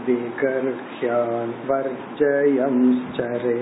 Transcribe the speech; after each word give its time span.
विगर्ह्यान् 0.06 1.54
वर्जयंश्चरे। 1.70 3.58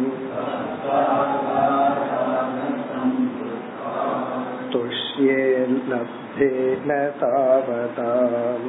तुष्येल्लब्धेन 6.39 6.91
तावताम् 7.21 8.69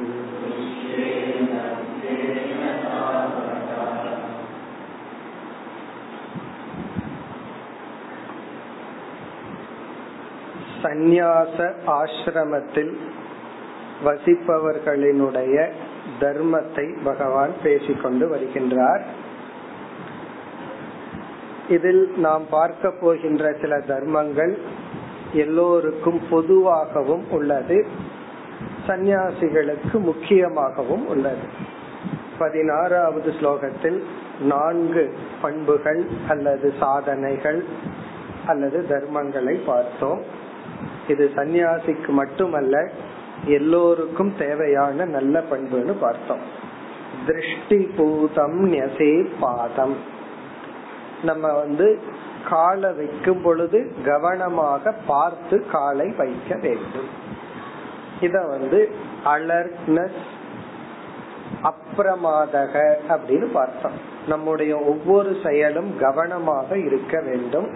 சந்நியாச 10.82 11.56
ஆசிரமத்தில் 11.92 12.92
வசிப்பவர்களினுடைய 14.04 15.56
தர்மத்தை 16.20 16.86
பகவான் 17.04 17.54
பேசிக்கொண்டு 17.62 18.24
வருகின்றார் 18.28 19.04
இதில் 21.68 22.02
நாம் 22.16 22.44
பார்க்க 22.50 22.92
போகின்ற 23.00 23.52
சில 23.60 23.74
தர்மங்கள் 23.86 24.52
எல்லோருக்கும் 25.33 26.21
பொதுவாகவும் 26.29 27.31
உள்ளது. 27.31 27.85
சந்நியாசிகளுக்கு 28.87 29.93
முக்கியமாகவும் 29.93 31.05
உள்ளது. 31.07 31.69
பதினாறாவது 32.37 33.33
ஸ்லோகத்தில் 33.39 34.01
நான்கு 34.41 35.13
பண்புகள் 35.41 36.05
அல்லது 36.27 36.73
சாதனைகள் 36.79 37.65
அல்லது 38.45 38.85
தர்மங்களை 38.89 39.59
பார்த்தோம். 39.65 40.21
இது 41.07 41.31
சந்நியாசிக்கு 41.35 42.07
மட்டுமல்ல 42.07 42.89
எல்லோருக்கும் 43.45 44.33
தேவையான 44.37 45.05
நல்ல 45.05 45.43
பண்புன்னு 45.51 45.93
பார்த்தோம். 45.99 46.39
திருஷ்டி 47.25 47.77
பூதம் 47.77 48.73
நெசே 48.73 49.27
பாதம். 49.39 49.95
நம்ம 51.23 51.53
வந்து 51.53 51.99
காலை 52.49 52.93
வைக்கும் 52.93 53.41
பொழுது 53.41 53.93
கவனமாக 54.05 54.93
பார்த்து 55.07 55.65
காலை 55.71 56.09
வைக்க 56.09 56.55
வேண்டும். 56.55 57.09
இத 58.21 58.45
வந்து 58.45 58.91
அலர்ட்னஸ் 59.25 60.21
அப்பிரமாதக 61.63 62.93
அப்படின்னு 63.09 63.45
பார்த்தோம். 63.45 63.91
நம்முடைய 64.27 64.77
ஒவ்வொரு 64.77 65.37
செயலும் 65.43 65.99
கவனமாக 65.99 66.77
இருக்க 66.77 67.21
வேண்டும். 67.21 67.67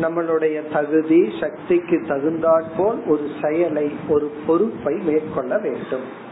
நம்மளுடைய 0.00 0.72
தகுதி 0.72 1.32
சக்திக்கு 1.40 2.04
தகுந்தாற்போல் 2.08 3.06
ஒரு 3.06 3.30
செயலை 3.42 3.96
ஒரு 4.08 4.32
பொறுப்பை 4.46 4.94
மேற்கொள்ள 4.94 5.58
வேண்டும். 5.58 6.26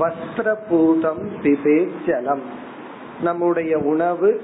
வஸ்திரபூதம் 0.00 1.28
பிபே 1.42 1.90
ஜலம். 2.06 2.42
நம்முடைய 3.22 3.78
உணவு 3.78 4.42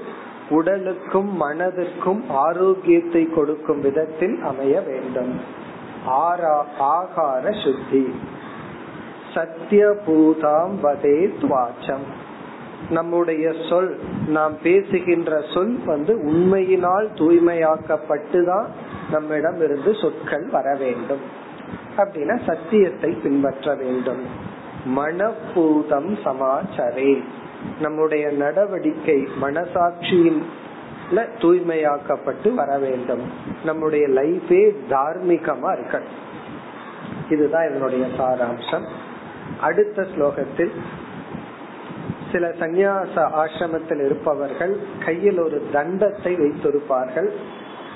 உடலுக்கும் 0.53 1.41
மனதிற்கும் 1.41 2.21
ஆரோக்கியத்தை 2.29 3.29
கொடுக்கும் 3.29 3.81
விதத்தில் 3.81 4.41
அமைய 4.41 4.81
வேண்டும். 4.81 5.39
ஆகார 6.79 7.63
சுத்தி. 7.63 8.15
சத்தியபூதாம் 9.33 10.71
வதே 10.83 11.33
துவாச்சம். 11.41 12.05
நம்முடைய 12.89 13.53
சொல் 13.69 13.99
நாம் 14.27 14.57
பேசுகின்ற 14.63 15.43
சொல் 15.53 15.79
வந்து 15.85 16.19
உண்மையினால் 16.19 17.09
தூய்மையாக்கப்பட்டுதான் 17.13 18.65
நம்மிடம் 19.11 19.55
இருந்து 19.55 19.95
சொற்கள் 19.95 20.47
வர 20.47 20.75
வேண்டும். 20.75 21.21
அப்படின்னா 21.97 22.39
சத்தியத்தை 22.45 23.11
பின்பற்ற 23.11 23.75
வேண்டும். 23.75 24.21
மனப்பூதம் 24.97 26.17
சமாச்சரே. 26.23 27.23
நம்முடைய 27.79 28.29
நடவடிக்கை 28.29 29.27
மனசாட்சியில் 29.41 30.41
தூய்மையாக்கப்பட்டு 31.11 32.53
வர 32.53 32.77
வேண்டும். 32.77 33.31
நம்முடைய 33.65 34.07
லைஃபே 34.07 34.75
தார்மீகமா 34.89 35.77
இருக்கணும். 35.77 36.21
இதுதான் 37.29 37.69
இதனுடைய 37.69 38.07
சாராம்சம். 38.17 38.87
அடுத்த 39.61 40.01
ஸ்லோகத்தில் 40.01 40.71
சில 42.31 42.47
சந்நியாச 42.47 43.15
ஆசிரமத்தில் 43.15 44.05
இருப்பவர்கள் 44.05 44.77
கையில் 45.05 45.39
ஒரு 45.39 45.67
தண்டத்தை 45.73 46.23
வைத்திருப்பார்கள். 46.23 47.29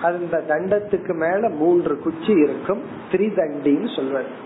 அந்த 0.02 0.44
தண்டத்துக்கு 0.48 1.14
மேல 1.14 1.50
மூன்று 1.50 2.00
குச்சி 2.00 2.32
இருக்கும். 2.32 2.82
திரிதண்டின்னு 3.12 3.96
சொல்வது. 3.96 4.46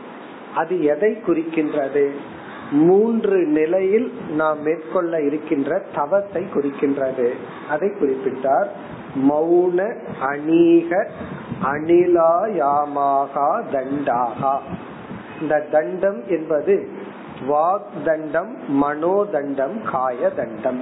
அது 0.55 0.83
எதை 0.83 1.21
குறிக்கின்றது? 1.27 2.09
மூன்று 2.71 3.45
நிலையில் 3.45 4.13
நாம் 4.29 4.61
மேற்கொள்ள 4.61 5.21
இருக்கின்ற 5.21 5.81
தவத்தை 5.95 6.45
குறிக்கின்றது. 6.53 7.29
அதை 7.69 7.91
குறிப்பிட்டார். 8.01 8.67
மௌன 9.15 9.95
அநீக 10.19 11.07
அனிலாயாமாகா 11.63 13.61
தண்டாகா. 13.71 14.57
இந்த 15.41 15.59
தண்டம் 15.71 16.27
என்பது 16.27 16.89
வாக் 17.49 17.89
தண்டம் 18.05 18.57
மனோதண்டம் 18.81 19.91
காய 19.91 20.29
தண்டம் 20.29 20.81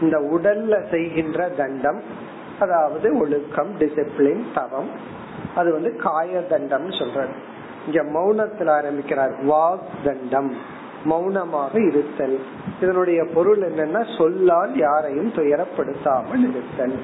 இந்த 0.00 0.18
உடல்ல 0.18 0.90
செய்கின்ற 0.90 1.48
தண்டம் 1.48 2.02
அதாவது 2.60 3.18
ஒழுக்கம் 3.18 3.68
டிசிப்ளின் 3.78 4.44
தவம் 4.54 4.90
அது 5.54 5.72
வந்து 5.72 5.96
காய 5.96 6.40
தண்டம் 6.40 6.90
சொல்றது 6.90 7.28
இங்க 7.86 8.02
மௌனத்தில் 8.02 8.70
ஆரம்பிக்கிறார் 8.70 9.30
வாக் 9.44 9.78
தண்டம் 10.04 10.78
மௌனமாக 11.04 11.80
இருத்தல். 11.80 12.38
இதனுடைய 12.80 13.24
பொருள் 13.24 13.58
என்னன்னா 13.58 14.18
சொல்லால் 14.18 14.76
யாரையும் 14.76 15.32
துயரப்படுத்தாமல் 15.32 16.50
இருத்தல். 16.50 16.98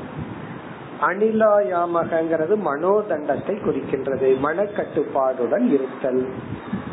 அனிலாயாமகங்கிறது 1.00 2.56
மனோதண்டத்தை 2.56 3.56
குறிக்கின்றது. 3.56 4.36
மனக்கட்டுப்பாடுடன் 4.42 5.72
இருத்தல். 5.72 6.28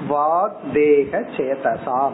வாக் 0.09 0.73
தேக 0.73 1.19
சேதசாம். 1.37 2.13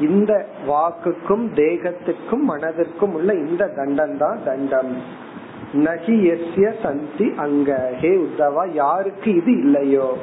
இந்த 0.00 0.46
வாக்குக்கும் 0.68 1.52
தேகத்துக்கும் 1.54 2.44
மனதிற்கும் 2.48 3.12
உள்ள 3.12 3.34
இந்த 3.34 3.66
தண்டம் 3.66 4.16
தான் 4.16 4.38
தண்டம். 4.44 4.96
நகி 5.72 6.24
எஸ்ய 6.24 6.72
சந்தி 6.82 7.32
அங்க. 7.36 7.92
ஹே 8.00 8.08
உத்தவா 8.08 8.74
யாருக்கு 8.74 9.34
இது 9.34 9.58
இல்லையோ? 9.58 10.16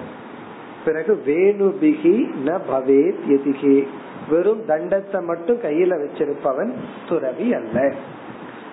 பிறகு 0.85 1.23
வேணுபிகி 1.25 2.15
ந 2.45 2.59
பவேத் 2.71 3.21
எதிகி. 3.29 3.87
வெறும் 4.29 4.63
தண்டத்தை 4.67 5.23
மட்டும் 5.23 5.61
கையில 5.61 5.93
வச்சிருப்பவன் 6.01 6.71
துறவி 7.09 7.53
அல்ல. 7.53 7.93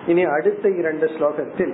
இனி 0.07 0.23
அடுத்த 0.23 0.69
இரண்டு 0.69 1.05
ஸ்லோகத்தில் 1.05 1.73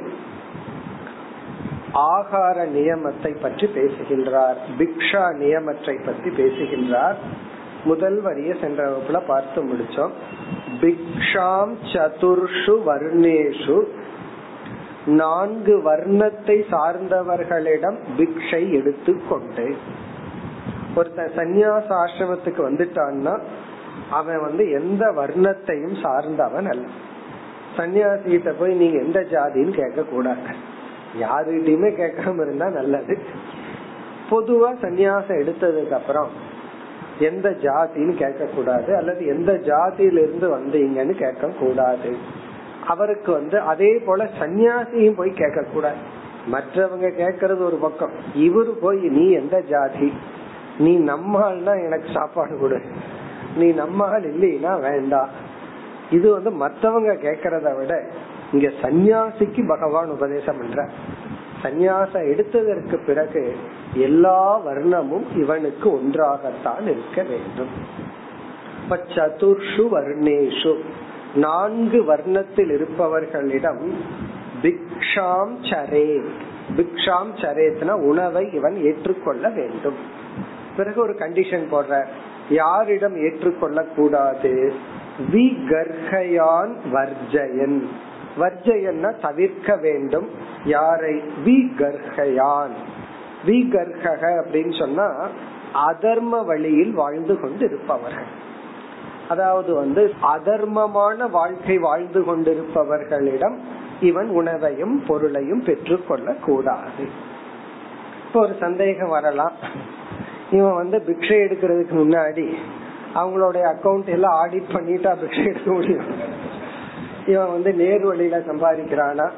ஆகார 1.94 2.58
நியமத்தை 2.66 3.42
பற்றி 3.42 3.68
பேசுகின்றார் 3.68 4.58
பிக்ஷா 4.78 5.24
நியமத்தை 5.42 5.96
பற்றி 6.06 6.30
பேசுகின்றார். 6.30 7.18
முதல் 7.84 8.22
வரிய 8.22 8.56
சென்ற 8.62 8.90
வகுப்புல 8.90 9.20
பார்த்து 9.28 9.64
முடிச்சோம். 9.64 10.16
பிக்ஷாம் 10.82 11.74
சதுர்ஷு 11.94 12.76
வர்ணேஷு. 12.90 13.78
நான்கு 15.06 15.76
வர்ணத்தை 15.78 16.58
சார்ந்தவர்களிடம் 16.72 17.98
பிக்ஷை 18.18 18.72
எடுத்துக்கொண்டு 18.72 19.76
ஒருத்தன் 20.98 21.32
சந்நியாச 21.36 21.88
ஆசிரமத்துக்கு 21.90 22.62
வந்துட்டான்னா 22.70 23.40
அவன் 24.10 24.42
வந்து 24.42 24.70
எந்த 24.72 25.06
வர்ணத்தையும் 25.18 26.02
சார்ந்தவன் 26.02 26.66
அல்ல. 26.66 26.86
சன்னியாசிகிட்ட 27.78 28.54
போய் 28.60 28.74
நீங்க 28.74 28.98
எந்த 28.98 29.20
ஜாதின்னு 29.20 29.70
கேட்க 29.70 30.04
கூடாது. 30.04 30.48
யாருகிட்டயுமே 31.22 31.90
கேட்காம 31.96 32.42
இருந்தா 32.42 32.70
நல்லது. 32.70 33.18
பொதுவா 34.30 34.70
சந்நியாசம் 34.82 35.40
எடுத்ததுக்கு 35.40 35.90
அப்புறம் 35.90 36.30
எந்த 37.20 37.50
ஜாதின்னு 37.50 38.16
கேட்க 38.16 38.46
கூடாது 38.56 38.96
அல்லது 38.96 39.26
எந்த 39.26 39.52
ஜாதியில 39.52 40.18
இருந்து 40.24 40.58
வந்தீங்கன்னு 40.58 41.16
கேட்க 41.16 41.48
கூடாது. 41.48 42.16
அவருக்கு 42.88 43.32
வந்து 43.32 43.60
அதே 43.60 43.98
போல 44.06 44.30
சன்னியாசியும் 44.40 45.16
போய் 45.16 45.32
கேட்க 45.32 45.66
கூடாது. 45.74 46.16
மற்றவங்க 46.52 47.08
கேக்குறது 47.22 47.64
ஒரு 47.64 47.78
பக்கம். 47.82 48.12
இவரு 48.36 48.72
போய் 48.82 49.00
நீ 49.00 49.32
எந்த 49.32 49.62
ஜாதி? 49.62 50.14
நீ 50.80 50.98
நம்மால்னா 50.98 51.86
எனக்கு 51.86 52.10
சாப்பாடு 52.14 52.58
கொடு. 52.60 52.82
நீ 53.56 53.72
நம்மால் 53.72 54.22
இல்லைன்னா 54.22 54.82
வேண்டாம் 54.82 55.30
இது 56.12 56.32
வந்து 56.32 56.52
மத்தவங்க 56.52 57.14
கேக்குறத 57.14 57.78
விட 57.78 58.06
இங்க 58.52 58.72
சந்நியாசிக்கு 58.82 59.68
பகவான் 59.68 60.10
உபதேசம் 60.10 60.58
பண்ற. 60.58 60.90
சந்நியாசம் 61.64 62.28
எடுத்ததற்கு 62.28 63.06
பிறகு 63.06 63.56
எல்லா 63.94 64.66
வர்ணமும் 64.66 65.36
இவனுக்கு 65.36 65.92
ஒன்றாகத்தான் 65.92 66.82
இருக்க 66.82 67.24
வேண்டும். 67.24 67.70
சதுர்ஷு 68.90 69.88
வர்ணேஷு. 69.92 70.80
நான்கு 71.36 72.04
வர்ணத்தில் 72.04 72.72
இருப்பவர்களிடம் 72.72 73.92
பிக்ஷாம் 74.62 75.56
சரே. 75.62 76.26
பிக்ஷாம் 76.78 77.34
சரேத்னா 77.36 77.92
உணவை 77.92 78.54
இவன் 78.54 78.84
ஏற்றுக்கொள்ள 78.84 79.50
வேண்டும். 79.50 80.17
பிறகு 80.78 81.02
ஒரு 81.02 81.14
கண்டிஷன் 81.20 81.66
போடுற 81.72 82.06
யாரிடம் 82.50 83.16
ஏற்றுக்கொள்ள 83.18 83.84
கூடாது 83.96 84.74
விகர்ஹயான் 85.34 86.74
வர்ஜயன். 86.94 87.80
வர்ஜயன்னா 88.40 89.12
தவிர்க்க 89.22 89.76
வேண்டும். 89.76 90.28
யாரை? 90.66 91.16
விகர்ஹயான் 91.46 92.76
விகர்ஹக 93.46 94.24
அப்படின்னு 94.44 94.80
சொன்னா 94.80 95.08
அதர்ம 95.90 96.46
வழியில் 96.46 96.94
வாழ்ந்து 96.94 97.40
கொண்டு 97.40 97.66
இருப்பவர்கள் 97.66 98.30
அதாவது 99.30 99.74
வந்து 99.74 100.14
அதர்மமான 100.22 101.30
வாழ்க்கை 101.30 101.78
வாழ்ந்து 101.78 102.22
கொண்டிருப்பவர்களிடம் 102.22 103.58
இவன் 104.02 104.30
உணவையும் 104.30 105.04
பொருளையும் 105.08 105.64
பெற்றுக்கொள்ள 105.64 106.34
கூடாது 106.34 107.06
இப்போ 108.28 108.40
ஒரு 108.40 108.56
சந்தேகம் 108.60 109.10
வரலாம். 109.10 109.52
இவன் 110.52 110.76
வந்து 110.76 110.98
பிக்ஷை 110.98 111.36
எடுக்கிறதுக்கு 111.36 111.94
முன்னாடி 111.94 112.54
அவங்களுடைய 113.16 113.76
அக்கௌண்ட் 113.76 114.06
எல்லாம் 114.06 114.46
ஆடிட் 114.46 114.74
பண்ணிட்டா 114.74 115.16
பிக்ஷை 115.24 115.48
எடுக்க 115.48 115.72
முடியும். 115.72 116.06
இவன் 117.26 117.52
வந்து 117.52 117.74
நேர் 117.74 118.06
வழியில 118.06 118.38
சம்பாதிக்கிறானா? 118.38 119.30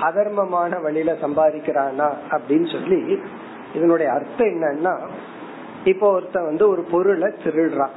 அதர்மமான 0.00 0.82
வழியில 0.82 1.12
சம்பாதிக்கிறானா? 1.12 2.10
அப்படின்னு 2.30 2.72
சொல்லி 2.72 3.18
இதனுடைய 3.74 4.12
அர்த்தம் 4.12 4.48
என்னன்னா 4.48 5.08
இப்போ 5.84 6.20
ஒருத்த 6.20 6.44
வந்து 6.44 6.68
ஒரு 6.68 6.82
பொருளை 6.82 7.32
திருடுறான். 7.44 7.90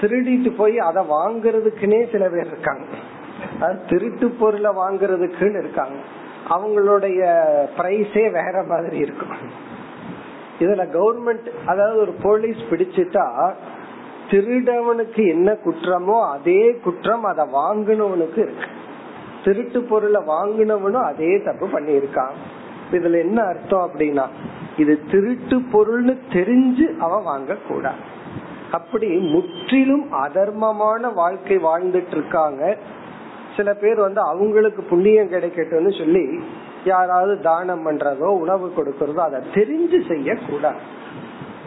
திருடிட்டு 0.00 0.56
போய் 0.56 0.78
அதை 0.78 1.04
வாங்குறதுக்குன்னே 1.08 2.10
சில 2.10 2.28
பேர் 2.28 2.46
இருக்காங்க. 2.46 2.84
அது 3.60 3.84
திருட்டு 3.88 4.30
பொருளை 4.30 4.70
வாங்குறதுக்குன்னு 4.70 5.58
இருக்காங்க. 5.58 5.94
அவங்களுடைய 6.50 7.42
பிரைஸே 7.78 8.30
வேற 8.30 8.64
மாதிரி 8.68 8.96
இருக்கும். 8.96 9.62
இதுல 10.60 10.84
கவர்மெண்ட் 10.96 11.48
அதாவது 11.66 11.96
ஒரு 12.00 12.12
போலீஸ் 12.22 12.60
பிடிச்சிட்டா 12.70 13.26
திருடவனுக்கு 14.30 15.22
என்ன 15.28 15.56
குற்றமோ 15.64 16.16
அதே 16.30 16.62
குற்றம் 16.84 17.24
அதை 17.24 17.44
வாங்கினவனுக்கு 17.52 18.40
இருக்கு. 18.46 18.68
திருட்டு 19.44 19.80
பொருளை 19.82 20.20
வாங்கினவனும் 20.26 21.06
அதே 21.10 21.42
தப்பு 21.42 21.66
பண்ணியிருக்கான். 21.66 22.36
இதுல 22.92 23.18
என்ன 23.18 23.38
அர்த்தம் 23.42 23.84
அப்படின்னா 23.86 24.24
இது 24.76 25.00
திருட்டு 25.10 25.56
பொருள்னு 25.72 26.14
தெரிஞ்சு 26.32 26.86
அவன் 26.98 27.22
வாங்க 27.22 27.56
கூடாது 27.68 28.02
அப்படி 28.70 29.08
முற்றிலும் 29.08 30.06
அதர்மமான 30.12 31.12
வாழ்க்கை 31.14 31.56
வாழ்ந்துட்டு 31.56 32.14
இருக்காங்க. 32.16 32.76
சில 33.56 33.74
பேர் 33.74 34.00
வந்து 34.00 34.20
அவங்களுக்கு 34.20 34.82
புண்ணியம் 34.82 35.30
கிடைக்கட்டும்னு 35.30 35.98
சொல்லி 35.98 36.24
யாராவது 36.84 37.34
தானம் 37.48 37.84
பண்றதோ 37.86 38.28
உணவு 38.42 38.66
கொடுக்கறதோ 38.76 39.22
அதை 39.26 39.40
தெரிஞ்சு 39.58 39.98
செய்ய 40.10 40.36
கூடாது 40.48 40.82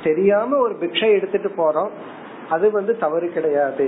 தெரியாம 0.04 0.58
ஒரு 0.66 0.75
பிக்ஷை 0.81 1.10
எடுத்துட்டு 1.18 1.50
போறோம் 1.58 1.92
அது 2.56 2.66
வந்து 2.72 2.94
தவறு 2.98 3.28
கிடையாது. 3.30 3.88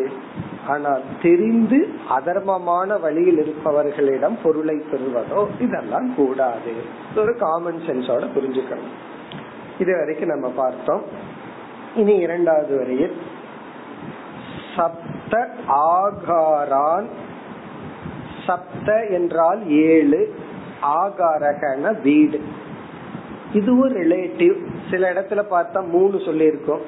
ஆனால் 0.68 1.04
தெரிந்து 1.22 1.78
அதர்மமான 2.16 2.98
வழியில் 3.00 3.40
இருப்பவர்களிடம் 3.44 4.36
பொருளை 4.44 4.76
பெறுவதோ 4.92 5.42
இதெல்லாம் 5.66 6.10
கூடாது. 6.16 6.74
ஒரு 7.22 7.34
காமன் 7.44 7.80
சென்ஸோட 7.88 8.26
புரிஞ்சுக்கணும். 8.36 8.96
இது 9.80 9.92
வரைக்கும் 10.00 10.34
நம்ம 10.34 10.48
பார்த்தோம். 10.62 11.04
இனி 11.96 12.16
இரண்டாவது 12.26 12.74
வரையில் 12.78 13.16
சப்த 14.76 15.34
ஆகாரான் 15.94 17.08
சப்த 18.46 18.90
என்றால் 19.18 19.62
ஏழு 19.68 20.22
ஆகாரகன 20.84 22.02
வீடு. 22.02 22.42
இதுவும் 23.54 23.96
ரிலேட்டிவ் 23.96 24.56
சில 24.90 25.14
இடத்துல 25.14 25.44
பார்த்தா 25.52 25.88
மூணு 25.88 26.18
சொல்லியிருக்கோம். 26.18 26.82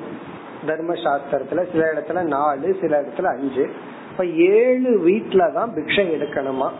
தர்மசாஸ்திரத்துல 0.67 1.71
சில 1.71 1.93
இடத்துல 1.93 2.21
நாலு 2.23 2.77
சில 2.81 3.01
இடத்துல 3.01 3.23
அஞ்சு. 3.23 3.69
இப்ப 4.11 4.25
ஏழு 4.25 5.01
வீட்டுல 5.07 5.53
தான் 5.53 5.71
பிக்ஷை 5.75 6.05
எடுக்கணுமா? 6.11 6.71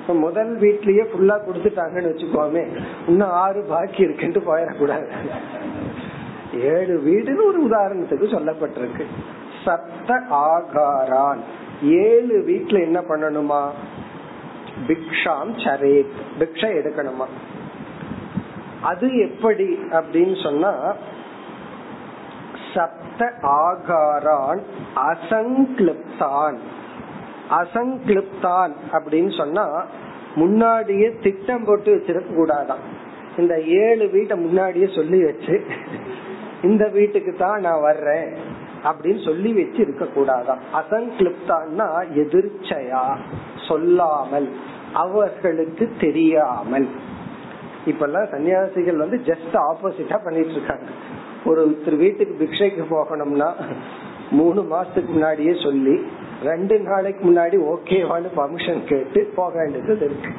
இப்ப 0.00 0.14
முதல் 0.14 0.58
வீட்லயே 0.58 1.06
ஃபுல்லா 1.06 1.38
கொடுத்துட்டாங்கன்னு 1.38 2.12
வச்சுக்கோமே. 2.12 2.78
இன்னும் 3.06 3.30
ஆறு 3.30 3.62
பாக்கி 3.62 4.04
இருக்குன்ட்டு 4.04 4.42
போயிடக்கூடாது. 4.46 5.08
ஏழு 6.54 7.02
வீடுன்னு 7.06 7.46
ஒரு 7.46 7.68
உதாரணத்துக்கு 7.68 8.24
சொல்லப்பட்டிருக்கு. 8.24 9.04
சப்த 9.64 10.14
ஆகாரான். 10.30 11.38
ஏழு 11.82 12.44
வீட்டுல 12.48 12.80
என்ன 12.80 13.00
பண்ணணுமா? 13.00 13.68
பிக்ஷாம் 14.86 15.52
சரேத். 15.54 16.06
பிக்ஷை 16.38 16.70
எடுக்கணுமா? 16.76 17.26
அது 18.82 19.18
எப்படி 19.18 19.78
அப்படின்னு 19.90 20.42
சொன்னா 20.42 20.94
சப்த 22.74 23.32
ஆகாரான் 23.42 24.60
அசங்கிலிப்தான் 24.96 26.58
அசங்கிலிப்தான் 27.50 28.72
அப்படின்னு 28.92 29.36
சொன்னா 29.36 29.86
முன்னாடியே 30.34 31.16
திட்டம் 31.22 31.64
போட்டு 31.64 31.94
வச்சிருக்க 31.96 32.34
கூடாதான். 32.36 32.96
இந்த 33.36 33.62
ஏழு 33.62 34.08
வீட்டை 34.08 34.38
முன்னாடியே 34.38 34.88
சொல்லி 34.94 35.24
வச்சு 35.24 35.66
இந்த 36.62 36.88
வீட்டுக்கு 36.88 37.32
தான் 37.32 37.60
நான் 37.60 37.80
வர்றேன் 37.80 38.34
அப்படின்னு 38.84 39.24
சொல்லி 39.24 39.52
வச்சு 39.52 39.78
இருக்க 39.78 40.04
கூடாதான். 40.04 40.58
அசங்கிலிப்தான்னா 40.74 42.04
எதிர்ச்சையா. 42.14 43.16
சொல்லாமல் 43.68 44.48
அவர்களுக்கு 45.02 45.84
தெரியாமல். 46.04 46.88
இப்பெல்லாம் 47.90 48.30
சன்னியாசிகள் 48.34 49.02
வந்து 49.02 49.18
ஜஸ்ட் 49.30 49.56
ஆப்போசிட்டா 49.68 50.16
பண்ணிட்டு 50.24 50.54
இருக்காங்க 50.56 50.88
ஒரு 51.50 51.62
வீட்டுக்கு 52.02 52.34
பிக்ஷைக்கு 52.40 52.84
போகணும்னா 52.94 53.50
மூணு 54.38 54.60
மாசத்துக்கு 54.72 55.10
முன்னாடியே 55.16 55.52
சொல்லி 55.66 55.94
ரெண்டு 56.48 56.74
நாளைக்கு 56.88 57.22
முன்னாடி 57.28 57.56
ஓகேவான்னு 57.72 58.30
பர்மிஷன் 58.40 58.82
கேட்டு 58.90 59.20
போக 59.36 59.52
வேண்டியது 59.60 60.04
இருக்கு. 60.08 60.32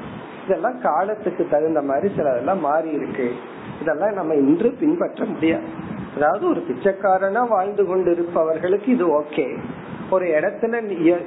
இதெல்லாம் 0.44 0.78
காலத்துக்கு 0.86 1.44
தகுந்த 1.54 1.82
மாதிரி 1.90 2.08
சிலதெல்லாம் 2.18 2.62
மாறி 2.68 2.90
இருக்கு. 3.00 3.28
இதெல்லாம் 3.82 4.18
நம்ம 4.20 4.36
இன்று 4.44 4.70
பின்பற்ற 4.82 5.26
முடியாது. 5.32 5.68
அதாவது 6.16 6.44
ஒரு 6.52 6.62
பிச்சைக்காரனா 6.70 7.42
வாழ்ந்து 7.56 7.84
கொண்டு 7.90 8.10
இருப்பவர்களுக்கு 8.16 8.90
இது 8.96 9.06
ஓகே 9.20 9.48
ஒரு 10.10 10.26
இடத்துல 10.26 10.74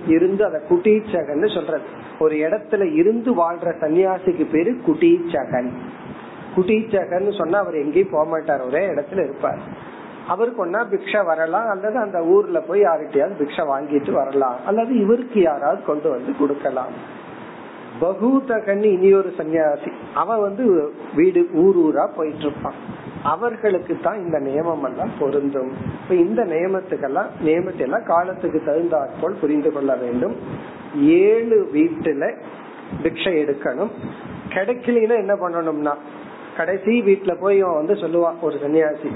இருந்து 0.06 0.44
அத 0.44 0.62
குட்டீச்சகன் 0.70 1.54
சொல்றது. 1.54 1.84
ஒரு 2.18 2.36
இடத்துல 2.36 2.92
இருந்து 2.94 3.34
வாழ்ற 3.34 3.72
சன்னியாசிக்கு 3.80 4.50
பேரு 4.50 4.72
குட்டீச்சகன். 4.86 5.70
குட்டீச்சகன் 6.56 7.38
சொன்னா 7.38 7.58
அவர் 7.58 7.74
எங்கேயும் 7.74 8.10
போக 8.10 8.24
மாட்டார். 8.24 8.60
ஒரே 8.60 8.88
இடத்துல 8.88 9.24
இருப்பார். 9.24 9.90
அவருக்கு 10.28 10.66
ஒன்னா 10.66 10.82
பிக்ஷா 10.90 11.24
வரலாம் 11.24 11.68
அல்லது 11.68 11.98
அந்த 11.98 12.24
ஊர்ல 12.24 12.60
போய் 12.60 12.80
யார்கிட்டயாவது 12.80 13.34
பிக்ஷா 13.38 13.62
வாங்கிட்டு 13.72 14.12
வரலாம் 14.12 14.56
அல்லது 14.66 15.00
இவருக்கு 15.00 15.40
யாராவது 15.40 15.84
கொண்டு 15.84 16.10
வந்து 16.10 16.36
கொடுக்கலாம். 16.38 17.20
பகூதகன்னு 18.02 18.88
இனி 18.96 19.08
ஒரு 19.14 19.30
சன்னியாசி. 19.38 19.90
அவன் 20.14 20.40
வந்து 20.40 20.64
வீடு 21.14 21.40
ஊர் 21.64 21.78
ஊரா 21.86 22.04
போயிட்டு 22.16 22.46
இருப்பான் 22.46 22.78
அவர்களுக்கு 23.22 23.94
தான் 24.02 24.20
இந்த 24.24 24.38
நியமம் 24.38 24.84
எல்லாம் 24.88 25.12
பொருந்தும். 25.18 25.72
இப்ப 26.02 26.14
இந்த 26.14 26.42
நியமத்துக்கெல்லாம் 26.44 27.30
நியமத்தை 27.44 27.84
எல்லாம் 27.86 28.04
காலத்துக்கு 28.04 28.60
தகுந்தாற்போல் 28.66 29.40
புரிந்து 29.40 29.72
கொள்ள 29.72 29.94
வேண்டும். 29.94 30.34
ஏழு 31.26 31.58
வீட்டுல 31.74 32.24
பிக்ஷை 33.02 33.34
எடுக்கணும். 33.42 33.92
கிடைக்கலன்னா 34.54 35.16
என்ன 35.16 35.34
பண்ணணும்னா 35.34 35.94
கடைசி 36.56 37.02
வீட்டுல 37.02 37.32
போய் 37.40 37.60
அவன் 37.60 37.80
வந்து 37.80 37.94
சொல்லுவான் 37.94 38.40
ஒரு 38.40 38.56
சன்னியாசி 38.64 39.10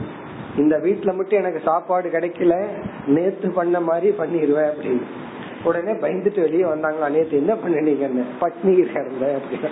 இந்த 0.56 0.74
வீட்டுல 0.84 1.10
மட்டும் 1.14 1.40
எனக்கு 1.40 1.60
சாப்பாடு 1.64 2.08
கிடைக்கல 2.08 2.54
நேத்து 3.06 3.48
பண்ண 3.50 3.80
மாதிரி 3.80 4.14
பண்ணிடுவேன் 4.18 4.70
அப்படின்னு. 4.72 5.06
உடனே 5.64 5.92
பயந்துட்டு 5.92 6.40
வெளியே 6.40 6.62
வந்தாங்களா 6.62 7.10
நேத்து 7.10 7.36
என்ன 7.36 7.54
பண்ணினீங்கன்னு 7.54 8.24
பட்னி 8.40 8.78
இருந்த 8.78 9.38
அப்படின்னு. 9.38 9.70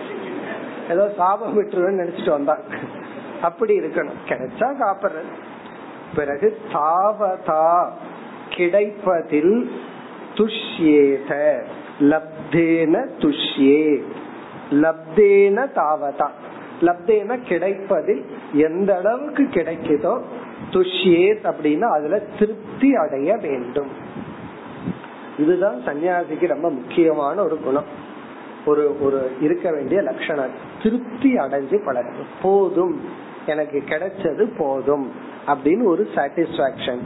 ஏதோ 0.90 1.12
சாபம் 1.16 1.62
விட்டுருவேன்னு 1.62 2.02
நினைச்சிட்டு 2.02 2.30
வந்தாங்க 2.30 2.62
அப்படி 3.42 3.78
இருக்கணும். 3.78 4.20
கிடைச்சா 4.28 4.72
சாப்பிடுறது 4.80 5.32
பிறகு 6.14 6.58
தாவதா 6.72 7.86
கிடைப்பதில் 8.50 9.70
துஷ்யேத 10.34 11.60
லப்தேன 12.00 13.06
துஷ்யே. 13.18 14.02
லப்தேன 14.70 15.72
தாவதா. 15.72 16.28
லப்தேன 16.82 17.38
கிடைப்பதில் 17.48 18.24
எந்த 18.52 18.96
அளவுக்கு 18.96 19.42
கிடைக்குதோ 19.42 20.20
துஷ்யேத் 20.70 21.52
அப்படின்னா 21.52 21.80
அதுல 21.80 22.18
திருப்தி 22.38 22.94
அடைய 22.94 23.36
வேண்டும். 23.36 24.13
இதுதான் 25.38 25.80
சன்னியாசிக்கு 25.86 26.46
ரொம்ப 26.46 26.70
முக்கியமான 26.70 27.44
ஒரு 27.44 27.58
குணம். 27.58 28.12
ஒரு 28.66 29.02
ஒரு 29.02 29.32
இருக்க 29.40 29.70
வேண்டிய 29.70 30.02
லட்சணம். 30.02 30.50
திருப்தி 30.82 31.34
அடைஞ்சு 31.34 31.84
பழகும் 31.84 32.26
போதும். 32.42 33.00
எனக்கு 33.46 33.82
கிடைச்சது 33.88 34.52
போதும். 34.56 35.10
அப்படின்னு 35.46 35.84
ஒரு 35.84 36.08
சாட்டிஸ்பாக்சன் 36.14 36.98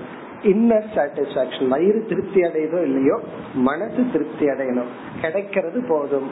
இன்னர் 0.42 0.84
சாட்டிஸ்பாக்சன் 0.94 1.68
வயிறு 1.68 2.06
திருப்தி 2.08 2.40
அடையதோ 2.40 2.82
இல்லையோ 2.82 3.20
மனசு 3.54 4.04
திருப்தி 4.12 4.46
அடையணும். 4.46 4.88
கிடைக்கிறது 5.20 5.84
போதும். 5.88 6.30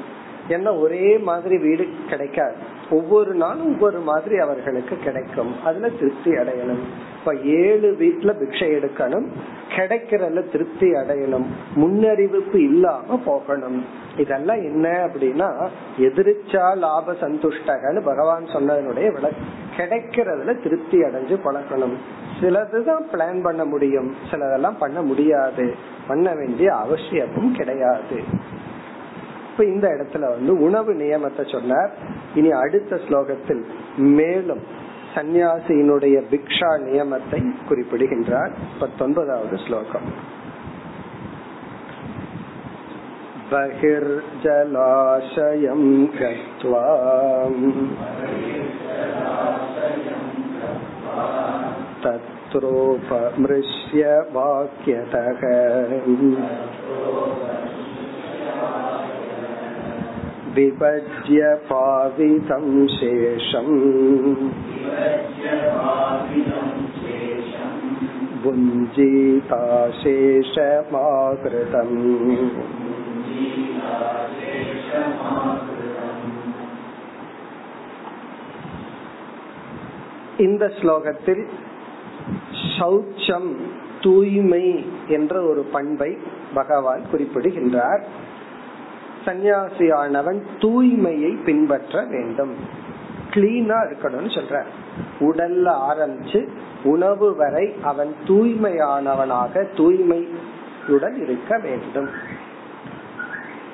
என்ன 0.49 0.75
ஒரே 0.75 1.19
மாதிரி 1.19 1.59
வீடு 1.59 1.89
கிடைக்காது. 2.09 2.55
ஒவ்வொரு 2.91 3.35
நாளும் 3.35 3.73
ஒவ்வொரு 3.73 3.99
மாதிரி 3.99 4.39
அவர்களுக்கு 4.39 4.97
கிடைக்கும். 4.97 5.65
அதுல 5.65 5.89
திருப்தி 5.89 6.31
அடையணும். 6.31 6.81
இப்ப 7.19 7.35
ஏழு 7.35 7.97
வீட்டுல 8.01 8.25
பிக்ஷை 8.25 8.79
எடுக்கணும். 8.79 9.27
கிடைக்கிறதுல 9.69 10.51
திருப்தி 10.51 10.93
அடையணும். 10.93 11.45
முன்னறிவிப்பு 11.77 12.57
இல்லாம 12.57 13.21
போகணும். 13.25 13.85
இதெல்லாம் 14.17 14.57
என்ன 14.57 14.89
அப்படின்னா 14.89 15.69
எதிர்ச்சா 15.99 16.77
லாப 16.77 17.13
சந்துஷ்டகன்னு 17.13 18.01
பகவான் 18.05 18.45
சொன்னதனுடைய 18.45 19.13
விள 19.13 19.31
கிடைக்கிறதுல 19.77 20.63
திருப்தி 20.63 21.01
அடைஞ்சு 21.01 21.39
பழக்கணும் 21.45 21.97
சிலதுதான் 22.41 23.03
பிளான் 23.13 23.43
பண்ண 23.43 23.65
முடியும். 23.65 24.15
சிலதெல்லாம் 24.31 24.79
பண்ண 24.79 25.03
முடியாது. 25.03 25.75
பண்ண 26.09 26.35
வேண்டிய 26.35 26.75
அவசியமும் 26.75 27.53
கிடையாது. 27.53 28.23
இப்ப 29.56 29.64
இந்த 29.66 29.88
இடத்துல 29.88 30.28
வந்து 30.36 30.54
உணவு 30.60 30.92
நியமத்தை 30.96 31.46
சொன்னார் 31.52 31.92
இனி 32.36 32.52
அடுத்த 32.58 33.00
ஸ்லோகத்தில் 33.06 33.64
மேலும் 34.16 34.64
சந்நியாசியினுடைய 35.16 36.18
பிக்ஷா 36.32 36.70
நியமத்தை 36.86 37.42
குறிப்பிடுகின்றார் 37.70 38.54
பத்தொன்பதாவது 38.80 39.58
ஸ்லோகம் 39.66 40.08
बहिर्जलाशयं 44.54 45.82
गत्वा 46.14 46.84
तत्रोपमृश्य 52.74 54.02
वाक्यतः 54.34 55.42
विभज्य 60.56 61.42
पावितं 61.70 62.66
शेषम् 62.96 63.76
भुञ्जीताशेषमाकृतम् 71.02 71.98
இந்த 80.44 80.64
ஸ்லோகத்தில் 80.78 81.44
சௌச்சம் 82.76 83.50
தூய்மை 84.02 84.64
என்ற 85.08 85.34
ஒரு 85.44 85.62
பண்பை 85.74 86.12
பகவான் 86.54 87.04
குறிப்பிடுகின்றார் 87.12 88.02
சந்நியாசியானவன் 89.27 90.43
தூய்மையை 90.59 91.45
பின்பற்ற 91.45 92.05
வேண்டும். 92.05 92.55
கிளீனா 93.31 93.93
இருக்கணும்னு 93.93 94.35
சொல்ற. 94.35 94.65
உடல்ல 95.21 95.77
ஆரம்பிச்சு 95.91 96.49
உணவு 96.85 97.37
வரை 97.37 97.75
அவன் 97.83 98.15
தூய்மையானவனாக 98.27 99.67
தூய்மையுடன் 99.77 101.23
இருக்க 101.23 101.59
வேண்டும். 101.59 102.09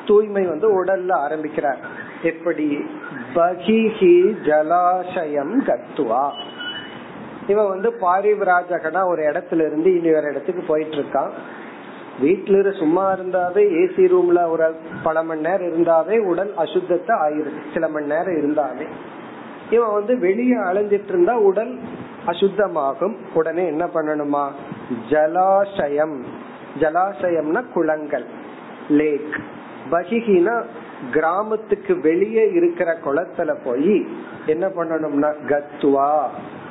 தூய்மை 0.06 0.47
வந்து 0.47 0.85
உடல்ல 0.85 1.12
ஆரம்பிக்கிறார். 1.12 1.78
எப்படி? 2.23 2.85
பகிஹி 3.35 4.42
ஜலாசயம் 4.44 5.61
கத்துவா. 5.61 6.30
இவன் 7.47 7.68
வந்து 7.68 7.97
பாரிவிராஜகனா 8.00 9.06
ஒரு 9.06 9.23
இடத்துல 9.23 9.54
இருந்து 9.54 9.99
இனி 9.99 10.14
ஒரு 10.14 10.30
இடத்துக்கு 10.30 10.62
போயிட்டு 10.62 10.97
இருக்கான். 10.97 11.30
வீட்டுல 12.21 12.78
சும்மா 12.78 13.12
இருந்தாவே 13.12 13.62
ஏசி 13.83 14.09
ரூம்ல 14.09 14.49
ஒரு 14.49 14.75
பல 15.02 15.23
மணி 15.23 15.40
நேரம் 15.40 15.66
இருந்தாவே 15.66 16.19
உடல் 16.19 16.52
அசுத்தத்தை 16.59 17.12
ஆயிருது 17.26 17.61
சில 17.73 17.88
மணி 17.88 18.07
நேரம் 18.07 18.35
இருந்தாவே 18.35 18.87
இவன் 19.71 19.92
வந்து 19.92 20.19
வெளியே 20.19 20.57
அலைஞ்சிட்டு 20.57 21.09
இருந்தா 21.09 21.38
உடல் 21.38 21.78
அசுத்தமாகும். 22.26 23.14
உடனே 23.35 23.66
என்ன 23.66 23.87
பண்ணணுமா? 23.87 24.49
ஜலாசயம். 25.11 26.21
ஜலாசயம்னா 26.81 27.64
குளங்கள். 27.73 28.25
லேக் 28.88 29.40
பகிகினா 29.90 30.62
கிராமத்துக்கு 31.12 32.00
வெளியே 32.00 32.50
இருக்கிற 32.50 32.99
குளத்துல 33.04 33.57
போய் 33.64 34.07
என்ன 34.47 34.69
பண்ணணும்னா 34.69 35.35
கத்துவா. 35.49 36.23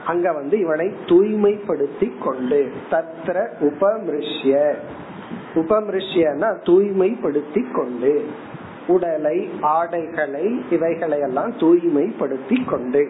அங்க 0.05 0.31
வந்து 0.31 0.59
இவனை 0.59 0.93
தூய்மைப்படுத்தி 1.05 2.17
கொண்டு. 2.17 2.71
தத்திர 2.91 3.47
உபமிருஷ்ய. 3.59 4.73
உபமிருஷ்யனா 5.55 6.49
தூய்மைப்படுத்தி 6.65 7.71
கொண்டு 7.71 8.25
உடலை 8.87 9.49
ஆடைகளை 9.61 10.63
இவைகளை 10.69 11.19
எல்லாம் 11.19 11.51
தூய்மைப்படுத்தி 11.51 12.69
கொண்டு 12.69 13.09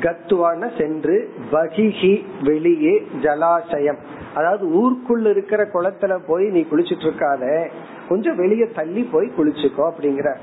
கத்துவான 0.00 0.78
சென்று 0.78 1.34
பகிஹி 1.52 2.24
வெளியே 2.42 3.06
ஜலாசயம். 3.22 3.96
அதாவது 4.34 4.64
ஊருக்குள்ள 4.66 5.30
இருக்கிற 5.30 5.64
குளத்துல 5.64 6.18
போய் 6.26 6.48
நீ 6.48 6.66
குளிச்சிட்டு 6.70 7.06
இருக்காத 7.08 7.70
கொஞ்சம் 8.08 8.36
வெளியே 8.36 8.66
தள்ளி 8.74 9.02
போய் 9.02 9.32
குளிச்சுக்கோ 9.38 9.90
அப்படிங்கிற. 9.90 10.34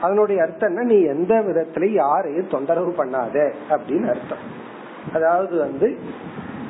அதனுடைய 0.00 0.42
அர்த்தம் 0.42 0.68
என்ன? 0.68 0.82
நீ 0.82 1.02
எந்த 1.02 1.34
விதத்திலையும் 1.34 2.00
யாரையும் 2.04 2.48
தொந்தரவு 2.50 2.94
பண்ணாத 2.98 3.52
அப்படின்னு 3.70 4.08
அர்த்தம். 4.08 4.44
அதாவது 5.12 5.58
வந்து 5.58 5.98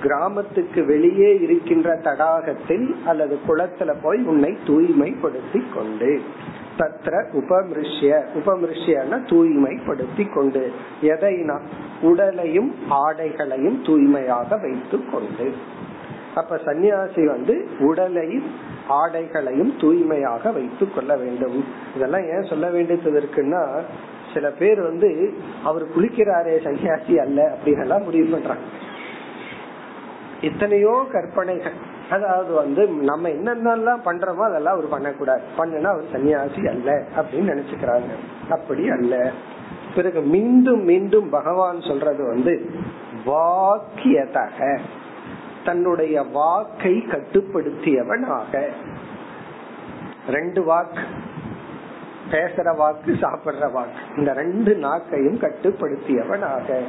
கிராமத்துக்கு 0.02 0.84
வெளியே 0.84 1.30
இருக்கின்ற 1.38 1.96
தடாகத்தில் 2.04 2.86
அல்லது 3.04 3.38
குளத்துல 3.48 3.94
போய் 4.02 4.20
உன்னை 4.22 4.56
தூய்மைப்படுத்தி 4.66 5.62
கொண்டு 5.74 6.20
தத்ர 6.78 7.14
உபமிருஷ்ய. 7.32 8.10
உபமிருஷ்யன 8.34 9.18
தூய்மைப்படுத்தி 9.30 10.24
கொண்டு 10.34 10.72
எதைனா 11.02 11.56
உடலையும் 12.02 12.74
ஆடைகளையும் 12.90 13.78
தூய்மையாக 13.86 14.56
வைத்து 14.56 14.98
கொண்டு 15.12 15.46
அப்ப 16.34 16.56
சன்னியாசி 16.64 17.24
வந்து 17.24 17.68
உடலையும் 17.78 18.48
ஆடைகளையும் 18.88 19.72
தூய்மையாக 19.80 20.50
வைத்துக் 20.50 20.94
கொள்ள 20.94 21.16
வேண்டும். 21.16 21.64
இதெல்லாம் 21.96 22.26
ஏன் 22.28 22.48
சொல்ல 22.48 22.70
வேண்டியது 22.70 23.20
இருக்குன்னா 23.20 23.62
சில 24.34 24.50
பேர் 24.50 24.80
வந்து 24.80 25.34
அவர் 25.64 25.84
குளிக்கிறாரே 25.96 26.54
சன்னியாசி 26.66 27.16
அல்ல 27.16 27.56
அப்படின்னு 27.56 27.80
எல்லாம் 27.80 28.02
முடிவு 28.02 28.28
பண்றாங்க. 28.32 28.62
எத்தனையோ 30.40 31.06
கற்பனைகள். 31.12 31.72
அதாவது 32.10 32.52
வந்து 32.52 32.86
நம்ம 32.86 33.28
என்னென்னலாம் 33.28 34.00
பண்றோமோ 34.04 34.44
அதெல்லாம் 34.44 34.74
அவர் 34.74 34.88
பண்ணக்கூடாது. 34.88 35.40
பண்ணுனா 35.58 35.82
அவர் 35.82 36.04
சன்னியாசி 36.12 36.68
அல்ல 36.68 37.02
அப்படின்னு 37.16 37.50
நினைச்சுக்கிறாங்க. 37.50 38.08
அப்படி 38.50 38.90
அல்ல. 38.90 39.30
பிறகு 39.94 40.20
மீண்டும் 40.20 40.84
மீண்டும் 40.84 41.30
பகவான் 41.30 41.80
சொல்றது 41.80 42.24
வந்து 42.24 42.70
வாக்கியதக. 43.26 44.78
தன்னுடைய 45.64 46.22
வாக்கை 46.22 47.04
கட்டுப்படுத்தியவனாக. 47.10 48.66
ரெண்டு 50.28 50.62
வாக்கு. 50.62 51.00
பேசுற 52.30 52.76
வாக்கு 52.76 53.12
சாப்பிடுற 53.12 53.72
வாக்கு. 53.72 54.00
இந்த 54.16 54.32
ரெண்டு 54.32 54.78
நாக்கையும் 54.82 55.38
கட்டுப்படுத்தியவனாக. 55.38 56.82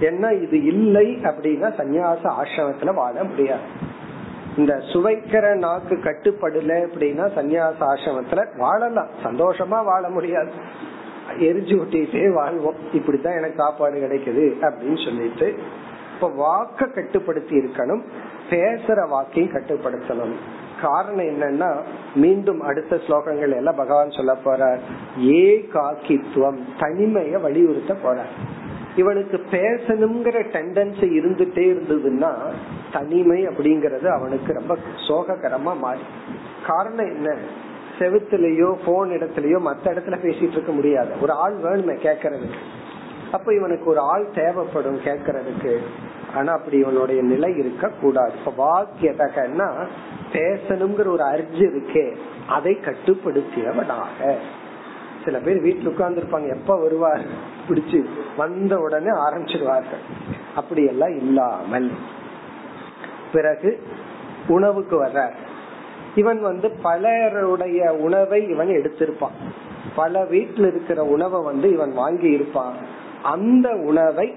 ஏன்னா 0.00 0.42
இது 0.42 0.64
இல்லை 0.64 1.18
அப்படின்னா 1.22 1.72
சன்னியாச 1.78 2.32
ஆசிரமத்துல 2.42 2.94
வாழ 2.94 3.24
முடியாது. 3.24 3.94
இந்த 4.56 4.74
சுவைக்கிற 4.92 5.54
நாக்கு 5.54 5.94
கட்டுப்படல 5.94 6.86
அப்படின்னா 6.86 7.30
சன்னியாச 7.34 7.74
ஆசிரமத்துல 7.80 8.56
வாழலாம். 8.56 9.08
சந்தோஷமா 9.24 9.84
வாழ 9.84 10.08
முடியாது. 10.08 10.52
எரிஞ்சு 11.38 11.78
ஊட்டிட்டே 11.80 12.32
வாழ்வோம். 12.32 12.74
இப்படித்தான் 12.92 13.36
எனக்கு 13.36 13.56
சாப்பாடு 13.56 13.96
கிடைக்குது 13.98 14.64
அப்படின்னு 14.64 15.04
சொல்லிட்டு 15.04 15.54
இப்ப 16.14 16.30
வாக்க 16.30 16.92
கட்டுப்படுத்தி 16.92 17.56
இருக்கணும். 17.56 18.02
பேசுற 18.50 19.06
வாக்கையும் 19.08 19.54
கட்டுப்படுத்தணும். 19.54 20.34
காரணம் 20.82 21.24
என்னன்னா 21.24 21.76
மீண்டும் 22.14 22.60
அடுத்த 22.60 22.96
ஸ்லோகங்கள் 22.96 23.56
எல்லாம் 23.56 23.76
பகவான் 23.76 24.10
சொல்ல 24.10 24.34
போற 24.34 24.78
ஏ 25.20 25.68
காக்கித்துவம் 25.74 26.58
தனிமைய 26.80 27.40
வலியுறுத்த 27.40 27.94
போற 27.94 28.24
இவனுக்கு 28.96 29.44
பேசணுங்கிற 29.50 30.44
டெண்டன்சி 30.52 31.06
இருந்துட்டே 31.18 31.74
இருந்ததுன்னா 31.74 32.34
தனிமை 32.92 33.48
அப்படிங்கறது 33.48 34.06
அவனுக்கு 34.06 34.52
ரொம்ப 34.52 34.78
சோககரமா 35.08 35.78
மாறி. 35.78 36.00
காரணம் 36.66 37.06
என்ன? 37.06 37.36
செவுத்துலயோ 37.98 38.76
போன் 38.84 39.10
இடத்துலயோ 39.10 39.58
மத்த 39.58 39.86
இடத்துல 39.86 40.18
பேசிட்டு 40.22 40.50
இருக்க 40.50 40.72
முடியாது. 40.72 41.10
ஒரு 41.20 41.32
ஆள் 41.32 41.56
வேணுமே 41.56 41.96
கேக்குறதுக்கு 42.02 42.58
அப்ப 43.32 43.54
இவனுக்கு 43.54 43.90
ஒரு 43.90 43.98
ஆள் 43.98 44.30
தேவைப்படும் 44.34 45.00
கேக்குறதுக்கு 45.00 45.76
ஆனா 46.34 46.52
அப்படி 46.52 46.76
இவனுடைய 46.78 47.22
நிலை 47.22 47.56
இருக்க 47.56 47.88
கூடாது 47.88 48.32
இப்ப 48.44 48.86
வாக்கியதகன்னா 48.86 49.86
பேசணுங்கிற 50.32 51.06
ஒரு 51.06 51.24
அர்ஜு 51.24 51.58
இருக்கே. 51.58 52.16
அதை 52.48 52.78
கட்டுப்படுத்தியவனாக. 52.84 54.34
சில 55.26 55.38
பேர் 55.38 55.64
வீட்டுல 55.64 55.86
உட்கார்ந்து 55.86 56.20
இருப்பாங்க 56.20 56.48
எப்ப 56.48 56.76
வருவார்? 56.76 57.20
பிடிச்சு 57.68 58.04
வந்த 58.36 58.78
உடனே 58.78 59.06
ஆரம்பிச்சிருவார்கள். 59.06 60.02
அப்படி 60.54 60.84
எல்லாம் 60.84 61.16
இல்லாமல். 61.16 61.90
பிறகு 63.32 63.82
உணவுக்கு 64.48 65.04
வர்றார். 65.04 65.32
இவன் 66.14 66.40
வந்து 66.40 66.70
பலருடைய 66.70 67.92
உணவை 67.92 68.48
இவன் 68.48 68.68
எடுத்திருப்பான். 68.68 69.36
பல 69.96 70.24
வீட்டில் 70.24 70.66
இருக்கிற 70.66 71.04
உணவை 71.04 71.42
வந்து 71.44 71.72
இவன் 71.72 71.92
வாங்கி 71.92 72.30
இருப்பான். 72.30 72.74
அந்த 73.22 73.68
உணவை 73.70 74.34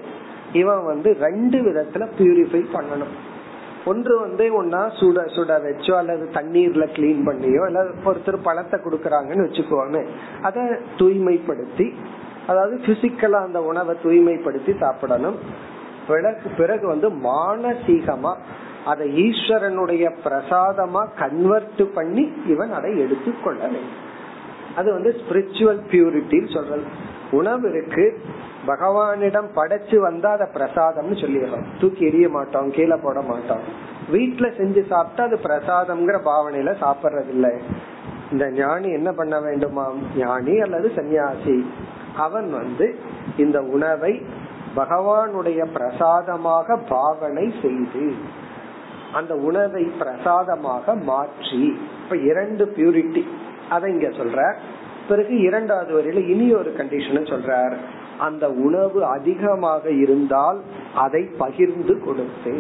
இவன் 0.54 0.86
வந்து 0.86 1.18
ரெண்டு 1.20 1.58
விதத்துல 1.60 2.10
பியூரிஃபை 2.18 2.66
பண்ணணும். 2.74 3.14
ஒன்று 3.90 4.14
வந்து 4.26 4.46
ஒன்னா 4.60 4.82
சுட 5.00 5.20
சுட 5.36 5.52
வச்சோ 5.66 5.94
அல்லது 6.02 6.26
தண்ணீர்ல 6.38 6.86
கிளீன் 6.98 7.22
பண்ணியோ 7.28 7.62
அல்லது 7.68 7.92
ஒருத்தர் 8.12 8.46
பழத்தை 8.48 8.78
கொடுக்கறாங்கன்னு 8.86 9.48
வச்சுக்கோங்க 9.48 10.02
அத 10.48 10.66
தூய்மைப்படுத்தி 11.02 11.88
அதாவது 12.52 12.76
பிசிக்கலா 12.86 13.40
அந்த 13.48 13.60
உணவை 13.72 13.94
தூய்மைப்படுத்தி 14.04 14.72
சாப்பிடணும். 14.84 15.38
பிறகு 16.08 16.48
பிறகு 16.60 16.86
வந்து 16.92 17.08
மானசீகமா 17.26 18.32
அதை 18.92 19.06
ஈஸ்வரனுடைய 19.26 20.06
பிரசாதமா 20.26 21.02
கன்வெர்ட் 21.22 21.84
பண்ணி 21.98 22.24
இவன் 22.54 22.72
அதை 22.78 22.92
எடுத்துக்கொள்ள 23.04 23.62
வேண்டும். 23.74 24.00
அது 24.80 24.90
வந்து 24.96 25.12
ஸ்பிரிச்சுவல் 25.20 25.82
பியூரிட்டின்னு 25.92 26.52
சொல்றது. 26.56 26.86
உணவு 27.40 27.66
இருக்கு 27.74 28.06
பகவானிடம் 28.68 29.48
படைச்சு 29.56 29.98
வந்தா 29.98 30.32
அதை 30.32 30.48
பிரசாதம்னு 30.54 31.18
சொல்லிடுறோம் 31.24 31.66
தூக்கி 31.80 32.06
எரிய 32.06 32.30
மாட்டோம் 32.30 32.72
கீழே 32.72 32.96
போட 32.96 33.22
மாட்டோம். 33.22 33.60
வீட்டுல 34.12 34.48
செஞ்சு 34.58 34.88
சாப்பிட்டா 34.88 35.24
அது 35.24 35.40
பிரசாதம்ங்கிற 35.44 36.18
பாவனையில 36.26 36.74
சாப்பிடுறது 36.84 37.60
இந்த 38.32 38.52
ஞானி 38.52 38.92
என்ன 38.92 39.12
பண்ண 39.12 39.40
வேண்டுமாம் 39.40 40.00
ஞானி 40.18 40.60
அல்லது 40.60 40.92
சன்னியாசி 40.96 41.66
அவன் 42.16 42.52
வந்து 42.52 43.00
இந்த 43.38 43.62
உணவை 43.62 44.26
பகவானுடைய 44.76 45.66
பிரசாதமாக 45.74 46.78
பாவனை 46.78 47.54
செய்து 47.62 48.14
அந்த 49.14 49.36
உணவை 49.36 49.84
பிரசாதமாக 49.84 50.96
மாற்றி 50.96 51.80
இப்ப 52.04 52.18
இரண்டு 52.18 52.74
பியூரிட்டி 52.76 53.24
அதை 53.70 53.92
இங்க 53.92 54.08
சொல்ற. 54.08 54.54
பிறகு 55.08 55.40
இரண்டாவது 55.40 56.02
வரையில 56.02 56.28
இனி 56.28 56.54
ஒரு 56.54 56.74
கண்டிஷன் 56.78 57.32
சொல்றார். 57.32 57.76
அந்த 58.28 58.46
உணவு 58.66 59.00
அதிகமாக 59.16 59.92
இருந்தால் 60.04 60.60
அதை 61.04 61.22
பகிர்ந்து 61.42 61.94
கொடுத்து 62.06 62.54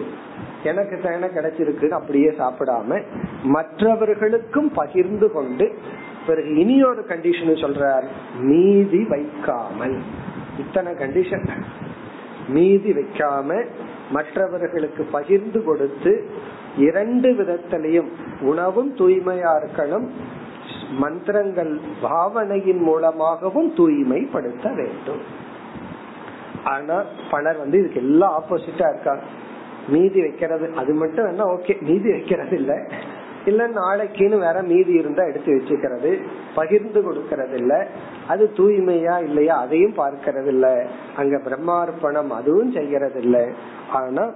எனக்கு 0.70 0.96
தேனை 1.04 1.28
கிடைச்சிருக்கு 1.36 1.88
அப்படியே 1.98 2.30
சாப்பிடாம 2.42 3.00
மற்றவர்களுக்கும் 3.56 4.70
பகிர்ந்து 4.80 5.28
கொண்டு 5.36 5.68
பிறகு 6.28 6.50
இனி 6.62 6.76
ஒரு 6.90 7.02
கண்டிஷன் 7.12 7.62
சொல்றார் 7.64 8.08
மீதி 8.50 9.02
வைக்காமல். 9.14 9.96
இத்தனை 10.64 10.92
கண்டிஷன் 11.02 11.46
மீதி 12.56 12.92
வைக்காம 12.98 13.60
மற்றவர்களுக்கு 14.18 15.04
பகிர்ந்து 15.16 15.60
கொடுத்து 15.64 16.12
இரண்டு 16.88 17.30
விதத்திலையும் 17.40 18.10
உணவும் 18.52 18.92
தூய்மையா 19.00 19.52
இருக்கணும் 19.60 20.08
மந்திரங்கள் 21.02 21.74
பாவனையின் 22.02 22.82
மூலமாகவும் 22.88 23.70
தூய்மைப்படுத்த 23.80 24.68
வேண்டும். 24.80 25.22
ஆனா 26.64 27.04
பலர் 27.32 27.58
வந்து 27.58 27.80
இதுக்கு 27.80 28.00
எல்லாம் 28.00 28.44
ஆப்போசிட்டா 28.44 28.90
இருக்காங்க. 28.90 29.22
மீதி 29.88 30.22
வைக்கிறது 30.22 30.72
அது 30.76 30.94
மட்டும் 30.94 31.28
என்ன 31.28 31.44
ஓகே 31.44 31.82
மீதி 31.82 32.12
வைக்கிறது 32.12 32.56
இல்ல. 32.56 32.88
இல்ல 33.46 33.68
நாளைக்குன்னு 33.68 34.40
வேற 34.40 34.62
மீதி 34.62 34.94
இருந்தா 34.94 35.24
எடுத்து 35.24 35.54
வச்சுக்கிறது. 35.56 36.22
பகிர்ந்து 36.56 37.02
கொடுக்கறது 37.02 37.54
இல்ல. 37.54 37.88
அது 38.28 38.52
தூய்மையா 38.58 39.24
இல்லையா 39.24 39.60
அதையும் 39.60 39.98
பார்க்கறது 39.98 40.48
இல்ல. 40.48 40.86
அங்க 41.16 41.38
பிரம்மார்ப்பணம் 41.38 42.28
அதுவும் 42.28 42.72
செய்யறது 42.72 43.22
இல்ல. 43.22 43.48
ஆனா 43.92 44.32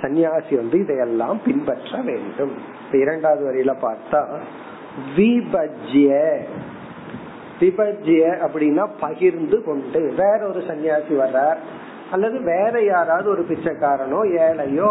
சன்னியாசி 0.00 0.54
வந்து 0.56 0.78
இதையெல்லாம் 0.78 1.40
பின்பற்ற 1.44 2.00
வேண்டும். 2.00 2.52
இரண்டாவது 2.92 3.52
வரியில 3.52 3.76
பார்த்தா 3.82 4.26
விபஜ்ய 5.16 6.38
விபஜ்ய 7.60 8.22
அப்படின்னா 8.46 8.88
பகிர்ந்து 9.00 9.64
கொண்டு 9.64 10.00
வேற 10.16 10.38
ஒரு 10.48 10.60
சன்னியாசி 10.60 11.12
வர்றார். 11.22 11.56
அல்லது 12.10 12.40
வேற 12.40 12.82
யாராவது 12.84 13.28
ஒரு 13.30 13.42
பிச்சைக்காரனோ 13.48 14.20
ஏழையோ 14.42 14.90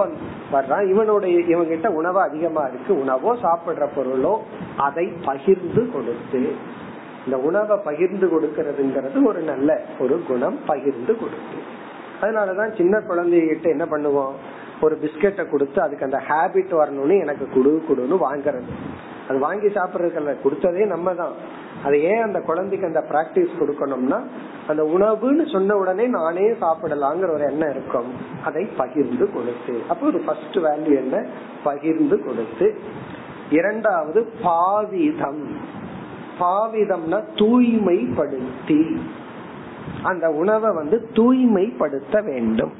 வர்றான். 0.53 0.89
இவனுடைய 0.89 1.57
இவங்கிட்ட 1.57 1.87
உணவு 1.87 2.19
அதிகமா 2.21 2.63
இருக்கு. 2.63 2.99
உணவோ 2.99 3.33
சாப்பிடுற 3.35 3.87
பொருளோ 3.95 4.33
அதை 4.77 5.05
பகிர்ந்து 5.25 5.91
கொடுத்து 5.91 6.41
இந்த 7.25 7.37
உணவை 7.37 7.77
பகிர்ந்து 7.77 8.27
கொடுக்கறதுங்கிறது 8.27 9.25
ஒரு 9.25 9.39
நல்ல 9.41 9.79
ஒரு 9.99 10.23
குணம் 10.27 10.59
பகிர்ந்து 10.65 11.13
கொடுத்து. 11.17 11.57
அதனாலதான் 12.21 12.75
சின்ன 12.77 12.97
குழந்தைகிட்ட 12.99 13.61
என்ன 13.61 13.85
பண்ணுவோம்? 13.85 14.33
ஒரு 14.81 14.97
பிஸ்கெட்டை 15.01 15.49
கொடுத்து 15.49 15.81
அதுக்கு 15.81 16.05
அந்த 16.05 16.21
ஹேபிட் 16.27 16.73
வரணும்னு 16.81 17.19
எனக்கு 17.19 17.45
குடு 17.49 17.71
குடுன்னு 17.89 18.17
வாங்குறது. 18.27 18.71
அது 19.29 19.39
வாங்கி 19.39 19.67
சாப்பிடுறதுல 19.67 20.35
கொடுத்ததே 20.43 20.85
நம்ம 20.85 21.13
தான் 21.13 21.33
அது 21.85 22.03
ஏன் 22.03 22.21
அந்த 22.21 22.41
குழந்தைக்கு 22.41 22.87
அந்த 22.87 23.03
பிராக்டிஸ் 23.11 23.57
கொடுக்கணும்னா 23.59 24.21
அந்த 24.67 24.83
உணவுன்னு 24.83 25.51
சொன்ன 25.51 25.75
உடனே 25.75 26.07
நானே 26.07 26.41
சாப்பிடலாங்கிற 26.41 27.33
ஒரு 27.33 27.43
எண்ணம் 27.43 27.69
இருக்கும். 27.69 28.13
அதை 28.45 28.65
பகிர்ந்து 28.65 29.33
கொடுத்து. 29.33 29.81
அப்போ 29.89 30.05
ஒரு 30.05 30.19
ஃபர்ஸ்ட் 30.19 30.55
வேல்யூ 30.55 30.95
என்ன? 30.95 31.25
பகிர்ந்து 31.63 32.25
கொடுத்து. 32.25 32.79
இரண்டாவது 33.49 34.33
பாவிதம். 34.43 35.43
பாவிதம்னா 36.39 37.23
தூய்மைப்படுத்தி. 37.35 38.99
அந்த 40.03 40.29
உணவை 40.29 40.73
வந்து 40.73 41.09
தூய்மைப்படுத்த 41.13 42.21
வேண்டும். 42.21 42.73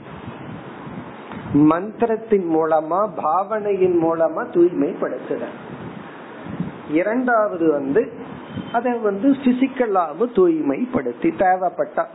மந்திரத்தின் 1.53 2.55
மூலமா 2.55 3.09
பாவனையின் 3.15 4.03
மூலமா 4.03 4.45
தூய்மைப்படுத்துற 4.51 5.39
இரண்டாவது 6.89 7.71
வந்து 7.71 8.11
அதை 8.71 8.93
வந்து 8.93 9.31
பிசிக்கலாவும் 9.31 10.33
தூய்மைப்படுத்தி 10.35 11.29
தேவைப்பட்டா. 11.37 12.05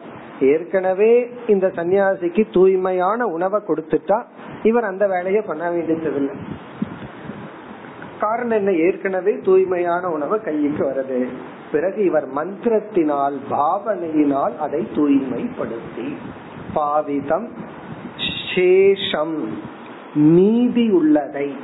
ஏற்கனவே 0.40 1.30
இந்த 1.46 1.66
சன்னியாசிக்கு 1.66 2.52
தூய்மையான 2.52 3.26
உணவை 3.26 3.60
கொடுத்துட்டா 3.60 4.24
இவர் 4.62 4.84
அந்த 4.84 5.06
வேலையை 5.06 5.42
பண்ண 5.42 5.70
வேண்டியதில்லை. 5.70 6.34
காரணம் 8.20 8.56
என்ன? 8.56 8.72
ஏற்கனவே 8.72 9.38
தூய்மையான 9.38 10.08
உணவு 10.08 10.40
கைக்கு 10.40 10.84
வருது. 10.84 11.26
பிறகு 11.72 12.04
இவர் 12.04 12.28
மந்திரத்தினால் 12.34 13.38
பாவனையினால் 13.50 14.58
அதை 14.58 14.88
தூய்மைப்படுத்தி. 14.94 16.16
பாவிதம் 16.74 17.48
சேஷம் 18.54 19.48
மீதி 20.14 20.90
உள்ளதை 20.90 21.54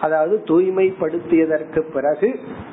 அதாவது 0.00 0.36
தூய்மைப்படுத்தியதற்கு 0.46 1.80
பிறகு 1.94 2.28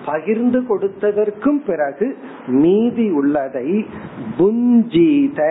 பகிர்ந்து 0.05 0.59
கொடுத்ததற்கும் 0.69 1.59
பிறகு 1.65 2.07
மீதி 2.47 3.07
உள்ளதை 3.11 3.67
புஞ்சீத 4.37 5.41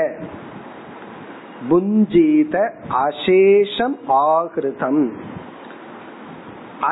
புஞ்சீத 1.68 2.56
அசேஷம் 3.04 3.96
ஆகிருதம். 4.06 5.04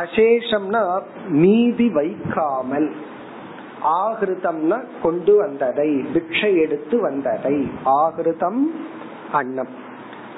அசேஷம்னா 0.00 0.82
மீதி 1.42 1.88
வைக்காமல் 1.98 2.88
ஆகிருதம்னா 4.00 4.78
கொண்டு 5.02 5.32
வந்ததை 5.36 5.90
பிக்ஷை 6.14 6.52
எடுத்து 6.64 6.96
வந்ததை 7.00 7.56
ஆகிருதம் 7.84 8.60
அன்னம். 9.32 9.72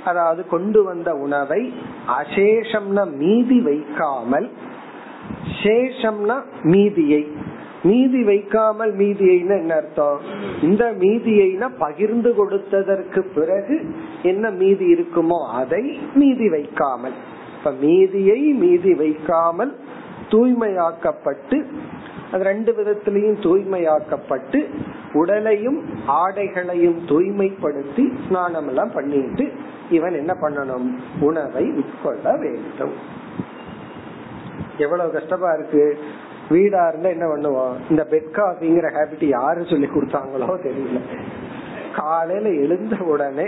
அதாவது 0.04 0.42
கொண்டு 0.46 0.80
வந்த 0.82 1.10
உணவை 1.24 1.62
அசேஷம்னா 2.18 3.04
மீதி 3.22 3.58
வைக்காமல் 3.68 4.48
சேஷம்னா 5.62 6.36
மீதியை. 6.72 7.22
மீதி 7.88 8.20
வைக்காமல் 8.24 8.92
மீதியைன்னு 9.00 9.54
என்ன 9.62 9.74
அர்த்தம்? 9.74 10.20
இந்த 10.62 10.84
மீதியைனா 11.02 11.68
பகிர்ந்து 11.78 12.30
கொடுத்ததற்கு 12.38 13.20
பிறகு 13.36 13.76
என்ன 14.22 14.50
மீதி 14.60 14.86
இருக்குமோ 14.94 15.40
அதை 15.60 15.82
மீதி 16.14 16.48
வைக்காமல். 16.48 17.16
இப்ப 17.56 17.72
மீதியை 17.86 18.38
மீதி 18.62 18.94
வைக்காமல் 19.02 19.72
தூய்மையாக்கப்பட்டு 20.32 21.58
அது 22.32 22.44
ரெண்டு 22.44 22.72
விதத்திலையும் 22.72 23.40
தூய்மையாக்கப்பட்டு 23.42 24.64
உடலையும் 25.12 25.84
ஆடைகளையும் 26.06 26.98
தூய்மைப்படுத்தி 27.06 28.12
ஸ்நானம் 28.26 28.68
எல்லாம் 28.68 28.92
பண்ணிட்டு 28.92 29.52
இவன் 29.90 30.14
என்ன 30.14 30.36
பண்ணணும்? 30.40 30.94
உணவை 31.20 31.72
உட்கொள்ள 31.72 32.38
வேண்டும். 32.38 32.92
எவ்வளவு 34.78 35.12
கஷ்டமா 35.12 35.52
இருக்கு. 35.52 35.98
வீடா 36.48 36.88
இருந்தா 36.88 37.08
என்ன 37.08 37.26
பண்ணுவோம்? 37.26 37.74
இந்த 37.90 38.06
பெட் 38.10 38.30
காஃபிங்கிற 38.32 38.88
ஹேபிட் 38.96 39.24
யாரு 39.24 39.64
சொல்லி 39.64 39.86
கொடுத்தாங்களோ 39.86 40.48
தெரியல. 40.64 41.00
காலையில 41.96 42.48
எழுந்த 42.48 42.96
உடனே 42.96 43.46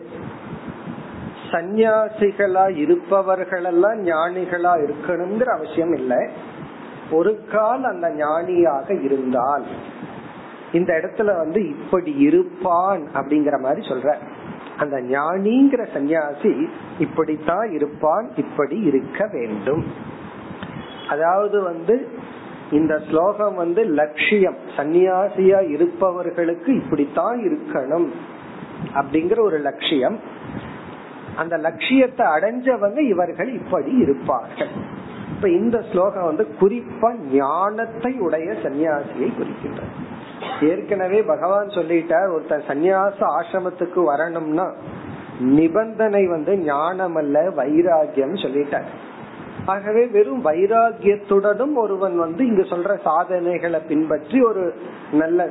சந்நியாசிகளா 1.50 2.64
இருப்பவர்களெல்லாம் 2.84 3.98
ஞானிகளா 4.10 4.72
இருக்கணுங்கிற 4.84 5.44
அவசியம் 5.44 5.94
இல்லை. 5.94 6.22
ஒரு 7.10 7.32
கால் 7.52 7.84
அந்த 7.84 8.12
ஞானியாக 8.12 8.94
இருந்தால் 8.94 9.64
இந்த 10.72 10.92
இடத்துல 10.94 11.36
வந்து 11.36 11.68
இப்படி 11.68 12.12
இருப்பான் 12.14 13.02
அப்படிங்கிற 13.14 13.60
மாதிரி 13.60 13.88
சொல்ற. 13.88 14.14
அந்த 14.78 14.96
ஞானிங்கிற 15.00 15.92
சந்நியாசி 15.92 16.68
இப்படித்தான் 16.98 17.70
இருப்பான் 17.72 18.30
இப்படி 18.36 18.76
இருக்க 18.80 19.28
வேண்டும். 19.32 19.84
அதாவது 21.08 21.62
வந்து 21.62 22.13
இந்த 22.78 22.94
ஸ்லோகம் 23.08 23.56
வந்து 23.62 23.82
லட்சியம் 24.00 24.58
சந்நியாசியா 24.76 25.60
இருப்பவர்களுக்கு 25.74 26.70
இப்படித்தான் 26.80 27.38
இருக்கணும் 27.48 28.08
அப்படிங்கிற 28.98 29.38
ஒரு 29.40 29.58
லட்சியம். 29.58 30.16
அந்த 31.36 31.54
லட்சியத்தை 31.66 32.24
அடைஞ்சவங்க 32.26 33.00
இவர்கள் 33.12 33.50
இப்படி 33.60 33.92
இருப்பார்கள். 33.98 34.72
இப்ப 35.34 35.48
இந்த 35.60 35.76
ஸ்லோகம் 35.90 36.28
வந்து 36.30 36.44
குறிப்பா 36.60 37.08
ஞானத்தை 37.32 38.12
உடைய 38.26 38.50
சன்னியாசியை 38.64 39.28
குறிக்கின்ற 39.38 39.82
ஏற்கனவே 40.68 41.18
பகவான் 41.32 41.74
சொல்லிட்டார் 41.76 42.28
ஒருத்தர் 42.34 42.68
சந்நியாச 42.70 43.18
ஆசிரமத்துக்கு 43.38 44.00
வரணும்னா 44.04 44.66
நிபந்தனை 45.58 46.22
வந்து 46.26 46.52
ஞானம் 46.64 47.16
அல்ல 47.20 47.38
வைராகியம் 47.56 48.42
சொல்லிட்டார். 48.44 48.88
ஆகவே 49.66 50.06
வெறும் 50.06 50.44
வைராகியத்துடனும் 50.44 51.74
ஒருவன் 51.74 52.18
வந்து 52.18 52.46
இங்க 52.46 52.62
சொல்ற 52.62 52.98
சாதனைகளை 53.02 53.80
பின்பற்றி 53.80 54.42
ஒரு 54.42 54.74
நல்ல 55.12 55.48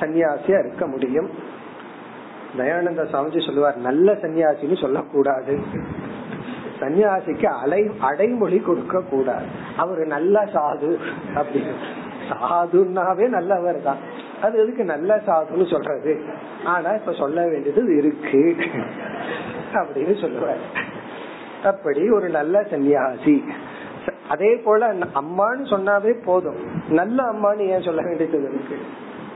சன்னியாசியா 0.00 0.58
இருக்க 0.58 0.86
முடியும். 0.86 1.30
தயானந்த 2.58 3.02
சாமிஜி 3.12 3.46
சொல்லுவார் 3.46 3.76
நல்ல 3.76 4.12
சன்னியாசின்னு 4.12 4.80
சொல்லக்கூடாது. 4.80 5.58
சன்னியாசிக்கு 6.80 7.44
அலை 7.44 7.90
அடைமொழி 8.00 8.58
கொடுக்க 8.58 9.00
கூடாது 9.00 9.44
அவரு 9.76 10.06
நல்ல 10.06 10.44
சாது 10.44 10.98
அப்படின்னு. 11.34 11.74
சாதுன்னாவே 12.30 13.28
நல்லவர் 13.28 13.82
தான். 13.82 13.96
அது 14.42 14.58
எதுக்கு 14.58 14.84
நல்ல 14.84 15.22
சாதுன்னு 15.26 15.70
சொல்றது? 15.70 16.20
ஆனா 16.64 16.90
இப்ப 16.90 17.12
சொல்ல 17.12 17.46
வேண்டியது 17.48 17.96
இருக்கு 17.96 18.56
அப்படின்னு 19.72 20.20
சொல்லுவார். 20.20 20.62
அப்படி 21.64 22.10
ஒரு 22.10 22.28
நல்ல 22.28 22.60
சன்னியாசி. 22.60 23.42
அதே 24.28 24.56
போல 24.56 24.92
அம்மான்னு 24.94 25.64
சொன்னாவே 25.64 26.24
போதும். 26.24 26.56
நல்ல 26.88 27.22
அம்மான்னு 27.22 27.58
ஏன் 27.58 27.82
சொல்ல 27.82 28.02
வேண்டியது 28.02 28.42
இருக்கு? 28.42 28.78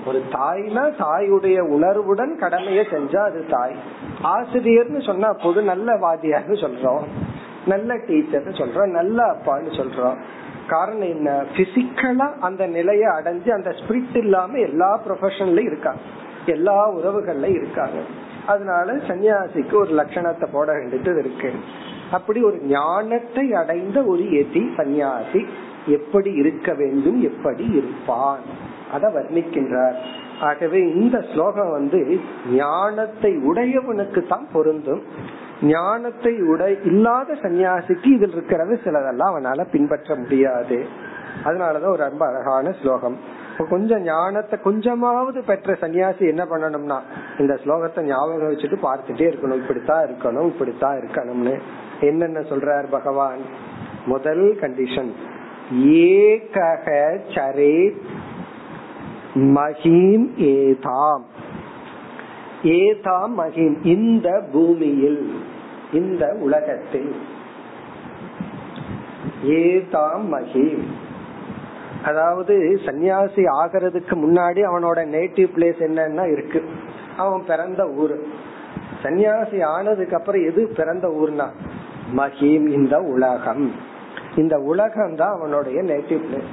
ஒரு 0.06 0.22
தாய்னா 0.32 0.92
தாயுடைய 0.98 1.60
உணர்வுடன் 1.60 2.38
கடமையை 2.38 2.86
செஞ்சா 2.90 3.16
அது 3.16 3.46
தாய். 3.50 3.76
ஆசிரியர்னு 4.22 5.04
சொன்னா 5.04 5.32
போது 5.32 5.62
நல்ல 5.62 5.94
வாத்தியார்னு 5.94 6.54
சொல்றோம். 6.54 7.02
நல்ல 7.66 7.96
டீச்சர்னு 7.96 8.54
சொல்றோம். 8.54 8.90
நல்ல 8.90 9.32
அப்பான்னு 9.32 9.74
சொல்றோம். 9.74 10.16
காரணம் 10.68 11.00
என்ன? 11.00 11.44
பிசிக்கலா 11.56 12.38
அந்த 12.40 12.66
நிலையை 12.66 13.06
அடைஞ்சு 13.06 13.50
அந்த 13.50 13.70
ஸ்பிரிட் 13.70 14.16
இல்லாம 14.16 14.58
எல்லா 14.58 15.00
ப்ரொஃபஷன்லயும் 15.08 15.66
இருக்காங்க. 15.66 16.00
எல்லா 16.46 16.92
உறவுகள்ல 16.92 17.50
இருக்காங்க. 17.50 17.98
அதனால 18.46 18.92
சன்னியாசிக்கு 18.92 19.72
ஒரு 19.72 19.94
லட்சணத்தை 19.94 20.48
போட 20.52 20.72
வேண்டியது 20.72 21.18
இருக்கு. 21.18 21.52
அப்படி 22.14 22.40
ஒரு 22.42 22.58
ஞானத்தை 22.72 23.44
அடைந்த 23.52 23.98
ஒரு 24.04 24.24
எதி 24.40 24.62
சன்னியாசி 24.76 25.42
எப்படி 25.86 26.30
இருக்க 26.32 26.68
வேண்டும் 26.74 27.18
எப்படி 27.22 27.64
இருப்பான்? 27.78 28.42
அத 28.92 29.08
வர்ணிக்கின்றார். 29.08 29.96
ஆகவே 30.40 30.80
இந்த 30.92 31.16
ஸ்லோகம் 31.30 31.70
வந்து 31.70 32.00
ஞானத்தை 32.52 33.32
உடையவனுக்கு 33.50 34.20
தான் 34.28 34.46
பொருந்தும். 34.52 35.02
ஞானத்தை 35.62 36.32
உடை 36.52 36.72
இல்லாத 36.84 37.32
சன்னியாசிக்கு 37.42 38.08
இதில் 38.16 38.34
இருக்கிறது 38.36 38.74
சிலதெல்லாம் 38.84 39.32
அவனால 39.32 39.66
பின்பற்ற 39.70 40.16
முடியாது. 40.16 40.78
அதனாலதான் 41.44 41.94
ஒரு 41.96 42.04
ரொம்ப 42.08 42.24
அழகான 42.26 42.72
ஸ்லோகம். 42.80 43.16
கொஞ்சம் 43.70 44.02
ஞானத்தை 44.02 44.56
கொஞ்சமாவது 44.60 45.40
பெற்ற 45.42 45.72
சன்னியாசி 45.80 46.24
என்ன 46.32 46.44
பண்ணணும்னா 46.44 46.98
இந்த 47.38 47.54
ஸ்லோகத்தை 47.64 48.02
ஞாபகம் 48.02 48.50
வச்சுட்டு 48.50 48.78
பார்த்துட்டே 48.86 49.26
இருக்கணும். 49.32 49.60
இப்படித்தான் 49.62 50.04
இருக்கணும் 50.06 50.48
இப்படித்தான் 50.52 50.96
இருக்கணும்னு. 51.00 51.56
என்னென்ன 52.00 52.40
சொல்றார் 52.40 52.86
பகவான்? 52.90 53.40
முதல் 54.06 54.56
கண்டிஷன் 54.60 55.12
ஏகக 55.74 57.18
சரே 57.28 57.96
மகிம் 59.34 60.28
ஏதாம். 60.36 61.22
ஏதாம் 62.62 63.30
மகிம். 63.38 63.86
இந்த 63.86 64.42
பூமியில் 64.52 65.34
இந்த 65.92 66.36
உலகத்தில். 66.40 67.16
ஏதாம் 69.44 70.24
மகிம். 70.32 70.82
அதாவது 72.04 72.80
சன்னியாசி 72.84 73.42
ஆகிறதுக்கு 73.64 74.10
முன்னாடி 74.10 74.60
அவனோட 74.62 75.06
நேட்டிவ் 75.06 75.48
பிளேஸ் 75.56 75.80
என்னன்னா 75.80 76.32
இருக்கு. 76.32 76.68
அவன் 77.16 77.44
பிறந்த 77.46 77.88
ஊர். 77.88 78.22
சன்னியாசி 79.02 79.62
ஆனதுக்கு 79.62 80.16
அப்புறம் 80.16 80.44
எது 80.44 80.72
பிறந்த 80.76 81.08
ஊர்னா? 81.08 81.48
மகிம் 82.12 82.66
இந்த 82.66 83.00
உலகம். 83.00 83.72
இந்த 84.36 84.58
உலகம் 84.58 85.16
தான் 85.16 85.36
அவனுடைய 85.36 85.82
நேட்டிவ் 85.82 86.22
பிளேஸ் 86.26 86.52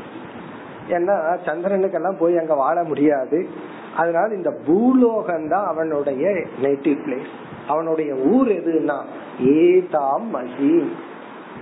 ஏன்னா 0.90 1.38
சந்திரனுக்கெல்லாம் 1.46 2.20
போய் 2.20 2.38
அங்க 2.38 2.56
வாழ 2.56 2.84
முடியாது. 2.84 3.48
அதனால 3.98 4.34
இந்த 4.34 4.52
பூலோகம் 4.66 5.48
தான் 5.50 5.66
அவனுடைய 5.66 6.30
நேட்டிவ் 6.62 7.00
பிளேஸ் 7.06 7.32
அவனுடைய 7.68 8.14
ஊர் 8.14 8.48
எதுனா 8.48 8.98
ஏதாம் 9.40 10.28
மஹீம் 10.34 10.92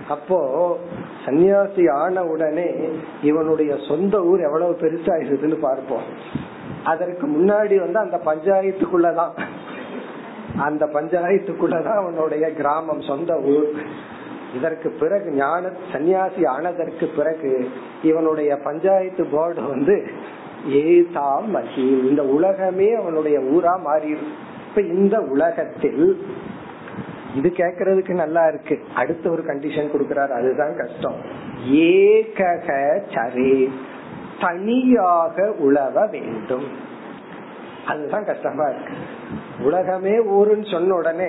அப்போ 0.08 0.78
சன்னியாசி 1.26 1.90
ஆன 1.90 2.24
உடனே 2.24 2.88
இவனுடைய 3.22 3.76
சொந்த 3.88 4.22
ஊர் 4.22 4.40
எவ்வளவு 4.40 4.76
பெருசாயிருதுன்னு 4.80 5.58
பார்ப்போம். 5.60 6.02
அதற்கு 6.84 7.26
முன்னாடி 7.26 7.78
வந்து 7.78 7.98
அந்த 7.98 8.20
பஞ்சாயத்துக்குள்ளதான். 8.24 9.30
அந்த 10.60 10.86
பஞ்சாயத்துக்குள்ளதான் 10.86 11.96
அவனுடைய 11.96 12.52
கிராமம் 12.52 13.00
சொந்த 13.00 13.38
ஊர். 13.38 13.68
இதற்கு 14.54 14.90
பிறகு 14.90 15.30
ஞான 15.30 15.72
சன்னியாசி 15.92 16.46
ஆனதற்கு 16.46 17.06
பிறகு 17.16 17.68
இவனுடைய 18.02 18.56
பஞ்சாயத்து 18.56 19.24
போர்டு 19.24 19.62
வந்து 19.62 20.10
ஏதாம் 20.68 21.46
மகி. 21.54 22.08
இந்த 22.08 22.22
உலகமே 22.22 22.92
அவனுடைய 22.92 23.38
ஊரா 23.38 23.78
மாறிடும். 23.86 24.32
இப்ப 24.68 24.80
இந்த 24.80 25.20
உலகத்தில் 25.20 26.26
இது 27.34 27.48
கேக்குறதுக்கு 27.48 28.14
நல்லா 28.14 28.46
இருக்கு. 28.46 28.82
அடுத்த 28.94 29.30
ஒரு 29.30 29.42
கண்டிஷன் 29.46 29.90
கொடுக்கிறார். 29.90 30.28
அதுதான் 30.28 30.76
கஷ்டம். 30.76 31.16
ஏகக 31.70 33.00
சரே. 33.14 33.68
தனியாக 34.40 35.54
உழவ 35.58 36.06
வேண்டும். 36.06 36.64
அதுதான் 37.86 38.24
கஷ்டமா 38.24 38.68
இருக்கு. 38.68 38.92
உலகமே 39.62 40.24
ஊருன்னு 40.24 40.70
சொன்ன 40.70 40.94
உடனே 40.94 41.28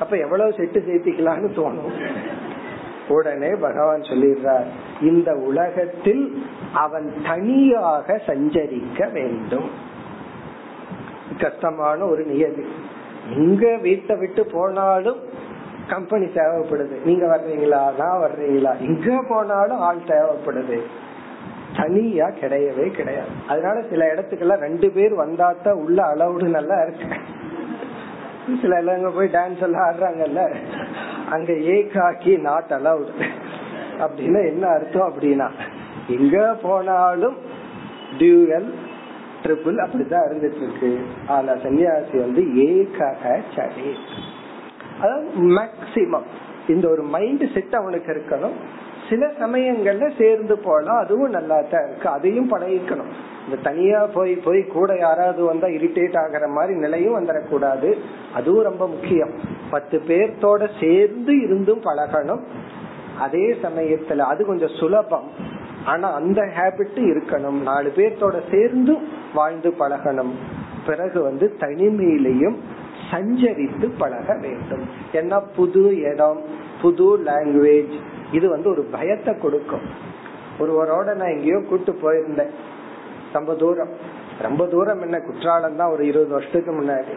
அப்ப 0.00 0.16
எவ்வளவு 0.16 0.50
செட்டு 0.50 0.78
சேர்த்திக்கலாம்னு 0.88 1.50
தோணும். 1.56 1.92
உடனே 3.08 3.48
பகவான் 3.54 4.00
சொல்லிடுறார் 4.00 4.66
இந்த 5.00 5.34
உலகத்தில் 5.34 6.42
அவன் 6.74 7.12
தனியாக 7.26 8.20
சஞ்சரிக்க 8.26 9.12
வேண்டும். 9.12 9.70
கஷ்டமான 11.40 12.04
ஒரு 12.04 12.24
நியதி. 12.24 12.64
எங்க 13.36 13.76
வீட்டை 13.76 14.16
விட்டு 14.16 14.46
போனாலும் 14.46 15.20
கம்பெனி 15.88 16.24
தேவைப்படுது. 16.24 17.04
நீங்க 17.04 17.26
வர்றீங்களா? 17.26 17.96
நான் 17.96 18.20
வர்றீங்களா? 18.22 18.78
எங்க 18.78 19.24
போனாலும் 19.28 19.78
ஆள் 19.78 20.06
தேவைப்படுது. 20.06 20.80
தனியா 21.76 22.26
கிடையவே 22.26 22.90
கிடையாது. 22.90 23.28
அதனால 23.48 23.82
சில 23.90 24.14
இடத்துக்கெல்லாம் 24.14 24.58
ரெண்டு 24.58 24.90
பேர் 24.90 25.12
வந்தாத்தான் 25.12 25.72
உள்ள 25.72 26.02
அளவுடு 26.06 26.48
நல்லா 26.48 26.82
இருக்கு 26.82 27.06
சில 28.62 28.82
இடங்க 28.82 29.10
போய் 29.10 29.28
டான்ஸ் 29.28 29.62
எல்லாம் 29.62 29.86
ஆடுறாங்கல்ல. 29.88 30.54
அங்க 31.30 31.52
ஏகாக்கி 31.52 32.40
நாட் 32.40 32.70
அலவுட் 32.70 33.12
அப்படின்னா 33.98 34.40
என்ன 34.46 34.68
அர்த்தம் 34.68 35.08
அப்படின்னா 35.10 35.50
எங்க 36.08 36.56
போனாலும் 36.62 37.36
டியூவல் 38.18 38.68
ட்ரிபிள் 39.42 39.78
அப்படிதான் 39.82 40.26
இருந்துட்டு 40.28 40.60
இருக்கு 40.62 40.98
ஆனா 41.26 41.52
சன்னியாசி 41.52 42.16
வந்து 42.18 42.42
ஏகாக 42.66 43.40
சரி 43.54 43.96
அதாவது 45.00 45.28
மேக்சிமம் 45.36 46.28
இந்த 46.68 46.88
ஒரு 46.88 47.02
மைண்ட் 47.02 47.52
செட் 47.54 47.74
அவனுக்கு 47.74 48.12
இருக்கணும். 48.12 48.56
சில 49.12 49.26
சமயங்கள்ல 49.26 50.10
சேர்ந்து 50.18 50.58
போலாம். 50.58 50.96
அதுவும் 50.96 51.30
நல்லா 51.30 51.60
தான் 51.60 51.86
இருக்கு. 51.86 52.08
அதையும் 52.08 52.50
பழகிக்கணும். 52.50 53.12
இந்த 53.44 53.62
தனியா 53.62 54.06
போய் 54.06 54.34
போய் 54.34 54.66
கூட 54.66 54.96
யாராவது 54.96 55.44
வந்தா 55.44 55.66
இரிட்டேட் 55.66 56.18
ஆகிற 56.18 56.48
மாதிரி 56.48 56.78
நிலையும் 56.78 57.16
வந்துடக்கூடாது 57.18 57.96
அதுவும் 58.34 58.62
ரொம்ப 58.62 58.88
முக்கியம். 58.88 59.30
பத்து 59.70 60.02
பேர்த்தோட 60.08 60.68
சேர்ந்து 60.80 61.42
இருந்தும் 61.42 61.80
பழகணும். 61.80 62.40
அதே 63.18 63.58
சமயத்துல 63.62 64.18
அது 64.18 64.46
கொஞ்சம் 64.46 64.76
சுலபம். 64.78 65.28
ஆனா 65.84 66.12
அந்த 66.12 66.42
ஹேபிட் 66.42 66.96
இருக்கணும். 66.96 67.62
நாலு 67.62 67.92
பேர்த்தோட 67.96 68.40
சேர்ந்து 68.50 68.96
வாழ்ந்து 69.34 69.74
பழகணும். 69.78 70.32
பிறகு 70.86 71.22
வந்து 71.22 71.56
தனிமையிலையும் 71.60 72.56
சஞ்சரித்து 73.10 73.90
பழக 73.98 74.38
வேண்டும். 74.40 74.88
ஏன்னா 75.12 75.42
புது 75.56 76.00
இடம் 76.00 76.40
புது 76.82 77.18
லாங்குவேஜ் 77.18 77.98
இது 78.32 78.48
வந்து 78.48 78.70
ஒரு 78.70 78.82
பயத்தை 78.82 79.34
கொடுக்கும். 79.38 79.86
ஒருவரோட 80.60 81.14
நான் 81.14 81.34
எங்கேயோ 81.36 81.60
கூட்டு 81.68 81.92
போயிருந்தேன். 82.02 82.52
ரொம்ப 83.32 83.54
தூரம். 83.54 83.94
ரொம்ப 84.40 84.66
தூரம் 84.66 85.00
என்ன 85.00 85.20
குற்றாலம் 85.20 85.76
தான் 85.76 85.92
ஒரு 85.92 86.06
இருபது 86.06 86.30
வருஷத்துக்கு 86.30 86.72
முன்னாடி. 86.72 87.14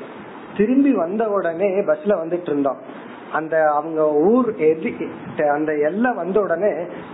திரும்பி 0.58 0.92
வந்த 0.94 1.24
உடனே 1.30 1.70
பஸ்ல 1.90 2.14
வந்துட்டு 2.24 2.50
இருந்தோம். 2.52 3.04
அந்த 3.34 3.56
அவங்க 3.72 4.02
ஊர் 4.14 4.50
அந்த 5.54 5.72
எல்லை 5.78 6.14
வந்த 6.14 6.42
உடனே 6.42 6.70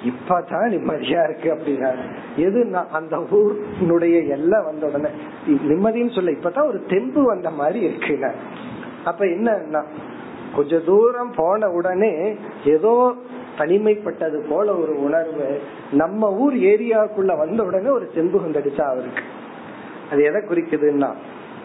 இப்பதான் 0.09 0.71
நிம்மதியா 0.73 1.21
இருக்கு 1.23 1.49
அப்படின்னா 1.53 1.89
எது 2.35 2.59
அந்த 2.91 3.17
ஊருடைய 3.17 4.27
எல்லை 4.27 4.59
வந்த 4.63 4.85
உடனே. 4.85 5.09
நிம்மதின்னு 5.47 6.15
சொல்ல 6.15 6.31
இப்பதான் 6.31 6.67
ஒரு 6.67 6.85
தெம்பு 6.89 7.23
வந்த 7.23 7.49
மாதிரி 7.49 7.79
இருக்குங்க. 7.87 8.31
அப்ப 9.05 9.25
என்னன்னா 9.25 9.83
கொஞ்ச 10.55 10.79
தூரம் 10.79 11.33
போன 11.35 11.69
உடனே 11.69 12.35
ஏதோ 12.65 13.13
தனிமைப்பட்டது 13.57 14.37
போல 14.49 14.75
ஒரு 14.75 15.03
உணர்வு 15.03 15.61
நம்ம 15.91 16.33
ஊர் 16.33 16.55
ஏரியாக்குள்ள 16.55 17.37
வந்த 17.37 17.63
உடனே 17.63 17.87
ஒரு 17.87 18.11
செம்பு 18.15 18.39
வந்துடுச்சா 18.39 18.81
அவருக்கு? 18.81 19.23
அது 20.11 20.23
எதை 20.23 20.41
குறிக்குதுன்னா 20.41 21.13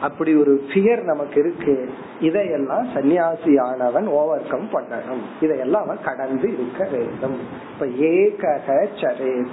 அப்படி 0.01 0.35
ஒரு 0.35 0.65
பியர் 0.75 1.03
நமக்கு 1.03 1.41
இருக்கு. 1.41 1.91
இதையெல்லாம் 2.21 2.89
சன்னியாசி 2.95 3.61
ஆனவன் 3.61 4.07
ஓவர் 4.07 4.47
கம் 4.51 4.69
பண்ணணும். 4.73 5.23
இதையெல்லாம் 5.41 5.83
அவன் 5.83 5.99
கடந்து 6.05 6.53
இருக்க 6.53 6.89
வேண்டும். 6.91 7.39
இப்ப 7.73 7.87
ஏகக 7.87 8.87
சரே. 8.95 9.47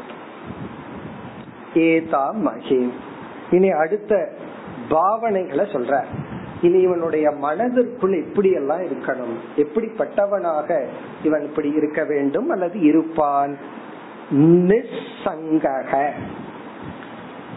ஏதா 1.76 2.34
மகிம் 2.34 2.92
இனி 3.52 3.70
அடுத்த 3.70 4.32
பாவனைகளை 4.90 5.66
சொல்ற 5.66 6.04
இனி 6.64 6.80
இவனுடைய 6.80 7.32
மனதிற்குள் 7.32 8.24
எப்படி 8.26 8.52
எல்லாம் 8.52 8.82
இருக்கணும். 8.82 9.36
எப்படிப்பட்டவனாக 9.58 10.86
இவன் 11.24 11.42
இப்படி 11.42 11.70
இருக்க 11.70 12.04
வேண்டும் 12.04 12.50
அல்லது 12.50 12.80
இருப்பான்? 12.80 13.58
நிசங்கக 14.36 16.10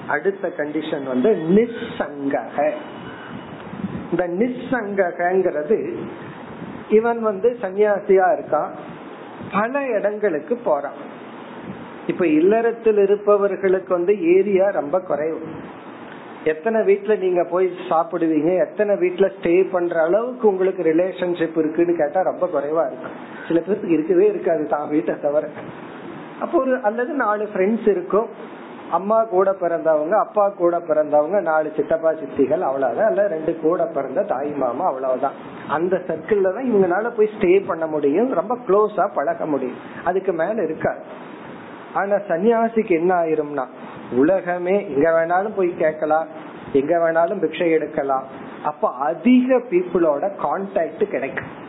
அடுத்த 0.09 0.53
கண்டிஷன் 0.57 1.07
வந்து 1.07 1.31
நிசங்கக 1.31 2.73
இந்த 4.11 4.29
நிசங்ககிறது 4.29 5.97
இவன் 6.91 7.23
வந்து 7.23 7.57
சன்னியாசியா 7.63 8.27
இருக்கான். 8.39 8.71
பல 9.53 9.87
இடங்களுக்கு 9.87 10.57
போறான். 10.57 11.15
இப்ப 12.07 12.27
இல்லறத்தில் 12.27 12.99
இருப்பவர்களுக்கு 12.99 13.95
வந்து 13.95 14.37
ஏரியா 14.37 14.69
ரொம்ப 14.69 15.01
குறைவு. 15.01 15.41
எத்தனை 16.53 16.81
வீட்டுல 16.81 17.19
நீங்க 17.19 17.45
போய் 17.45 17.67
சாப்பிடுவீங்க? 17.91 18.51
எத்தனை 18.67 18.95
வீட்டுல 18.95 19.27
ஸ்டே 19.37 19.71
பண்ற 19.71 20.03
அளவுக்கு 20.03 20.49
உங்களுக்கு 20.49 20.83
ரிலேஷன்ஷிப் 20.83 21.57
இருக்குன்னு 21.59 21.95
கேட்டா 21.97 22.21
ரொம்ப 22.23 22.47
குறைவா 22.47 22.83
இருக்கும் 22.87 23.17
சில 23.49 23.61
பேருக்கு 23.61 23.89
இருக்கவே 23.89 24.27
இருக்காது 24.27 24.67
தான் 24.67 24.89
வீட்டை 24.89 25.15
தவிர. 25.21 25.49
அப்போ 26.41 26.59
ஒரு 26.59 26.81
அல்லது 26.83 27.13
நாலு 27.13 27.49
ஃப்ரெண்ட்ஸ் 27.55 27.89
இருக்கும். 27.89 28.29
அம்மா 28.91 29.25
கூட 29.25 29.51
பிறந்தவங்க 29.61 30.15
அப்பா 30.19 30.49
கூட 30.49 30.77
பிறந்தவங்க 30.79 31.41
நாலு 31.41 31.73
சித்தப்பா 31.77 32.11
சித்திகள் 32.13 32.61
அவ்வளவுதான். 32.61 33.09
அல்ல 33.09 33.27
ரெண்டு 33.27 33.61
கூட 33.61 33.85
பிறந்த 33.87 34.23
தாய் 34.23 34.53
மாமா 34.57 34.85
அவ்வளவுதான். 34.87 35.37
அந்த 35.69 36.03
சர்க்கிள்ல 36.09 36.53
தான் 36.53 36.69
இவங்கனால 36.71 37.11
போய் 37.17 37.33
ஸ்டே 37.37 37.67
பண்ண 37.67 37.87
முடியும். 37.87 38.33
ரொம்ப 38.33 38.57
க்ளோஸா 38.69 39.07
பழக 39.15 39.47
முடியும். 39.47 39.81
அதுக்கு 40.05 40.33
மேல 40.33 40.63
இருக்காது. 40.63 41.03
ஆனா 41.95 42.17
சன்னியாசிக்கு 42.29 42.93
என்ன 43.01 43.13
ஆயிரும்னா 43.15 43.67
உலகமே 44.23 44.75
இங்க 44.89 45.07
வேணாலும் 45.11 45.57
போய் 45.57 45.71
கேட்கலாம். 45.79 46.27
எங்க 46.73 46.97
வேணாலும் 46.99 47.43
பிக்ஷை 47.43 47.71
எடுக்கலாம். 47.71 48.25
அப்ப 48.65 48.89
அதிக 48.89 49.57
பீப்புளோட 49.57 50.31
கான்டாக்ட் 50.43 51.05
கிடைக்கும். 51.05 51.65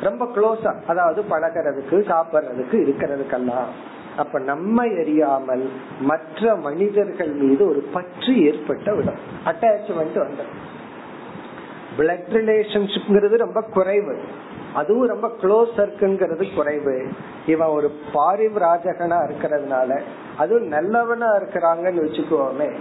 ரொம்ப 0.00 0.24
க்ளோஸா 0.24 0.74
அதாவது 0.86 1.24
பழகிறதுக்கு 1.30 1.92
சாப்பிடுறதுக்கு 1.92 2.72
இருக்கிறதுக்கெல்லாம். 2.72 3.70
அப்ப 4.16 4.38
நம்ம 4.38 4.84
எரியாமல் 4.84 5.68
மற்ற 6.00 6.54
மனிதர்கள் 6.54 7.28
மீது 7.28 7.68
ஒரு 7.68 7.88
பற்று 7.92 8.44
ஏற்பட்ட 8.44 8.94
விடும். 8.94 9.20
அட்டாச்மெண்ட் 9.44 10.18
வந்து 10.18 10.44
பிளட் 11.98 12.32
ரிலேஷன்ஷிப்ங்கிறது 12.32 13.36
ரொம்ப 13.36 13.62
குறைவு. 13.62 14.18
அதுவும் 14.74 15.08
ரொம்ப 15.08 15.30
க்ளோஸ் 15.42 15.80
இருக்குங்கிறது 15.80 16.54
குறைவு. 16.54 17.06
இவன் 17.46 17.68
ஒரு 17.68 18.00
பாரிவராஜகனா 18.14 19.30
இருக்கிறதுனால 19.30 20.00
அதுவும் 20.36 20.66
நல்லவனா 20.66 21.34
இருக்கிறாங்கன்னு 21.34 22.04
வச்சுக்கோமே. 22.06 22.72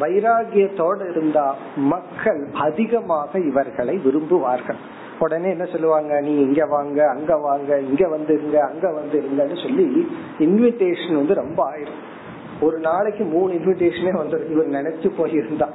வைராகியத்தோட 0.00 1.10
இருந்தா 1.10 1.54
மக்கள் 1.76 2.48
அதிகமாக 2.54 3.38
இவர்களை 3.38 4.00
விரும்புவார்கள். 4.04 4.80
உடனே 5.18 5.50
என்ன 5.50 5.64
சொல்லுவாங்க? 5.64 6.20
நீ 6.20 6.34
இங்க 6.36 6.66
வாங்க 6.66 7.08
அங்க 7.08 7.36
வாங்க 7.36 7.78
இங்க 7.78 8.06
வந்துருங்க 8.06 8.56
அங்க 8.56 8.88
வந்துருங்கன்னு 8.90 9.62
சொல்லி 9.62 10.06
இன்விடேஷன் 10.38 11.14
வந்து 11.14 11.34
ரொம்ப 11.34 11.70
ஆயிரும். 11.70 12.00
ஒரு 12.60 12.78
நாளைக்கு 12.78 13.24
மூணு 13.24 13.52
இன்விடேஷனே 13.52 14.12
வந்துடும் 14.22 14.50
இவர் 14.50 14.68
நினைச்சு 14.68 15.10
போயிருந்தா. 15.18 15.68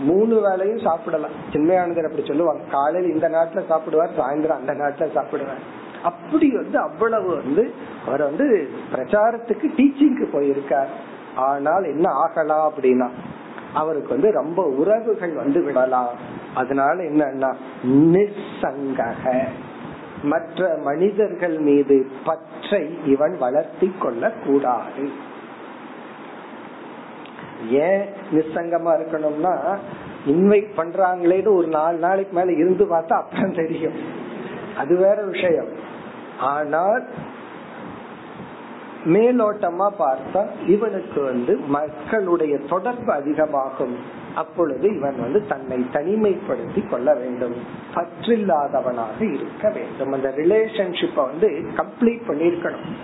மூணு 0.00 0.40
வேலையும் 0.40 0.78
சாப்பிடலாம். 0.78 1.30
சின்மயானந்தர் 1.52 2.04
அப்படி 2.04 2.26
சொல்லுவாங்க. 2.26 2.62
காலையில் 2.70 3.12
இந்த 3.12 3.28
நாட்டுல 3.28 3.62
சாப்பிடுவார் 3.68 4.16
சாயந்தரம் 4.18 4.60
அந்த 4.60 4.72
நாட்டுல 4.72 5.06
சாப்பிடுவார். 5.14 5.62
அப்படி 6.02 6.54
வந்து 6.54 6.78
அவ்வளவு 6.78 7.34
வந்து 7.34 7.72
அவர் 8.06 8.22
வந்து 8.22 8.68
பிரச்சாரத்துக்கு 8.92 9.68
டீச்சிங்க்கு 9.76 10.26
போயிருக்கார். 10.32 10.92
ஆனால் 11.36 11.84
என்ன 11.84 12.10
ஆகலாம் 12.10 12.72
அப்படின்னா 12.72 13.08
அவருக்கு 13.80 14.10
வந்து 14.14 14.30
ரொம்ப 14.40 14.60
உறவுகள் 14.80 15.34
வந்து 15.42 15.60
விடலாம். 15.62 16.14
அதனால 16.54 16.96
என்னன்னா 17.10 17.50
நிசங்கக 18.12 19.24
மற்ற 20.22 20.68
மனிதர்கள் 20.84 21.56
மீது 21.68 21.96
பற்றை 22.24 22.82
இவன் 23.06 23.34
வளர்த்தி 23.38 23.88
கொள்ள 23.98 24.32
கூடாது 24.44 25.04
ஏன் 27.84 28.04
நிசங்கமா 28.32 28.92
இருக்கணும்னா 28.98 29.54
இன்வைட் 30.26 30.70
பண்றாங்களேன்னு 30.76 31.52
ஒரு 31.56 31.68
நாலு 31.76 31.98
நாளைக்கு 31.98 32.34
மேல 32.38 32.52
இருந்து 32.52 32.84
பார்த்தா 32.84 33.16
அப்புறம் 33.22 33.58
தெரியும். 33.60 33.98
அது 34.78 34.94
வேற 34.96 35.18
விஷயம். 35.34 35.70
ஆனால் 36.52 37.04
மேலோட்டமா 39.06 39.90
பார்த்தா 39.98 40.46
இவனுக்கு 40.66 41.22
வந்து 41.22 41.56
மக்களுடைய 41.56 42.58
தொடர்பு 42.58 43.12
அதிகமாகும். 43.12 43.96
அப்பொழுது 44.34 44.96
இவன் 44.96 45.20
வந்து 45.20 45.46
தன்னை 45.46 45.86
தனிமைப்படுத்தி 45.92 46.88
கொள்ள 46.88 47.14
வேண்டும். 47.14 47.54
பற்றில்லாதவனாக 47.94 49.34
இருக்க 49.34 49.70
வேண்டும். 49.70 50.12
அந்த 50.12 50.32
ரிலேஷன்ஷிப்ப 50.36 51.14
வந்து 51.14 51.64
கம்ப்ளீட் 51.76 52.22
பண்ணிருக்கணும் 52.28 52.94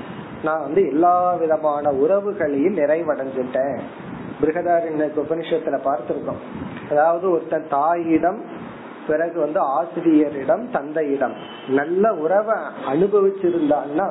நான் 0.44 0.60
வந்து 0.60 0.86
எல்லா 0.86 1.34
விதமான 1.34 1.90
உறவுகளையும் 1.90 2.76
நிறைவடைஞ்சிட்டேன். 2.76 3.80
பிருகதாரண்ய 4.40 5.10
உபனிஷத்துல 5.16 5.78
பார்த்திருக்கோம். 5.84 6.42
அதாவது 6.90 7.30
ஒருத்தன் 7.30 7.66
தாயிடம் 7.70 8.60
பிறகு 9.06 9.40
வந்து 9.40 9.60
ஆசிரியரிடம் 9.60 10.70
தந்தையிடம் 10.70 11.34
நல்ல 11.68 12.14
உறவை 12.14 12.56
அனுபவிச்சிருந்தான்னா 12.92 14.10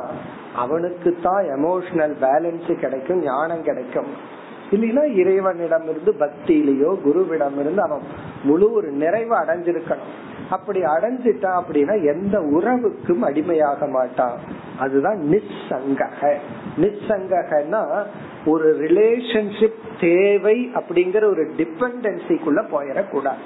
அவனுக்கு 0.55 1.17
தான் 1.23 1.43
எமோஷனல் 1.43 2.15
பேலன்ஸ் 2.21 2.79
கிடைக்கும் 2.79 3.23
ஞானம் 3.23 3.63
கிடைக்கும். 3.63 4.39
இல்லைன்னா 4.71 5.15
இறைவனிடம் 5.15 5.89
இருந்து 5.89 6.15
பக்தியிலேயோ 6.19 6.97
குருவிடம் 7.05 7.59
இருந்து 7.59 7.81
அவன் 7.81 8.01
முழு 8.43 8.73
ஒரு 8.73 8.91
நிறைவு 8.91 9.35
அடைஞ்சிருக்கணும். 9.35 10.11
அப்படி 10.49 10.81
அடைஞ்சிட்டான் 10.81 11.61
அப்படின்னா 11.61 12.03
எந்த 12.03 12.39
உறவுக்கும் 12.39 13.19
அடிமையாக 13.19 13.87
மாட்டான். 13.87 14.37
அதுதான் 14.79 15.17
நிச்சங்கக 15.17 16.33
நிச்சங்ககன்னா 16.77 18.03
ஒரு 18.45 18.77
ரிலேஷன்ஷிப் 18.79 19.81
தேவை 19.99 20.71
அப்படிங்கிற 20.73 21.25
ஒரு 21.25 21.51
டிபெண்டன்சிக்குள்ள 21.57 22.63
போயிடக்கூடாது. 22.71 23.43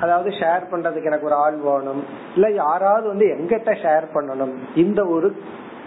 அதாவது 0.00 0.30
ஷேர் 0.30 0.62
பண்றதுக்கு 0.70 1.04
எனக்கு 1.04 1.26
ஒரு 1.26 1.34
ஆள் 1.34 1.56
வேணும். 1.56 2.04
இல்ல 2.34 2.50
யாராவது 2.50 3.08
வந்து 3.08 3.26
எங்கிட்ட 3.26 3.74
ஷேர் 3.82 4.04
பண்ணணும். 4.14 4.54
இந்த 4.74 5.06
ஒரு 5.06 5.36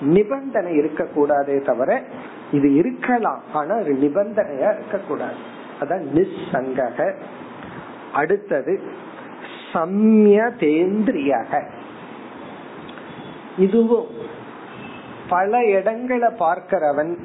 நிபந்தனை 0.06 0.80
இருக்கக்கூடாதே 0.80 1.62
தவிர 1.62 2.04
இது 2.52 2.74
இருக்கலாம். 2.74 3.44
ஆனா 3.54 3.76
ஒரு 3.76 3.94
நிபந்தனையா 3.94 4.74
இருக்கக்கூடாது. 4.74 5.36
அதான் 5.80 6.06
நிசங்கக. 6.14 7.16
அடுத்தது 8.14 8.82
சம்யதேந்திரியக. 9.74 11.68
இதுவும் 13.58 14.06
பல 15.30 15.66
இடங்களை 15.66 16.34
பார்க்கிறவன் 16.34 17.18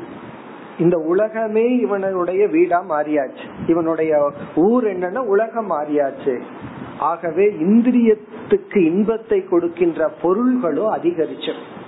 இந்த 0.79 0.99
உலகமே 0.99 1.77
இவனுடைய 1.77 2.47
வீடா 2.47 2.85
மாறியாச்சு. 2.89 3.49
இவனுடைய 3.67 4.33
ஊர் 4.55 4.85
என்னன்னா 4.85 5.19
உலகம் 5.19 5.71
மாறியாச்சு. 5.71 6.41
ஆகவே 6.99 7.47
இந்திரியத்துக்கு 7.47 8.77
இன்பத்தை 8.77 9.45
கொடுக்கின்ற 9.45 10.09
பொருள்களும் 10.23 10.95
அதிகரிச்சிடும் 10.95 11.79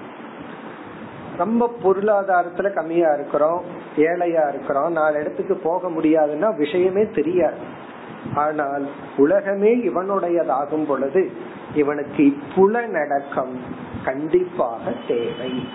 ரொம்ப 1.36 1.74
பொருளாதாரத்துல 1.84 2.72
கம்மியா 2.72 3.12
இருக்கிறோம் 3.12 3.62
ஏழையா 3.96 4.48
இருக்கிறோம். 4.48 4.92
நாலு 4.92 5.20
இடத்துக்கு 5.20 5.54
போக 5.54 5.88
முடியாதுன்னா 5.88 6.56
விஷயமே 6.56 7.06
தெரியாது. 7.06 7.56
ஆனால் 8.34 8.88
உலகமே 9.16 9.76
இவனுடையதாகும் 9.76 10.86
பொழுது 10.86 11.30
இவனுக்கு 11.74 12.22
இப்புல 12.22 12.86
நடக்கம் 12.86 13.56
கண்டிப்பாக 14.04 14.92
தேவை. 15.08 15.68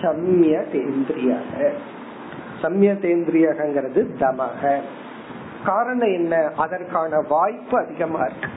சம்ய 0.00 0.64
தேந்திரியாக. 0.72 1.72
சம்ய 2.62 2.92
தேந்திரியகங்கிறது 2.92 4.06
தமக. 4.20 4.80
காரணம் 5.64 6.12
என்ன? 6.12 6.50
அதற்கான 6.56 7.20
வாய்ப்பு 7.28 7.78
அதிகமா 7.78 8.18
இருக்கு. 8.18 8.48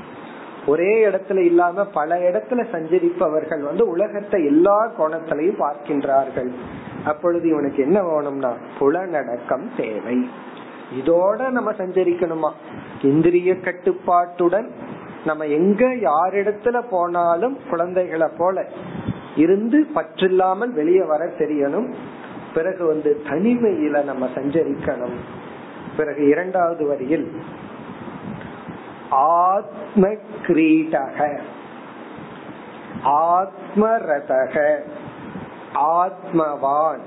ஒரே 0.65 1.05
இடத்துல 1.05 1.37
இல்லாம 1.37 1.85
பல 1.85 2.15
இடத்துல 2.15 2.65
சஞ்சரிப்பவர்கள் 2.71 3.61
வந்து 3.61 3.87
உலகத்தை 3.87 4.45
எல்லா 4.45 4.91
கோணத்திலையும் 4.99 5.61
பார்க்கின்றார்கள். 5.61 6.51
அப்பொழுது 7.05 7.47
இவனுக்கு 7.47 7.83
என்ன 7.83 8.03
வேணும்னா 8.03 8.53
புலநடக்கம் 8.79 9.69
தேவை. 9.77 10.29
இதோட 10.99 11.49
நம்ம 11.49 11.71
சஞ்சரிக்கணுமா? 11.71 12.51
இந்திரிய 13.01 13.59
கட்டுப்பாட்டுடன் 13.59 14.71
நம்ம 15.25 15.45
எங்க 15.45 15.85
யாரிடத்துல 15.85 16.83
போனாலும் 16.89 17.57
குழந்தைகளை 17.69 18.27
போல 18.37 18.65
இருந்து 19.35 19.87
பற்றில்லாமல் 19.95 20.69
வெளியே 20.69 21.03
வர 21.03 21.25
தெரியணும். 21.25 21.93
பிறகு 22.53 22.85
வந்து 22.85 23.21
தனிமையில 23.29 24.03
நம்ம 24.03 24.29
சஞ்சரிக்கணும். 24.35 25.17
பிறகு 25.97 26.27
இரண்டாவது 26.27 26.87
வரியில் 26.87 27.31
ஆத்ம 29.11 30.07
கிரீடக 30.41 31.39
ஆத்மரதக. 33.05 34.79
ஆத்மவான். 35.75 36.99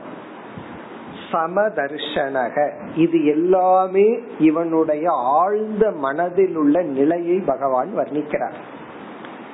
சமதர்ஷனக. 1.32 2.70
இது 2.96 3.24
எல்லாமே 3.24 4.18
இவனுடைய 4.38 5.10
ஆழ்ந்த 5.12 5.90
மனதில் 5.90 6.56
உள்ள 6.56 6.82
நிலையை 6.82 7.38
பகவான் 7.38 7.98
வர்ணிக்கிறார். 7.98 8.52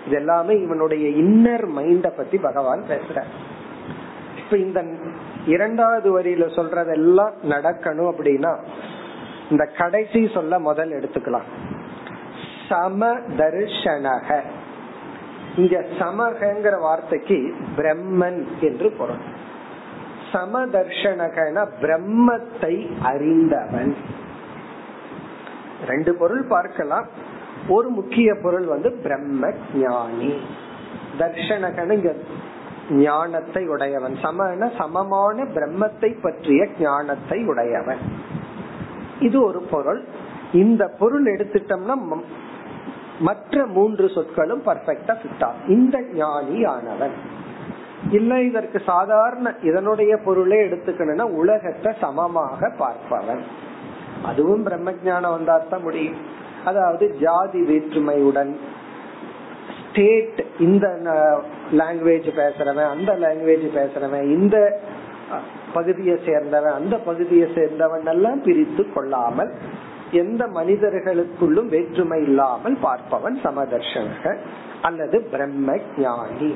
இது 0.07 0.17
எல்லாமே 0.17 0.55
இவனுடைய 0.55 1.09
இன்னர் 1.09 1.69
மைண்ட 1.77 2.11
பத்தி 2.11 2.39
பகவான் 2.39 2.85
பேசுறார். 2.89 3.31
இப்ப 4.39 4.57
இந்த 4.57 4.85
இரண்டாவது 5.47 6.21
வரியில 6.21 6.49
சொல்றதெல்லாம் 6.57 7.33
நடக்கணும் 7.49 8.13
அப்படின்னா 8.13 8.57
இந்த 9.51 9.65
கடைசி 9.65 10.31
சொல்ல 10.35 10.59
முதல் 10.59 10.91
எடுத்துக்கலாம். 10.91 11.70
சமதர்ஷனக. 12.71 14.41
இங்க 15.57 15.85
சமகங்கிற 15.99 16.81
வார்த்தைக்கு 16.81 17.55
பிரம்மன் 17.77 18.47
என்று 18.61 18.91
பொருள். 18.91 19.23
சமதர்ஷனகன 20.33 21.67
பிரம்மத்தை 21.81 22.91
அறிந்தவன். 23.03 23.97
ரெண்டு 25.87 26.15
பொருள் 26.15 26.45
பார்க்கலாம். 26.45 27.07
ஒரு 27.69 27.89
முக்கிய 27.89 28.35
பொருள் 28.43 28.65
வந்து 28.65 28.93
பிரம்ம 28.93 29.53
ஞானி. 29.75 30.41
தர்ஷனகன் 31.19 31.91
இங்க 31.91 32.15
ஞானத்தை 32.91 33.69
உடையவன். 33.69 34.17
சமன 34.23 34.71
சமமான 34.79 35.45
பிரம்மத்தை 35.45 36.21
பற்றிய 36.23 36.69
ஞானத்தை 36.79 37.45
உடையவன். 37.45 37.99
இது 39.21 39.45
ஒரு 39.45 39.61
பொருள். 39.61 40.05
இந்த 40.53 40.87
பொருள் 40.99 41.25
எடுத்துட்டோம்னா 41.25 41.97
மற்ற 43.27 43.65
மூன்று 43.77 44.07
சொற்களும் 44.15 44.63
பர்ஃபெக்டா 44.67 45.15
ஃபிட் 45.21 45.45
ஆகும் 45.47 45.69
இந்த 45.77 45.97
ஞானி 46.21 46.59
ஆனவன் 46.75 47.17
இல்ல 48.19 48.33
இதற்கு 48.43 48.79
சாதாரண 48.91 49.49
இதனுடைய 49.63 50.13
பொருளே 50.27 50.59
எடுத்துக்கணும்னா 50.67 51.27
உலகத்தை 51.41 51.91
சமமாக 52.03 52.71
பார்ப்பவன். 52.79 53.43
அதுவும் 54.29 54.63
பிரம்ம 54.63 54.95
ஜானம் 55.05 55.35
வந்தாத்தான் 55.37 55.85
முடியும். 55.87 56.21
அதாவது 56.65 57.05
ஜாதி 57.21 57.61
வேற்றுமையுடன் 57.71 58.53
ஸ்டேட் 59.91 60.41
இந்த 60.67 60.87
லாங்குவேஜ் 61.81 62.29
பேசுறவன் 62.41 62.91
அந்த 62.95 63.13
லாங்குவேஜ் 63.23 63.67
பேசுறவன் 63.79 64.27
இந்த 64.37 64.57
பகுதியை 65.73 66.17
சேர்ந்தவன் 66.27 66.77
அந்த 66.81 66.95
பகுதியை 67.09 67.49
சேர்ந்தவன் 67.55 68.07
எல்லாம் 68.15 68.43
பிரித்து 68.43 68.85
கொள்ளாமல் 68.95 69.53
எந்த 70.13 70.47
மனிதர்களுக்குள்ளும் 70.47 71.69
வேற்றுமை 71.69 72.23
இல்லாமல் 72.23 72.77
பார்ப்பவன் 72.83 73.37
சமதர்ஷனக 73.45 74.37
அல்லது 74.83 75.23
பிரம்ம 75.31 75.79
ஞானி 75.99 76.55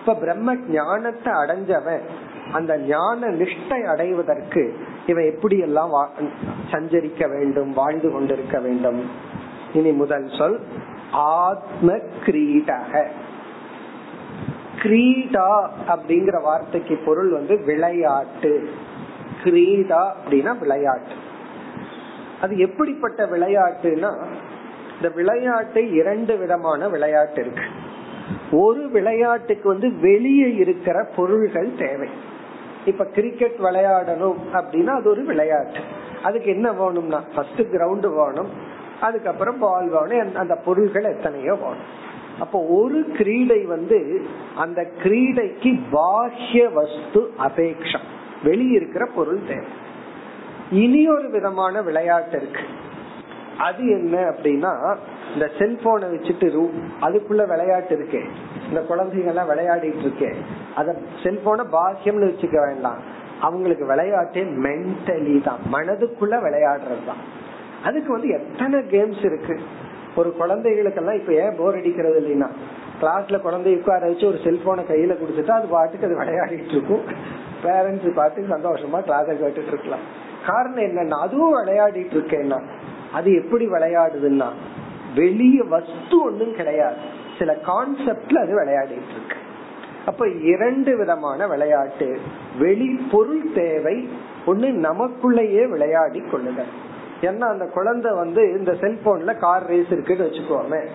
இப்ப 0.00 0.14
பிரம்ம 0.14 0.54
ஞானத்தை 0.54 1.32
அடைஞ்சவன் 1.32 2.00
அந்த 2.52 2.78
ஞான 2.78 3.26
நிஷ்டை 3.26 3.82
அடைவதற்கு 3.82 4.74
இவன் 5.06 5.24
எப்படி 5.24 5.58
எல்லாம் 5.58 5.90
சஞ்சரிக்க 6.70 7.28
வேண்டும் 7.28 7.72
வாழ்ந்து 7.72 8.12
கொண்டிருக்க 8.12 8.58
வேண்டும்? 8.60 9.10
இனி 9.72 9.92
முதல் 9.92 10.30
சொல் 10.38 10.60
ஆத்ம 11.12 11.92
கிரீடக 12.26 13.06
கிரீடா 14.82 15.68
அப்படிங்கிற 15.88 16.42
வார்த்தைக்கு 16.42 16.96
பொருள் 16.96 17.30
வந்து 17.30 17.64
விளையாட்டு. 17.64 18.70
கிரீடா 19.44 20.12
அப்படின்னா 20.16 20.58
விளையாட்டு. 20.58 21.12
அது 22.40 22.58
எப்படிப்பட்ட 22.58 23.26
விளையாட்டுனா 23.26 24.10
இந்த 24.96 25.14
விளையாட்டு 25.14 25.90
இரண்டு 25.90 26.36
விதமான 26.36 26.88
விளையாட்டு 26.88 27.40
இருக்கு. 27.40 27.62
ஒரு 28.52 28.90
விளையாட்டுக்கு 28.90 29.68
வந்து 29.68 29.96
வெளியே 30.00 30.54
இருக்கிற 30.54 31.08
பொருள்கள் 31.16 31.70
தேவை. 31.78 32.08
இப்ப 32.84 33.04
கிரிக்கெட் 33.04 33.56
விளையாடணும் 33.58 34.36
அப்படின்னா 34.52 34.86
அது 34.86 35.10
ஒரு 35.10 35.24
விளையாட்டு. 35.24 35.80
அதுக்கு 36.22 36.50
என்ன 36.50 36.72
வேணும்னா 36.72 37.24
ஃபர்ஸ்ட் 37.34 37.60
கிரவுண்ட் 37.60 38.14
வேணும் 38.14 38.50
அதுக்கப்புறம் 39.00 39.58
பால் 39.58 39.88
வேணும் 39.88 40.34
அந்த 40.34 40.54
பொருள்கள் 40.54 41.04
எத்தனையோ 41.04 41.54
வேணும். 41.54 42.08
அப்போ 42.38 42.66
ஒரு 42.66 43.06
கிரீடை 43.12 43.64
வந்து 43.64 44.26
அந்த 44.56 44.90
கிரீடைக்கு 45.02 45.80
பாஹ்ய 45.92 46.72
வஸ்து 46.72 47.32
அபேக்ஷம். 47.38 48.06
வெளியிருக்கிற 48.44 49.08
பொருள் 49.14 49.40
தேவை. 49.48 49.79
இனி 50.70 51.08
ஒரு 51.08 51.30
விதமான 51.30 51.82
விளையாட்டு 51.82 52.36
இருக்கு. 52.36 52.60
அது 53.58 53.86
என்ன 53.88 54.18
அப்படின்னா 54.18 54.96
இந்த 55.34 55.50
செல்போனை 55.58 56.06
வச்சுட்டு 56.06 56.50
ரூ 56.50 56.70
அதுக்குள்ள 57.00 57.46
விளையாட்டு 57.46 57.96
இருக்கே. 57.96 58.28
இந்த 58.68 58.80
குழந்தைங்க 58.80 59.26
எல்லாம் 59.26 59.50
விளையாடிட்டு 59.50 60.02
இருக்கே. 60.02 60.34
அத 60.74 60.96
செல்போனை 61.22 61.64
பாக்கியம்னு 61.72 62.30
வச்சுக்க 62.30 62.66
வேண்டாம். 62.66 62.98
அவங்களுக்கு 63.40 63.94
விளையாட்டே 63.94 64.44
மென்டலி 64.66 65.42
தான். 65.42 65.58
மனதுக்குள்ள 65.72 66.34
விளையாடுறது 66.40 67.06
தான். 67.06 67.38
அதுக்கு 67.84 68.12
வந்து 68.12 68.28
எத்தனை 68.28 68.80
கேம்ஸ் 68.80 69.24
இருக்கு? 69.24 69.60
ஒரு 70.16 70.36
குழந்தைகளுக்கெல்லாம் 70.36 71.14
இப்ப 71.14 71.32
ஏன் 71.32 71.56
போர் 71.56 71.74
அடிக்கிறது 71.74 72.20
இல்லைன்னா? 72.20 72.48
கிளாஸ்ல 73.00 73.40
குழந்தை 73.40 73.74
உட்கார 73.74 74.06
வச்சு 74.06 74.26
ஒரு 74.26 74.36
செல்போனை 74.36 74.84
கையில 74.84 75.16
கொடுத்துட்டா 75.16 75.50
அது 75.50 75.66
பாட்டுக்கு 75.66 76.06
அது 76.06 76.20
விளையாடிட்டு 76.20 76.68
இருக்கும். 76.68 77.02
பேரண்ட்ஸ் 77.62 78.14
பார்த்து 78.14 78.42
சந்தோஷமா 78.42 78.98
கிளாஸை 79.00 79.36
கேட்டுட்டு 79.42 79.66
இருக்கலாம். 79.66 80.28
காரணம் 80.46 80.84
என்னன்னா 80.84 81.20
அதுவும் 81.20 81.64
விளையாடிட்டு 81.64 82.14
இருக்கேன்னா 82.14 82.60
அது 83.12 83.34
எப்படி 83.34 83.68
விளையாடுதுன்னா 83.68 84.48
வெளிய 85.14 85.64
வஸ்து 85.64 86.22
ஒண்ணும் 86.24 86.54
கிடையாது. 86.54 86.96
சில 87.38 87.52
கான்செப்ட்ல 87.52 88.34
அது 88.34 88.64
விளையாடிட்டு 88.64 89.10
இருக்கு. 89.10 89.36
அப்ப 90.06 90.28
இரண்டு 90.28 90.96
விதமான 90.96 91.46
விளையாட்டு. 91.46 92.20
வெளி 92.58 93.08
பொருள் 93.10 93.52
தேவை 93.54 94.08
ஒண்ணு 94.46 94.70
நமக்குள்ளேயே 94.70 95.68
விளையாடி 95.68 96.20
கொள்ளுதல். 96.20 96.72
ஏன்னா 97.20 97.40
அந்த 97.40 97.64
குழந்தை 97.64 98.12
வந்து 98.12 98.58
இந்த 98.58 98.72
செல்போன்ல 98.72 99.38
கார் 99.38 99.66
ரேஸ் 99.66 99.90
இருக்குன்னு 99.90 100.24
வச்சுக்கோமே. 100.24 100.86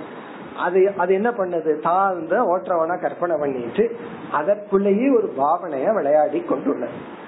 அது 0.57 0.93
அது 0.97 1.13
என்ன 1.13 1.29
பண்ணுது? 1.29 1.79
தான் 1.79 2.13
வந்து 2.13 2.57
ஓட்டுறவனா 2.57 3.01
கற்பனை 3.01 3.37
பண்ணிட்டு 3.39 3.95
அதற்குள்ளேயே 4.31 5.15
ஒரு 5.15 5.33
பாவனைய 5.37 5.93
விளையாடி 5.93 6.41
கொண்டுள்ளது. 6.41 7.23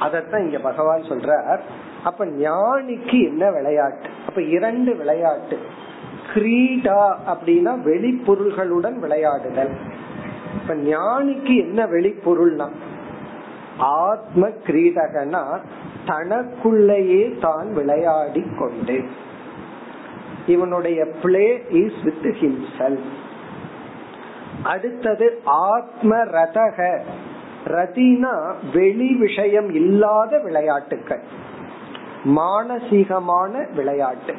அதத்தான் 0.00 0.38
இங்க 0.38 0.58
பகவான் 0.58 1.02
சொல்றார். 1.02 1.58
அப்ப 2.04 2.24
ஞானிக்கு 2.24 3.12
என்ன 3.12 3.50
விளையாட்டு? 3.50 4.08
அப்ப 4.28 4.42
இரண்டு 4.42 4.96
விளையாட்டு. 4.96 5.58
கிரீடா 6.34 7.16
அப்படின்னா 7.26 7.72
வெளிப்பொருள்களுடன் 7.84 8.98
விளையாடுதல். 8.98 9.74
இப்ப 10.60 10.74
ஞானிக்கு 10.74 11.56
என்ன 11.56 11.84
வெளிப்பொருள்னா? 11.86 12.68
ஆத்ம 13.78 14.48
கிரீடகனா 14.48 15.58
தனக்குள்ளேயே 16.06 17.38
தான் 17.40 17.72
விளையாடி 17.72 18.44
கொண்டு. 18.58 19.04
இவனுடைய 20.46 21.06
பிளே 21.22 21.64
இஸ் 21.70 22.02
வித் 22.04 22.34
ஹிம்செல் 22.40 22.98
அடுத்தது 24.62 25.40
ஆத்ம 25.44 26.16
ரதக. 26.16 26.98
ரதினா 27.66 28.52
வெளி 28.72 29.14
விஷயம் 29.14 29.70
இல்லாத 29.70 30.38
விளையாட்டுக்கள். 30.38 31.22
மானசீகமான 32.24 33.74
விளையாட்டு. 33.74 34.34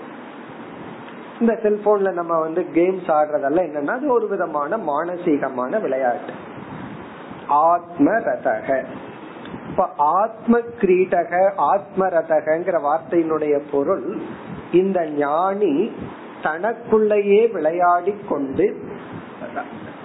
இந்த 1.39 1.59
செல்போன்ல 1.63 2.11
நம்ம 2.11 2.39
வந்து 2.39 2.65
கேம்ஸ் 2.73 3.07
ஆடுறதெல்லாம் 3.07 3.67
என்னன்னா 3.69 3.87
அது 3.87 4.13
ஒரு 4.13 4.27
விதமான 4.27 4.77
மானசீகமான 4.77 5.81
விளையாட்டு. 5.81 6.33
ஆத்ம 7.47 8.11
ரதக 8.11 8.83
இப்ப 9.69 9.89
ஆத்ம 9.97 10.59
கிரீடக 10.59 11.51
ஆத்ம 11.55 12.07
ரதகங்கிற 12.07 12.77
வார்த்தையினுடைய 12.87 13.61
பொருள் 13.71 14.17
இந்த 14.71 15.05
ஞானி 15.05 15.91
தனக்குள்ளேயே 16.43 17.51
விளையாடி 17.51 18.15
கொண்டு 18.29 18.65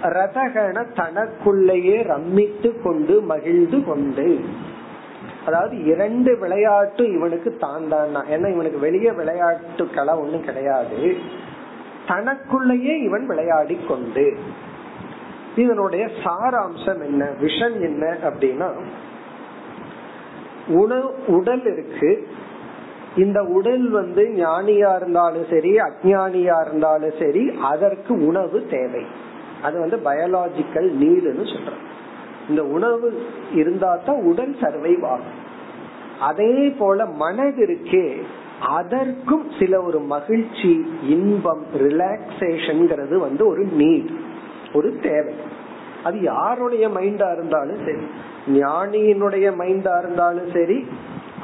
ரதகன 0.03 0.85
தனக்குள்ளேயே 0.95 2.03
ரம்மித்து 2.03 2.81
கொண்டு 2.81 3.21
மகிழ்ந்து 3.21 3.83
கொண்டு. 3.83 4.39
அதாவது 5.45 5.85
இரண்டு 5.85 6.37
விளையாட்டு 6.37 7.11
இவனுக்கு 7.11 7.57
தான் 7.57 7.87
தான் 7.87 8.15
ஏன்னா 8.15 8.51
இவனுக்கு 8.51 8.79
வெளியே 8.79 9.09
விளையாட்டுக்களா 9.09 10.17
ஒண்ணும் 10.17 10.43
கிடையாது. 10.43 11.15
தனக்குள்ளேயே 12.07 12.99
இவன் 12.99 13.25
விளையாடி 13.25 13.79
கொண்டு. 13.87 14.37
இதனுடைய 15.55 16.09
சாராம்சம் 16.23 17.03
என்ன? 17.03 17.29
விஷன் 17.41 17.79
என்ன 17.81 18.17
அப்படின்னா 18.23 18.71
உணவு 20.67 21.13
உடல் 21.27 21.65
இருக்கு. 21.65 22.27
இந்த 23.17 23.43
உடல் 23.43 23.89
வந்து 23.89 24.33
ஞானியா 24.35 24.95
இருந்தாலும் 24.95 25.45
சரி 25.49 25.77
அஜானியா 25.77 26.67
இருந்தாலும் 26.67 27.11
சரி 27.19 27.57
அதற்கு 27.61 28.27
உணவு 28.27 28.67
தேவை. 28.69 29.05
அது 29.63 29.75
வந்து 29.79 29.97
பயாலாஜிக்கல் 30.05 30.89
நீடுன்னு 31.01 31.45
சொல்றோம். 31.53 31.83
இந்த 32.49 32.61
உணவு 32.75 33.07
இருந்தா 33.53 33.91
தான் 34.05 34.21
உடல் 34.21 34.55
சர்வைவ் 34.61 35.05
ஆகும். 35.13 35.37
அதே 36.29 36.53
போல 36.79 37.05
மனது 37.21 37.61
இருக்கே 37.67 38.05
அதற்கும் 38.77 39.45
சில 39.59 39.73
ஒரு 39.81 39.99
மகிழ்ச்சி 40.13 40.71
இன்பம் 41.15 41.63
ரிலாக்ஸேஷன்ங்கிறது 41.85 43.15
வந்து 43.17 43.43
ஒரு 43.47 43.63
நீட் 43.77 44.11
ஒரு 44.73 44.89
தேவை. 45.01 45.33
அது 46.03 46.17
யாருடைய 46.21 46.85
மைண்டா 46.89 47.27
இருந்தாலும் 47.35 47.81
சரி 47.87 48.05
ஞானியினுடைய 48.61 49.47
மைண்டா 49.61 49.93
இருந்தாலும் 50.01 50.49
சரி 50.53 50.77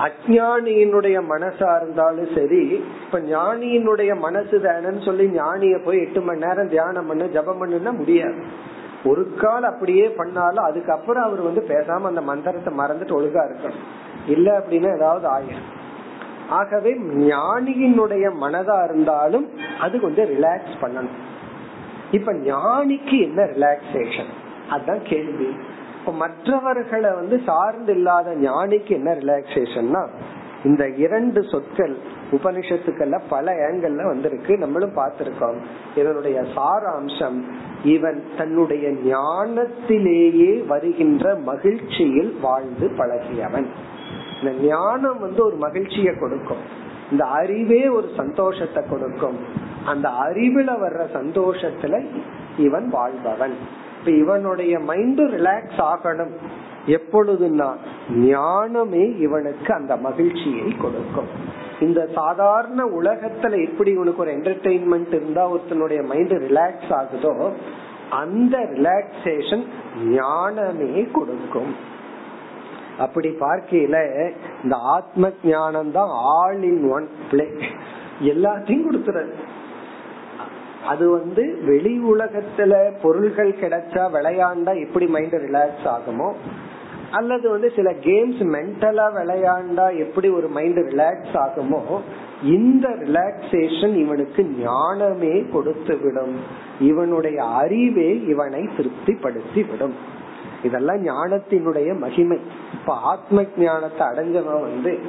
அஜானியினுடைய 0.05 1.17
மனசா 1.29 1.69
இருந்தாலும் 1.75 2.29
சரி 2.35 2.83
இப்ப 3.05 3.19
ஞானியினுடைய 3.19 4.17
மனசு 4.19 4.59
தானன்னு 4.59 5.05
சொல்லி 5.05 5.25
ஞானிய 5.27 5.83
போய் 5.83 5.99
எட்டு 5.99 6.21
மணி 6.21 6.45
நேரம் 6.45 6.67
தியானம் 6.67 7.07
பண்ணு 7.07 7.29
ஜபம் 7.29 7.61
பண்ணுன்னா 7.61 7.91
முடியாது. 7.91 8.43
ஒரு 9.05 9.33
கால் 9.37 9.63
அப்படியே 9.63 10.07
பண்ணாலும் 10.09 10.63
அதுக்கப்புறம் 10.63 11.23
அவர் 11.23 11.41
வந்து 11.41 11.61
பேசாம 11.67 12.01
அந்த 12.01 12.21
மந்திரத்தை 12.21 12.73
மறந்துட்டு 12.77 13.17
ஒழுங்கா 13.19 13.43
இருக்கணும். 13.49 13.83
இல்ல 14.27 14.59
அப்படின்னா 14.59 14.95
ஏதாவது 14.95 15.27
ஆயிரும். 15.29 15.67
ஆகவே 16.49 16.91
ஞானியினுடைய 17.01 18.25
மனதா 18.41 18.83
இருந்தாலும் 18.83 19.47
அது 19.79 19.99
கொஞ்சம் 19.99 20.25
ரிலாக்ஸ் 20.25 20.77
பண்ணணும். 20.81 21.17
இப்ப 22.11 22.33
ஞானிக்கு 22.33 23.17
என்ன 23.21 23.43
ரிலாக்ஸேஷன் 23.43 24.31
அதுதான் 24.69 25.03
கேள்வி. 25.03 25.55
மற்றவர்களை 26.05 27.13
வந்து 27.13 27.41
சார்ந்து 27.45 27.93
இல்லாத 27.93 28.31
ஞானிக்கு 28.31 28.89
என்ன 28.89 29.11
ரிலாக்ஸேஷன்னா 29.13 30.07
இந்த 30.63 30.89
இரண்டு 30.89 31.43
சொற்கள் 31.43 31.97
உபனிஷத்துக்கள்ல 32.31 33.21
பல 33.29 33.53
ஏங்கல்ல 33.53 34.07
வந்திருக்கு. 34.07 34.57
நம்மளும் 34.57 34.95
பார்த்திருக்கோம். 34.95 35.57
இதனுடைய 35.95 36.41
சாராம்சம் 36.41 37.43
இவன் 37.83 38.23
தன்னுடைய 38.37 38.89
ஞானத்திலேயே 38.89 40.67
வருகின்ற 40.67 41.35
மகிழ்ச்சியில் 41.35 42.37
வாழ்ந்து 42.41 42.87
பழகியவன். 42.87 43.65
இந்த 44.41 44.61
ஞானம் 44.61 45.19
வந்து 45.19 45.45
ஒரு 45.45 45.55
மகிழ்ச்சியை 45.55 46.15
கொடுக்கும். 46.19 46.87
இந்த 47.11 47.25
அறிவே 47.25 47.87
ஒரு 47.87 48.09
சந்தோஷத்தை 48.17 48.83
கொடுக்கும். 48.89 49.37
அந்த 49.85 50.09
அறிவுல 50.09 50.69
வர்ற 50.85 51.05
சந்தோஷத்துல 51.13 52.05
இவன் 52.57 52.89
வாழ்பவன். 52.89 53.55
இப்ப 53.99 54.11
இவனுடைய 54.11 54.79
மைண்ட் 54.79 55.21
ரிலாக்ஸ் 55.35 55.79
ஆகணும். 55.91 56.33
எப்பொழுதுன்னா 56.87 57.69
ஞானமே 58.15 59.05
இவனுக்கு 59.17 59.73
அந்த 59.73 59.95
மகிழ்ச்சியை 59.95 60.67
கொடுக்கும். 60.81 61.29
இந்த 61.79 62.07
சாதாரண 62.13 62.85
உலகத்துல 63.01 63.53
எப்படி 63.67 63.91
இவனுக்கு 63.91 64.21
ஒரு 64.21 64.31
என்டர்டெயின்மெண்ட் 64.31 65.13
இருந்தா 65.13 65.43
ஒருத்தனுடைய 65.51 66.01
மைண்ட் 66.05 66.33
ரிலாக்ஸ் 66.45 66.91
ஆகுதோ 66.99 67.51
அந்த 68.09 68.57
ரிலாக்ஸேஷன் 68.73 69.65
ஞானமே 70.07 71.07
கொடுக்கும். 71.17 71.71
அப்படி 72.99 73.29
பார்க்கையில 73.39 73.97
இந்த 74.63 74.75
ஆத்ம 74.75 75.29
ஞானம் 75.43 75.91
தான் 75.91 76.11
ஆல் 76.31 76.63
இன் 76.63 76.91
ஒன் 76.91 77.07
பிளே 77.31 77.47
எல்லாத்தையும் 78.21 78.87
கொடுத்துறது 78.87 79.33
அது 80.89 81.09
வந்து 81.09 81.59
வெளி 81.65 81.99
உலகத்துல 82.13 82.91
பொருள்கள் 83.01 83.51
கிடைச்சா 83.51 84.09
விளையாண்டா 84.13 84.87
எப்படி 84.87 85.07
மைண்ட் 85.07 85.33
ரிலாக்ஸ் 85.33 85.85
ஆகுமோ? 85.85 86.33
அல்லது 87.11 87.49
வந்து 87.49 87.71
சில 87.75 87.91
கேம்ஸ் 87.91 88.41
மென்டலா 88.55 89.05
விளையாண்டா 89.13 89.97
எப்படி 89.97 90.29
ஒரு 90.29 90.47
மைண்ட் 90.47 90.77
ரிலாக்ஸ் 90.77 91.33
ஆகுமோ? 91.33 91.99
இந்த 92.43 92.89
ரிலாக்ஸேஷன் 92.89 93.95
இவனுக்கு 93.95 94.43
ஞானமே 94.43 95.45
கொடுத்து 95.53 95.97
விடும். 95.97 96.35
இவனுடைய 96.79 97.43
அறிவே 97.43 98.19
இவனை 98.19 98.69
திருப்திப்படுத்தி 98.77 99.69
விடும். 99.69 99.95
இதெல்லாம் 100.63 101.05
ஞானத்தினுடைய 101.05 101.97
மகிமை. 101.97 102.39
இப்ப 102.73 102.93
ஆத்ம 102.93 103.45
ஞானத்தை 103.57 104.07
அடைஞ்சவன் 104.07 104.61
வந்து 104.61 104.99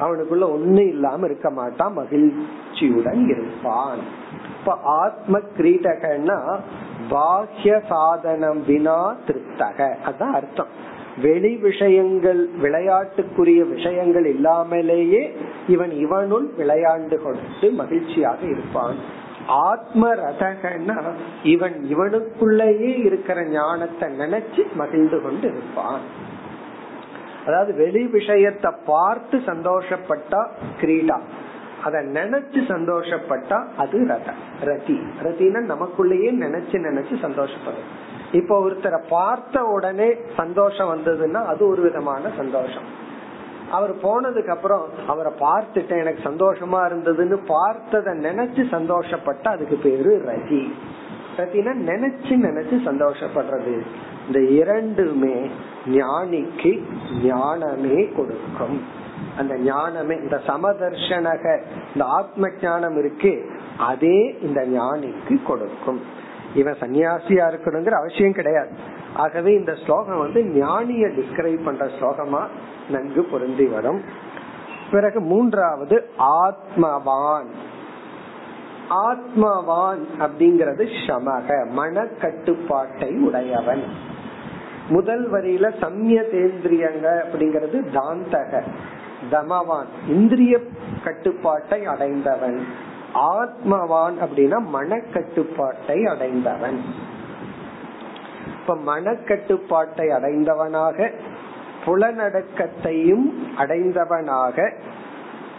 அவனுக்குள்ள 0.00 0.44
ஒண்ணு 0.56 0.88
இல்லாம 0.88 1.26
இருக்க 1.26 1.50
மாட்டான் 1.50 1.92
மகிழ்ச்சியுடன் 1.92 3.28
இருப்பான். 3.28 3.98
இப்ப 4.58 4.78
ஆத்ம 4.82 5.40
கிரீடகன்னா 5.58 6.58
பாஹ்ய 7.10 7.80
சாதனம் 7.88 8.64
வினா 8.66 9.16
திருப்தக 9.26 9.94
அதான் 10.06 10.32
அர்த்தம். 10.32 10.92
வெளி 11.22 11.56
விஷயங்கள் 11.56 12.48
விளையாட்டுக்குரிய 12.62 13.68
விஷயங்கள் 13.68 14.26
இல்லாமலேயே 14.26 15.36
இவன் 15.68 15.90
இவனுள் 15.90 16.48
விளையாண்டு 16.58 17.16
கொண்டு 17.22 17.70
மகிழ்ச்சியாக 17.72 18.46
இருப்பான். 18.46 18.96
ஆத்ம 19.46 20.14
ரதகன்னா 20.14 20.98
இவன் 21.42 21.86
இவனுக்குள்ளேயே 21.90 22.92
இருக்கிற 23.04 23.44
ஞானத்தை 23.44 24.08
நினைச்சு 24.18 24.62
மகிழ்ந்து 24.74 25.22
கொண்டு 25.22 25.48
இருப்பான். 25.48 26.00
அதாவது 27.46 27.74
வெளி 27.74 28.06
விஷயத்தை 28.06 28.70
பார்த்து 28.86 29.38
சந்தோஷப்பட்டா 29.38 30.46
கிரீடா. 30.80 31.18
அத 31.82 32.02
நினைச்சு 32.02 32.60
சந்தோஷப்பட்டா 32.68 33.64
அது 33.76 34.06
ரத. 34.06 34.28
ரதி. 34.64 34.98
ரத்தினா 35.22 35.60
நமக்குள்ளேயே 35.72 36.30
நினைச்சு 36.44 36.72
நினைச்சு 36.72 37.14
சந்தோஷப்படும். 37.22 37.88
இப்போ 38.32 38.70
ஒருத்தரை 38.70 39.00
பார்த்த 39.08 39.64
உடனே 39.64 40.14
சந்தோஷம் 40.36 40.98
வந்ததுன்னா 40.98 41.44
அது 41.44 41.68
ஒரு 41.68 41.82
விதமான 41.82 42.30
சந்தோஷம். 42.36 43.02
அவர் 43.70 43.92
போனதுக்கு 43.96 44.48
அப்புறம் 44.48 44.88
அவரை 45.06 45.32
பார்த்துட்டேன் 45.40 45.98
எனக்கு 45.98 46.30
சந்தோஷமா 46.30 46.80
இருந்ததுன்னு 46.88 47.38
பார்த்ததை 47.46 48.12
நினைச்சு 48.12 48.64
சந்தோஷப்பட்டா 48.70 49.48
அதுக்கு 49.48 49.76
பேரு 49.76 50.22
ரதி. 50.26 50.72
ரத்தினா 51.36 51.72
நினைச்சு 51.90 52.34
நினைச்சு 52.48 52.76
சந்தோஷப்படுறது. 52.84 53.80
இந்த 54.26 54.40
இரண்டுமே 54.40 55.50
ஞானிக்கு 55.86 56.82
ஞானமே 57.22 58.08
கொடுக்கும். 58.08 58.82
அந்த 59.38 59.58
ஞானமே 59.58 60.16
இந்த 60.16 60.40
சமதர்ஷனக 60.46 61.60
இந்த 61.94 62.04
ஆத்ம 62.04 62.48
ஞானம் 62.62 62.98
இருக்கு 62.98 63.50
அதே 63.78 64.38
இந்த 64.42 64.66
ஞானிக்கு 64.66 65.42
கொடுக்கும். 65.42 66.00
இவன் 66.54 66.76
சன்னியாசியா 66.80 67.50
இருக்கணுங்கிற 67.50 67.90
அவசியம் 67.90 68.32
கிடையாது. 68.32 68.70
ஆகவே 69.14 69.52
இந்த 69.52 69.74
ஸ்லோகம் 69.74 70.18
வந்து 70.18 70.42
ஞானிய 70.42 71.06
டிஸ்கிரைப் 71.06 71.64
பண்ற 71.64 71.86
ஸ்லோகமா 71.86 72.46
நன்கு 72.90 73.24
பொருந்தி 73.24 73.64
வரும். 73.64 74.02
பிறகு 74.90 75.20
மூன்றாவது 75.20 76.08
ஆத்மவான். 76.18 77.48
ஆத்மவான் 78.90 80.06
அப்படிங்கிறது 80.18 80.88
சமக 81.06 81.70
மன 81.70 82.04
கட்டுப்பாட்டை 82.04 83.10
உடையவன். 83.10 84.12
முதல் 84.88 85.32
வரியில 85.32 85.72
சம்யதேந்திரியங்க 85.80 87.22
அப்படிங்கிறது 87.24 87.78
தாந்தக 87.94 88.62
தமவான் 89.30 89.86
இந்திரிய 90.08 90.60
கட்டுப்பாட்டை 91.04 91.84
அடைந்தவன். 91.84 92.66
ஆத்மவான் 93.14 94.14
அப்படின்னா 94.20 94.58
மனக்கட்டுப்பாட்டை 94.72 96.04
அடைந்தவன். 96.04 96.82
இப்ப 98.60 98.74
மனக்கட்டுப்பாட்டை 98.74 100.08
அடைந்தவனாக 100.08 101.10
புலநடக்கத்தையும் 101.86 103.32
அடைந்தவனாக 103.58 104.72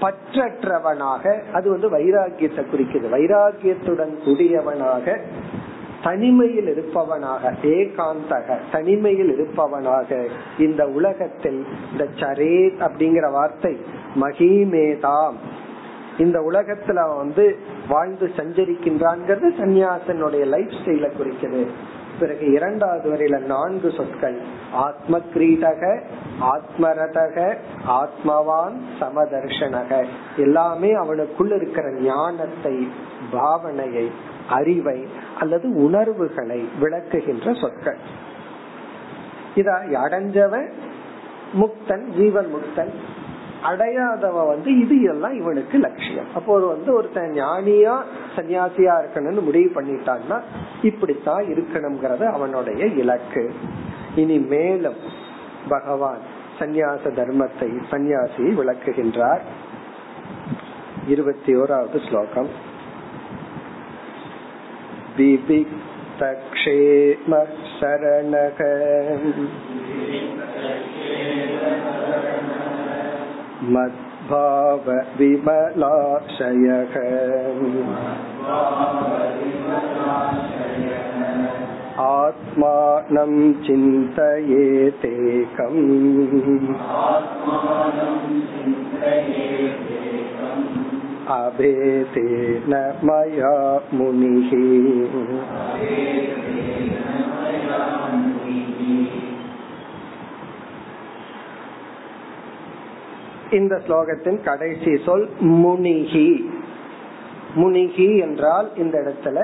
பற்றற்றவனாக 0.02 1.52
அது 1.54 1.70
வந்து 1.70 1.90
வைராகியத்தை 1.90 2.66
குறிக்குது. 2.74 3.08
வைராகியத்துடன் 3.12 4.24
கூடியவனாக 4.24 5.20
தனிமையில் 6.06 6.70
இருப்பவனாக 6.74 7.52
ஏகாந்தக 7.76 8.58
தனிமையில் 8.72 9.32
இருப்பவனாக 9.36 10.10
இந்த 10.58 10.84
உலகத்தில் 10.88 11.60
இந்த 11.92 12.08
சரேத் 12.16 12.80
அப்படிங்கிற 12.88 13.32
வார்த்தை 13.32 13.74
மகிமேதாம். 14.22 15.38
இந்த 16.18 16.40
உலகத்துல 16.40 17.00
வந்து 17.18 17.46
வாழ்ந்து 17.90 18.32
சஞ்சரிக்கின்றான்ங்கிறது 18.38 19.48
சன்னியாசனுடைய 19.60 20.46
லைஃப் 20.46 20.76
ஸ்டைல 20.80 21.08
குறிக்குது. 21.18 21.64
பிறகு 22.20 22.52
இரண்டாவது 22.52 23.06
வரையில 23.14 23.40
நான்கு 23.46 23.92
சொற்கள் 23.92 24.38
ஆத்ம 24.72 25.20
கிரீடக 25.34 26.02
ஆத்மரதக 26.42 27.58
ஆத்மவான் 27.88 28.78
சமதர்ஷனக. 29.00 30.06
எல்லாமே 30.38 30.92
அவனுக்குள் 30.94 31.52
இருக்கிற 31.56 31.92
ஞானத்தை 31.92 32.76
பாவனையை 33.34 34.08
அறிவை 34.50 35.08
அல்லது 35.40 35.84
உணர்வுகளை 35.84 36.70
விளக்குகின்ற 36.82 37.60
சொற்கள். 37.62 37.98
இத 39.56 39.72
அடைஞ்சவன் 39.92 40.72
முக்தன் 41.54 42.04
ஜீவன் 42.18 42.54
முக்தன். 42.56 42.90
அடையாதவ 43.64 44.48
வந்து 44.48 44.80
இது 44.80 45.02
எல்லாம் 45.02 45.40
இவனுக்கு 45.40 45.78
லட்சியம். 45.78 46.26
அப்போ 46.36 46.54
ஒரு 46.54 46.68
வந்து 46.68 46.94
ஒருத்தன் 46.94 47.32
ஞானியா 47.32 48.02
சன்னியாசியா 48.36 48.94
இருக்கணும்னு 49.02 49.42
முடிவு 49.42 49.82
பண்ணிட்டான்னா 49.82 50.42
இப்படித்தான் 50.82 51.44
இருக்கணுங்கிறது 51.44 52.32
அவனுடைய 52.32 52.86
இலக்கு. 52.86 53.54
இனி 54.16 54.40
மேலும் 54.40 55.00
பகவான் 55.70 56.20
சந்நியாச 56.60 57.04
தர்மத்தை 57.04 57.82
சந்நியாசியை 57.92 58.52
விளக்குகின்றார். 58.62 59.40
இருபத்தி 61.08 61.54
ஓராவது 61.54 62.08
ஸ்லோகம். 62.10 62.65
विविक्तक्षेम 65.19 66.65
शरणक 67.77 68.61
मद्भाव 73.75 74.87
विमलाशयः 75.19 76.95
आत्मानं 82.07 83.33
चिन्तयेतेकम् 83.67 84.31
अभेदेन 91.31 92.75
मया 93.05 93.55
मुनिः 93.95 94.51
இந்த 103.53 103.75
ஸ்லோகத்தின் 103.87 104.41
கடைசி 104.45 104.93
சொல் 105.05 105.25
முனிகி 105.63 106.29
முனிகி 107.55 108.09
என்றால் 108.19 108.69
இந்த 108.77 108.97
இடத்துல 108.99 109.39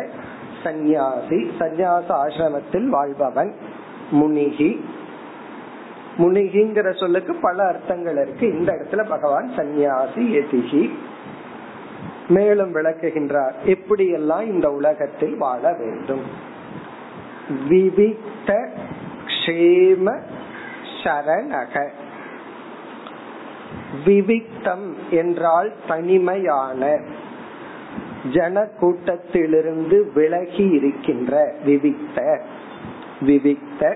சந்நியாசி 0.62 1.40
சந்நியாச 1.58 2.08
ஆசிரமத்தில் 2.18 2.86
வாழ்பவன் 2.88 3.50
முனிகி 4.12 4.70
முனிகிங்கிற 6.18 6.88
சொல்லுக்கு 7.00 7.32
பல 7.38 7.58
அர்த்தங்கள் 7.64 8.18
இருக்கு 8.22 8.46
இந்த 8.48 8.68
இடத்துல 8.72 9.02
பகவான் 9.08 9.48
சந்நியாசி 9.56 10.22
எதிகி 10.40 10.82
மேலும் 12.31 12.75
விளக்குகின்றார் 12.75 13.53
எப்படி 13.65 14.05
எல்லாம் 14.09 14.45
இந்த 14.45 14.67
உலகத்தில் 14.71 15.35
வாழ 15.37 15.73
வேண்டும். 15.73 16.23
விவிக்த 17.69 18.49
க்ஷேம 19.25 20.07
சரணக. 21.03 21.75
விவிக்தம் 24.05 24.87
என்றால் 25.09 25.71
தனிமையான 25.87 26.99
ஜன 28.33 28.67
கூட்டத்திலிருந்து 28.81 29.97
விலகி 30.13 30.67
இருக்கின்ற 30.69 31.53
விவிக்த. 31.65 32.39
விவிக்த 33.21 33.95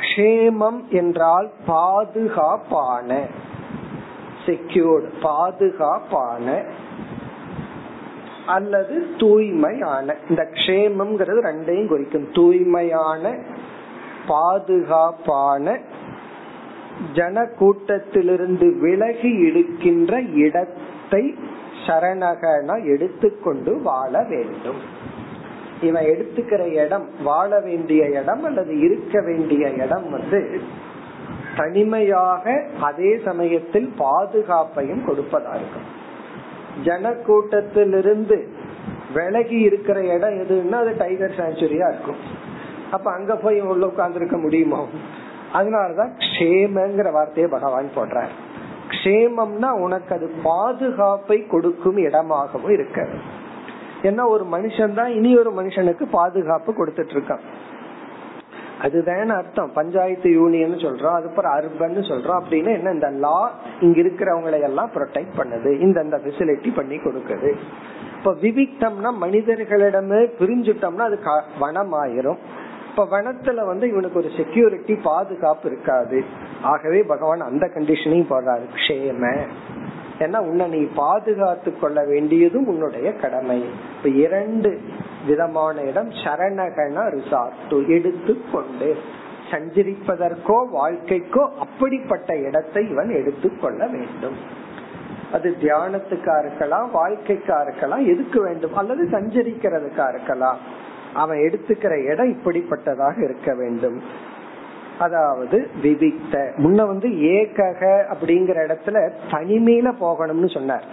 க்ஷேமம் 0.00 0.80
என்றால் 0.90 1.48
பாதுகாப்பான. 1.66 3.18
செக்யூர்ட் 4.46 5.08
பாதுகாப்பான 5.22 6.62
அல்லது 8.46 9.06
தூய்மையான. 9.18 10.14
இந்த 10.28 10.48
கஷேமம்ங்கிறது 10.52 11.40
ரெண்டையும் 11.48 11.86
குறிக்கும். 11.86 12.28
தூய்மையான 12.32 13.38
பாதுகாப்பான 14.28 15.78
ஜன 17.12 17.48
கூட்டத்திலிருந்து 17.60 18.78
விலகி 18.78 19.28
இருக்கின்ற 19.28 20.20
இடத்தை 20.20 21.34
சரணகன 21.86 22.84
எடுத்துக்கொண்டு 22.84 23.78
வாழ 23.82 24.22
வேண்டும். 24.22 25.08
இவன் 25.80 26.04
எடுத்துக்கிற 26.04 26.84
இடம் 26.84 27.08
வாழ 27.22 27.60
வேண்டிய 27.60 28.08
இடம் 28.08 28.44
அல்லது 28.44 28.78
இருக்க 28.80 29.20
வேண்டிய 29.20 29.70
இடம் 29.70 30.10
வந்து 30.10 30.60
தனிமையாக 31.56 32.64
அதே 32.80 33.18
சமயத்தில் 33.24 33.94
பாதுகாப்பையும் 33.98 35.04
கொடுப்பதா 35.06 35.52
இருக்கும். 35.54 35.88
ஜன 36.84 37.12
கூட்டத்திலிருந்து 37.26 38.48
விலகி 39.14 39.58
இருக்கிற 39.60 40.00
இடம் 40.14 40.38
எதுன்னா 40.42 40.72
அது 40.72 40.94
டைகர் 40.98 41.38
சாங்சுரியா 41.38 41.88
இருக்கும். 41.92 42.20
அப்ப 42.90 43.12
அங்க 43.12 43.36
போய் 43.36 43.60
உள்ள 43.60 43.86
உட்கார்ந்து 43.86 44.18
இருக்க 44.18 44.36
முடியுமா? 44.36 44.80
அதனாலதான் 45.52 46.12
க்ஷேமங்கிற 46.26 47.12
வார்த்தையை 47.12 47.50
பகவான் 47.50 47.94
போடுறார் 47.94 48.32
க்ஷேமம்னா 48.88 49.70
உனக்கு 49.70 50.14
அது 50.14 50.30
பாதுகாப்பை 50.42 51.46
கொடுக்கும் 51.46 51.96
இடமாகவும் 51.96 52.70
இருக்கிறது 52.70 53.18
ஏன்னா 54.02 54.26
ஒரு 54.28 54.44
மனுஷன் 54.52 54.94
தான் 54.94 55.08
இனி 55.08 55.36
ஒரு 55.36 55.62
மனுஷனுக்கு 55.62 56.04
பாதுகாப்பு 56.10 56.72
கொடுத்துட்டு 56.72 57.14
இருக்கான். 57.16 57.42
அதுதான் 58.80 59.28
அர்த்தம். 59.28 59.72
பஞ்சாயத்து 59.72 60.30
யூனியன் 60.30 60.74
சொல்றோம் 60.74 61.14
அதுக்கப்புறம் 61.14 61.52
அர்பன் 61.52 62.02
சொல்றோம் 62.04 62.40
அப்படின்னு 62.40 62.72
என்ன 62.72 62.90
இந்த 62.90 63.10
லா 63.10 63.52
இங்க 63.80 64.00
இருக்கிறவங்களை 64.00 64.62
எல்லாம் 64.62 64.90
ப்ரொடெக்ட் 64.94 65.38
பண்ணுது 65.38 65.80
இந்த 65.80 66.02
ஃபெசிலிட்டி 66.02 66.74
பண்ணி 66.74 66.96
கொடுக்குது. 66.96 67.54
இப்ப 68.18 68.32
விவிக்தம்னா 68.32 69.24
மனிதர்களிடமே 69.24 70.30
பிரிஞ்சுட்டோம்னா 70.38 70.98
அது 70.98 71.18
வனம் 71.58 71.92
ஆயிரும் 71.92 72.36
இப்ப 72.90 73.04
வனத்துல 73.04 73.66
வந்து 73.66 73.88
இவனுக்கு 73.88 74.18
ஒரு 74.18 74.28
செக்யூரிட்டி 74.36 74.94
பாதுகாப்பு 74.94 75.70
இருக்காது. 75.70 76.24
ஆகவே 76.62 77.02
பகவான் 77.02 77.40
அந்த 77.40 77.70
கண்டிஷனையும் 77.74 78.30
போடுறாரு. 78.30 78.66
க்ஷேம. 78.88 79.48
ஏன்னா 80.20 80.38
உன்னை 80.38 80.66
நீ 80.66 80.80
பாதுகாத்து 80.94 81.78
கொள்ள 81.78 82.04
வேண்டியதும் 82.04 82.66
உன்னுடைய 82.66 83.16
கடமை. 83.16 83.64
இப்ப 83.96 84.08
இரண்டு 84.08 84.80
விதமான 85.26 85.80
இடம் 85.80 86.10
சரணகன 86.10 86.96
ரிசார்ட். 87.14 87.88
எடுத்து 87.88 88.36
கொண்டு 88.52 88.96
சஞ்சரிப்பதற்கோ 89.50 90.56
வாழ்க்கைக்கோ 90.74 91.44
அப்படிப்பட்ட 91.58 92.36
இடத்தை 92.36 92.90
இவன் 92.90 93.10
எடுத்துக்கொள்ள 93.10 93.86
வேண்டும். 93.86 94.36
அது 95.32 95.56
தியானத்துக்கா 95.62 96.34
இருக்கலாம் 96.44 96.90
வாழ்க்கைக்கா 96.94 97.62
இருக்கலாம் 97.62 98.06
எதுக்கு 98.06 98.42
வேண்டும்? 98.42 98.74
அல்லது 98.74 99.08
சஞ்சரிக்கிறதுக்கா 99.12 100.08
இருக்கலாம். 100.08 100.58
அவன் 101.14 101.38
எடுத்துக்கிற 101.38 102.04
இடம் 102.04 102.32
இப்படிப்பட்டதாக 102.32 103.24
இருக்க 103.24 103.54
வேண்டும். 103.54 104.02
அதாவது 105.00 105.70
விவிக்த. 105.82 106.52
முன்ன 106.56 106.86
வந்து 106.86 107.08
ஏகக 107.08 108.04
அப்படிங்கிற 108.12 108.58
இடத்துல 108.66 109.10
தனிமையில 109.30 109.92
போகணும்னு 110.00 110.50
சொன்னார். 110.50 110.84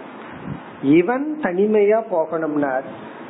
இவன் 0.82 1.38
தனிமையா 1.42 2.02
போகணும்னார். 2.10 2.86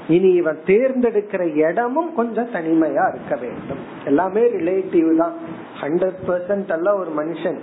இனி 0.09 0.31
இவன் 0.33 0.61
தேர்ந்தெடுக்கிற 0.66 1.47
இடமும் 1.47 2.14
கொஞ்சம் 2.14 2.51
தனிமையா 2.53 3.14
இருக்க 3.14 3.37
வேண்டும். 3.37 3.79
எல்லாமே 4.05 4.41
ரிலேட்டிவ் 4.41 5.16
தான். 5.16 5.33
ஹண்ட்ரட் 5.81 6.20
பெர்சன்ட் 6.26 6.72
அல்ல 6.72 6.99
ஒரு 6.99 7.11
மனுஷன். 7.16 7.59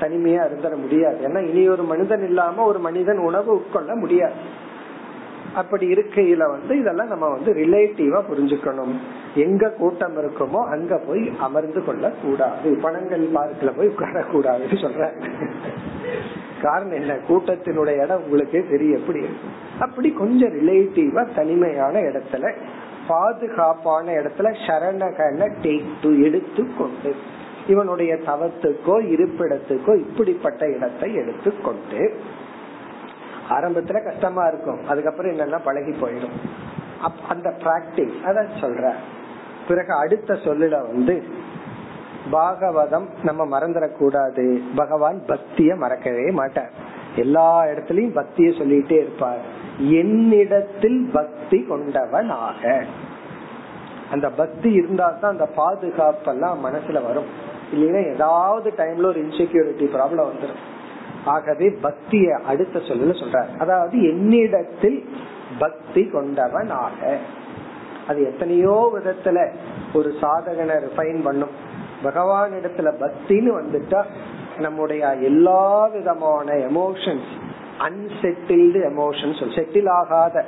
தனிமையா 0.00 0.42
இருந்துட 0.48 0.76
முடியாது. 0.76 1.28
ஏன்னா 1.28 1.48
இனி 1.48 1.68
ஒரு 1.68 1.82
மனிதன் 1.82 2.24
இல்லாம 2.24 2.64
ஒரு 2.64 2.78
மனிதன் 2.78 3.18
உணவு 3.18 3.54
உட்கொள்ள 3.54 3.94
முடியாது. 3.94 4.64
அப்படி 5.56 5.86
இருக்கையில 5.94 6.44
வந்து 6.50 6.72
இதெல்லாம் 6.78 7.08
நம்ம 7.08 7.26
வந்து 7.28 7.50
ரிலேட்டிவா 7.52 8.20
புரிஞ்சுக்கணும். 8.30 8.94
எங்க 9.34 9.70
கூட்டம் 9.78 10.16
இருக்குமோ 10.18 10.60
அங்க 10.74 10.98
போய் 11.06 11.22
அமர்ந்து 11.38 11.84
கொள்ள 11.84 12.12
கூடாது 12.22 12.70
பணங்கள் 12.84 13.24
பார்க்கல 13.36 13.72
போய் 13.76 13.92
உட்கார 13.92 14.24
கூடாதுன்னு 14.32 14.78
சொல்ற. 14.84 15.08
காரணம் 16.62 16.98
என்ன? 17.00 17.14
கூட்டத்தினுடைய 17.28 18.02
இடம் 18.04 18.22
உங்களுக்கே 18.24 18.62
தெரியும் 18.70 18.98
எப்படி 19.00 19.18
இருக்கும். 19.18 19.54
அப்படி 19.78 20.10
கொஞ்சம் 20.22 20.54
ரிலேட்டிவா 20.58 21.24
தனிமையான 21.34 22.00
இடத்துல 22.00 22.52
பாதுகாப்பான 23.08 24.06
இடத்துல 24.20 24.48
சரணகன 24.66 25.48
டேக் 25.64 25.90
டு 26.02 26.10
எடுத்து 26.22 26.62
கொண்டு 26.78 27.10
இவனுடைய 27.66 28.12
தவத்துக்கோ 28.26 28.96
இருப்பிடத்துக்கோ 29.14 29.92
இப்படிப்பட்ட 30.04 30.62
இடத்தை 30.68 31.14
எடுத்துக்கொண்டு 31.14 32.00
ஆரம்பத்துல 33.54 33.98
கஷ்டமா 34.04 34.44
இருக்கும். 34.46 34.80
அதுக்கப்புறம் 34.88 35.32
என்னன்னா 35.32 35.60
பழகி 35.64 35.92
போயிடும். 36.02 36.36
அந்த 37.32 37.48
பிராக்டிஸ் 37.62 38.16
அத 38.28 38.46
சொல்ற 38.60 38.92
பிறகு 39.68 39.92
அடுத்த 40.02 40.34
சொல்லுல 40.46 40.76
வந்து 40.90 41.14
பாகவதம் 42.32 43.06
நம்ம 43.22 43.42
மறந்துடக்கூடாது 43.54 44.44
பகவான் 44.74 45.18
பக்திய 45.28 45.70
மறக்கவே 45.82 46.26
மாட்டார். 46.40 46.72
எல்லா 47.16 47.48
இடத்துலயும் 47.64 48.16
பக்திய 48.18 48.48
சொல்லிட்டே 48.60 48.96
இருப்பார். 49.04 49.42
என்னிடத்தில் 50.00 51.00
பக்தி 51.12 51.58
கொண்டவன் 51.68 52.30
ஆக 52.46 52.62
அந்த 54.10 54.26
பக்தி 54.40 54.70
இருந்தா 54.80 55.06
தான் 55.20 55.34
அந்த 55.34 55.48
பாதுகாப்பெல்லாம் 55.60 56.58
மனசுல 56.66 56.98
வரும். 57.06 57.30
இல்லைன்னா 57.74 58.02
ஏதாவது 58.14 58.68
டைம்ல 58.80 59.10
ஒரு 59.12 59.20
இன்செக்யூரிட்டி 59.26 59.86
ப்ராப்ளம் 59.94 60.28
வந்துடும் 60.30 60.62
ஆகவே 61.34 61.68
பக்திய 61.82 62.26
அடுத்த 62.46 62.78
சொல்லல 62.88 63.14
சொல்றார். 63.22 63.50
அதாவது 63.58 63.96
என்னிடத்தில் 64.12 64.98
பக்தி 65.58 66.02
கொண்டவன் 66.14 66.70
ஆக 66.84 67.00
அது 68.08 68.20
எத்தனையோ 68.30 68.76
விதத்துல 68.94 69.38
ஒரு 69.92 70.10
சாதகனை 70.20 70.76
ரிஃபைன் 70.86 71.20
பண்ணும். 71.24 71.54
பகவான் 72.02 72.52
இடத்துல 72.52 72.88
பக்தின்னு 73.02 73.52
வந்துட்டா 73.60 74.00
நம்முடைய 74.58 75.02
எல்லா 75.30 75.88
விதமான 75.94 76.48
எமோஷன்ஸ் 76.70 77.32
அன்செட்டில்டு 77.86 78.80
எமோஷன்ஸ் 78.92 79.42
செட்டில் 79.56 79.90
ஆகாத 80.00 80.44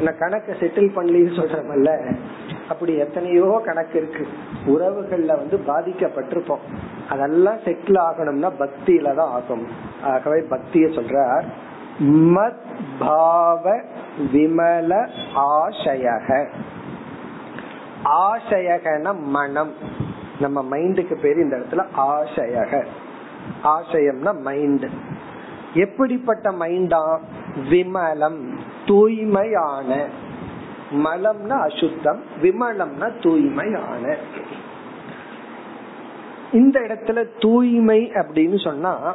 கணக்க 0.00 0.52
செட்டில் 0.60 0.90
பண்ணலன்னு 0.94 1.36
சொல்றமல்ல 1.40 2.16
அப்படி 2.68 2.96
எத்தனையோ 2.96 3.62
கணக்கு 3.64 3.98
இருக்கு. 3.98 4.28
உறவுகள்ல 4.66 5.26
வந்து 5.26 5.60
பாதிக்கப்பட்டிருப்போம். 5.66 6.58
அதெல்லாம் 7.08 7.56
செட்டில் 7.56 7.98
ஆகணும்னா 7.98 8.52
பக்தியில 8.58 9.14
தான் 9.14 9.30
ஆகும். 9.30 9.66
ஆகவே 10.02 10.40
பக்திய 10.40 10.60
சொல்றார் 10.72 11.44
மத் 12.00 12.62
பாவ 12.98 13.80
விமல 14.32 15.08
ஆசயக. 15.34 16.48
ஆசையகன 18.04 19.20
மனம். 19.20 19.72
நம்ம 20.40 20.76
மைண்டுக்கு 20.76 21.14
பேர் 21.14 21.36
இந்த 21.36 21.56
இடத்துல 21.56 21.84
ஆசையக. 21.96 22.84
ஆசயம்னா 23.64 24.40
மைண்ட் 24.40 24.86
எப்படிப்பட்ட 25.74 26.50
மைண்டா 26.50 27.18
விமலம். 27.70 28.53
தூய்மையான. 28.86 30.06
மலம்னா 30.92 31.58
அசுத்தம் 31.60 32.20
விமலம்னா 32.42 33.22
தூய்மையான. 33.22 34.16
இந்த 36.52 36.80
இடத்துல 36.80 37.24
தூய்மை 37.40 38.10
அப்படின்னு 38.14 38.64
சொன்னா 38.64 39.14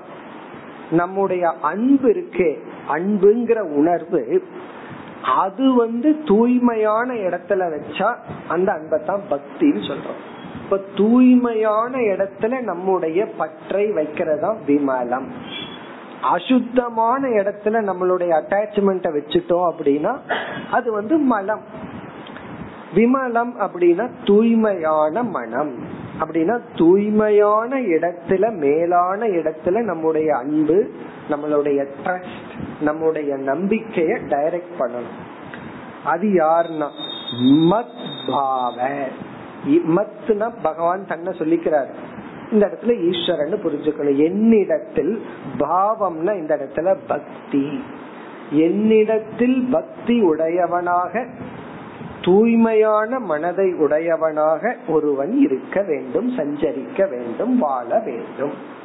நம்முடைய 0.91 1.53
அன்பு 1.61 2.09
இருக்கே 2.09 2.57
அன்புங்கிற 2.89 3.59
உணர்வு 3.59 4.43
அது 5.35 5.73
வந்து 5.73 6.23
தூய்மையான 6.25 7.13
இடத்துல 7.13 7.61
வச்சா 7.73 8.15
அந்த 8.47 8.71
அன்பை 8.71 8.99
தான் 9.05 9.21
பக்தின்னு 9.31 9.87
சொல்றோம். 9.87 10.19
இப்ப 10.63 10.79
தூய்மையான 10.95 11.97
இடத்துல 11.97 12.61
நம்முடைய 12.61 13.25
பற்றை 13.37 13.91
வைக்கிறதா 13.91 14.55
விமலம். 14.67 15.27
அசுத்தமான 16.21 17.27
இடத்துல 17.27 17.89
நம்மளுடைய 17.89 18.41
அட்டாச்மெண்ட 18.41 19.19
வச்சுட்டோம் 19.19 19.71
அப்படின்னா 19.71 20.17
அது 20.71 20.91
வந்து 20.91 21.17
மலம். 21.17 21.61
விமலம் 22.95 23.51
அப்படின்னா 23.59 24.09
தூய்மையான 24.25 25.23
மனம். 25.23 25.75
அப்படின்னா 26.19 26.59
தூய்மையான 26.75 27.79
இடத்துல 27.79 28.51
மேலான 28.51 29.27
இடத்துல 29.27 29.83
நம்முடைய 29.83 30.37
அன்பு 30.37 30.91
நம்மளுடைய 31.29 31.87
ட்ரஸ்ட் 32.03 32.81
நம்முடைய 32.81 33.35
நம்பிக்கைய 33.35 34.17
டைரக்ட் 34.27 34.79
பண்ணணும். 34.79 35.27
அது 36.03 36.27
யாருன்னா? 36.27 36.87
மத் 37.43 38.31
பாவ. 38.31 38.89
மத்னா 39.65 40.53
பகவான் 40.61 41.07
தன்னை 41.07 41.33
சொல்லிக்கிறார். 41.33 41.87
இந்த 42.51 42.65
இடத்துல 42.67 43.11
ஈஸ்வரன் 43.11 43.63
புரிஞ்சுக்கணும். 43.63 44.23
என்னிடத்தில் 44.23 45.25
பாவம்னா 45.57 46.37
இந்த 46.37 46.55
இடத்துல 46.55 46.97
பக்தி. 47.07 47.83
என்னிடத்தில் 48.51 49.67
பக்தி 49.71 50.21
உடையவனாக 50.21 51.25
தூய்மையான 52.21 53.19
மனதை 53.19 53.73
உடையவனாக 53.73 54.75
ஒருவன் 54.87 55.37
இருக்க 55.39 55.81
வேண்டும் 55.81 56.37
சஞ்சரிக்க 56.37 57.09
வேண்டும் 57.09 57.59
வாழ 57.59 57.99
வேண்டும். 57.99 58.77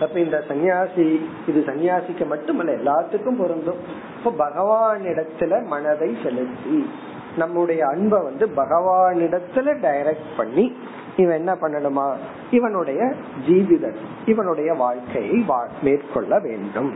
அப்ப 0.00 0.20
இந்த 0.20 0.44
சன்னியாசி 0.48 1.20
இது 1.46 1.64
சன்னியாசிக்கு 1.66 2.26
மட்டுமல்ல 2.26 2.72
எல்லாத்துக்கும் 2.72 3.38
பொருந்தும். 3.38 3.78
இப்ப 4.18 4.48
பகவானிடத்துல 4.48 5.64
மனதை 5.64 6.16
செலுத்தி 6.22 6.90
நம்முடைய 7.36 7.86
அன்பை 7.86 8.20
வந்து 8.22 8.46
பகவானிடத்துல 8.56 9.76
டைரக்ட் 9.84 10.36
பண்ணி 10.36 10.76
இவன் 11.18 11.36
என்ன 11.36 11.52
பண்ணணுமா? 11.54 12.06
இவனுடைய 12.50 13.00
ஜீவிதம் 13.46 13.98
இவனுடைய 14.26 14.70
வாழ்க்கையை 14.74 15.44
மேற்கொள்ள 15.82 16.38
வேண்டும். 16.38 16.90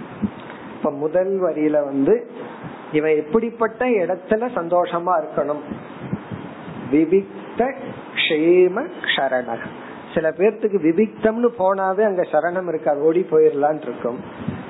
இப்ப 0.76 0.90
முதல் 0.90 1.32
வரியில 1.42 1.84
வந்து 1.84 2.14
இவன் 2.92 3.16
எப்படிப்பட்ட 3.16 3.84
இடத்துல 4.02 4.48
சந்தோஷமா 4.56 5.12
இருக்கணும். 5.22 5.62
விவிக்த 6.92 7.60
கஷேம 8.14 8.76
சரணக 9.16 9.62
சில 10.14 10.30
பேர்த்துக்கு 10.30 10.78
விவிக்தம்னு 10.88 11.50
போனாவே 11.58 12.02
அங்க 12.08 12.22
சரணம் 12.32 12.68
இருக்காது 12.68 13.00
ஓடி 13.00 13.26
போயிடலான் 13.30 13.80
இருக்கும். 13.82 14.18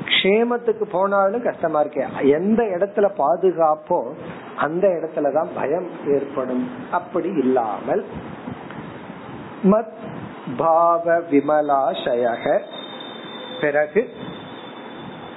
கஷேமத்துக்கு 0.04 0.84
போனாலும் 0.92 1.42
கஷ்டமா 1.42 1.80
இருக்கு. 1.80 2.30
எந்த 2.30 2.62
இடத்துல 2.62 3.06
பாதுகாப்போ 3.20 4.00
அந்த 4.56 4.84
இடத்துலதான் 4.88 5.50
பயம் 5.54 5.88
ஏற்படும். 6.08 6.64
அப்படி 6.92 7.30
இல்லாமல் 7.38 8.04
மத் 9.62 9.92
பாவ 10.56 11.18
விமலாசயக. 11.18 12.60
பிறகு 13.60 14.08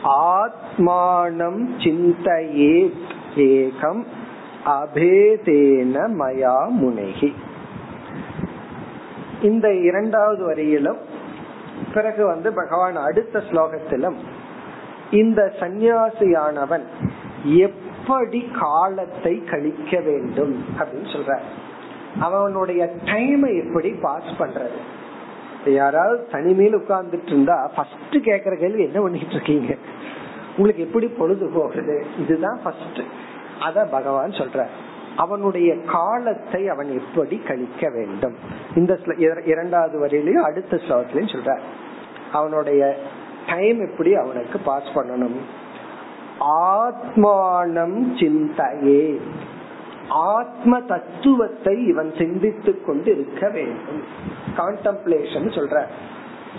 ஆத்மானம் 0.04 1.66
சிந்தையே 1.78 2.94
ஏகம் 3.36 4.04
அபேதேன 4.66 5.96
மயா 6.20 6.56
முனைகி. 6.82 7.34
இந்த 9.42 9.74
இரண்டாவது 9.74 10.54
வரியிலும் 10.54 10.98
பிறகு 11.94 12.26
வந்து 12.26 12.54
பகவான் 12.54 12.96
அடுத்த 12.96 13.40
ஸ்லோகத்திலும் 13.40 14.16
இந்த 15.12 15.54
சந்நியாசியானவன் 15.60 16.84
எப்படி 17.44 18.52
காலத்தை 18.60 19.44
கழிக்க 19.44 20.00
வேண்டும் 20.00 20.66
அப்படின்னு 20.80 21.14
சொல்ற 21.14 21.40
அவனுடைய 22.20 22.94
டைமை 23.06 23.68
எப்படி 23.68 23.90
பாஸ் 23.90 24.36
பண்றது. 24.40 24.78
யாராவது 25.70 26.28
தனிமையில் 26.32 26.78
உட்கார்ந்துட்டு 26.78 27.26
இருந்தா 27.26 27.72
ஃபர்ஸ்ட் 27.76 28.16
கேக்குற 28.16 28.60
கேள்வி 28.60 28.84
என்ன 28.84 29.02
பண்ணிட்டு 29.02 29.32
இருக்கீங்க 29.32 29.76
உங்களுக்கு 30.58 30.84
எப்படி 30.84 31.08
பொழுது 31.08 31.50
போகுது? 31.54 32.06
இதுதான் 32.20 32.60
ஃபர்ஸ்ட் 32.64 33.02
அத 33.62 33.86
பகவான் 33.86 34.30
சொல்ற 34.30 34.66
அவனுடைய 35.18 35.78
காலத்தை 35.82 36.70
அவன் 36.70 37.00
எப்படி 37.00 37.38
கழிக்க 37.38 37.90
வேண்டும்? 37.90 38.36
இந்த 38.76 39.00
இரண்டாவது 39.46 40.06
வரையிலையும் 40.06 40.42
அடுத்த 40.42 40.80
ஸ்லோகத்திலையும் 40.88 41.34
சொல்ற 41.36 41.60
அவனுடைய 42.32 42.98
டைம் 43.48 43.90
எப்படி 43.90 44.16
அவனுக்கு 44.16 44.60
பாஸ் 44.60 44.96
பண்ணணும்? 44.96 45.38
ஆத்மானம் 46.40 48.20
சிந்தையே. 48.20 49.20
ஆத்ம 50.10 50.82
தத்துவத்தை 50.82 51.88
இவன் 51.88 52.14
சிந்தித்துக் 52.18 52.86
கொண்டு 52.86 53.12
இருக்க 53.12 53.50
வேண்டும். 53.50 54.04
கான்டம்ப்ளேஷன் 54.58 55.50
சொல்ற. 55.50 55.84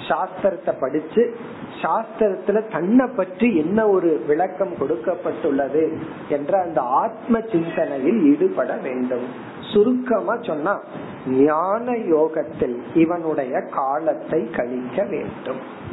சாஸ்திரத்தை 0.09 0.75
படிச்சு 0.81 1.37
சாஸ்திரத்துல 1.83 2.71
தன்னை 2.71 3.07
பற்றி 3.17 3.57
என்ன 3.57 3.89
ஒரு 3.89 4.25
விளக்கம் 4.27 4.73
கொடுக்கப்பட்டுள்ளது 4.75 5.97
என்ற 6.29 6.61
அந்த 6.61 6.81
ஆத்ம 6.81 7.41
சிந்தனையில் 7.41 8.23
ஈடுபட 8.23 8.73
வேண்டும். 8.73 9.55
சுருக்கமா 9.73 10.37
சொன்னா 10.43 10.81
ஞான 11.27 11.97
யோகத்தில் 11.97 12.83
இவனுடைய 12.95 13.61
காலத்தை 13.61 14.51
கழிக்க 14.51 15.05
வேண்டும். 15.05 15.85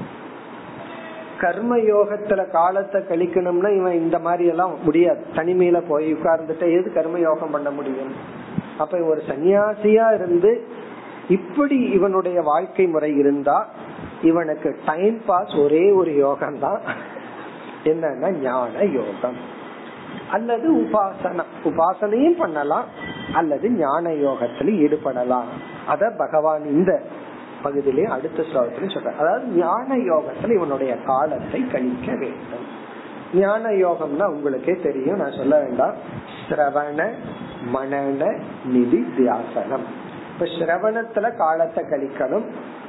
கர்ம 1.43 1.77
யோகத்துல 1.77 2.41
காலத்தை 2.51 3.01
கழிக்கணும்னா 3.01 3.69
இவன் 3.77 4.01
இந்த 4.01 4.17
மாதிரி 4.19 4.45
எல்லாம் 4.49 4.83
முடியாது. 4.83 5.21
தனிமையில 5.35 5.77
போய் 5.87 6.13
உட்கார்ந்துட்டு 6.13 6.65
எது 6.79 6.91
கர்ம 6.93 7.19
யோகம் 7.19 7.51
பண்ண 7.51 7.69
முடியும்? 7.69 8.13
அப்ப 8.77 9.01
ஒரு 9.03 9.21
சன்னியாசியா 9.27 10.05
இருந்து 10.13 10.51
இப்படி 11.29 11.77
இவனுடைய 11.79 12.41
வாழ்க்கை 12.41 12.85
முறை 12.87 13.11
இருந்தா 13.17 13.57
இவனுக்கு 14.21 14.69
டைம் 14.85 15.19
பாஸ் 15.25 15.53
ஒரே 15.63 15.91
ஒரு 15.91 16.11
யோகம் 16.15 16.59
தான் 16.59 16.81
என்னன்னா 17.83 18.29
ஞான 18.41 18.83
யோகம். 18.99 19.37
அல்லது 20.31 20.67
உபாசனா 20.73 21.43
உபாசனையும் 21.63 22.37
பண்ணலாம். 22.37 22.85
அல்லது 23.33 23.69
ஞான 23.69 24.09
யோகத்துல 24.09 24.71
ஈடுபடலாம். 24.83 25.49
அத 25.87 26.11
பகவான் 26.17 26.65
இந்த 26.65 26.91
பகுதியிலே 27.63 28.05
அடுத்த 28.05 28.43
ஸ்லோகத்திலும் 28.43 28.93
சொல்ற 28.93 29.17
அதாவது 29.19 29.47
ஞான 29.47 29.97
யோகத்துல 29.97 30.53
இவனுடைய 30.53 30.97
காலத்தை 31.05 31.67
கழிக்க 31.67 32.15
வேண்டும். 32.15 32.65
ஞான 33.33 33.69
யோகம்னா 33.69 34.23
உங்களுக்கே 34.23 34.75
தெரியும் 34.83 35.17
நான் 35.17 35.31
சொல்ல 35.31 35.59
வேண்டாம். 35.59 35.93
சிரவண 36.49 37.11
மனன 37.73 38.39
நிதி 38.65 39.05
தியாசனம். 39.17 39.85
இப்ப 40.33 40.45
சிரவணத்துல 40.45 41.37
காலத்தை 41.37 41.83
கழிக்கணும் 41.83 42.43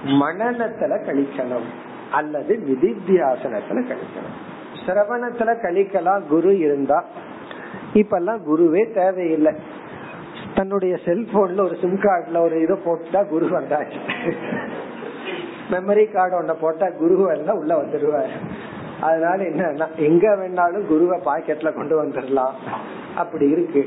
மனநத்துல 0.05 0.93
கழிக்கணும் 1.07 1.69
அல்லது 2.11 2.63
நிதித்தியாசனத்துல 2.69 3.83
கழிக்கணும். 3.91 4.35
சிரவணத்துல 4.87 5.55
கழிக்கலாம் 5.63 6.27
குரு 6.27 6.59
இருந்தா. 6.59 7.05
இப்ப 7.93 8.17
எல்லாம் 8.17 8.41
குருவே 8.47 8.93
தேவையில்லை. 8.95 9.53
தன்னுடைய 10.57 10.95
செல்போன்ல 11.05 11.65
ஒரு 11.69 11.77
சிம் 11.83 11.99
கார்டுல 12.05 12.41
ஒரு 12.47 12.57
இதை 12.63 12.77
போட்டா 12.85 13.21
குரு 13.33 13.47
வந்தாச்சு 13.57 14.01
மெமரி 15.73 16.05
கார்டு 16.13 16.35
ஒன்ன 16.41 16.55
போட்டா 16.61 16.87
குரு 17.01 17.17
எல்லாம் 17.37 17.61
உள்ள 17.61 17.75
வந்துருவாரு. 17.83 18.35
அதனால 19.01 19.39
என்ன 19.51 19.89
எங்க 20.09 20.27
வேணாலும் 20.41 20.89
குருவை 20.91 21.17
பாக்கெட்ல 21.29 21.71
கொண்டு 21.75 21.95
வந்துடலாம் 22.03 22.55
அப்படி 23.23 23.47
இருக்கு. 23.55 23.83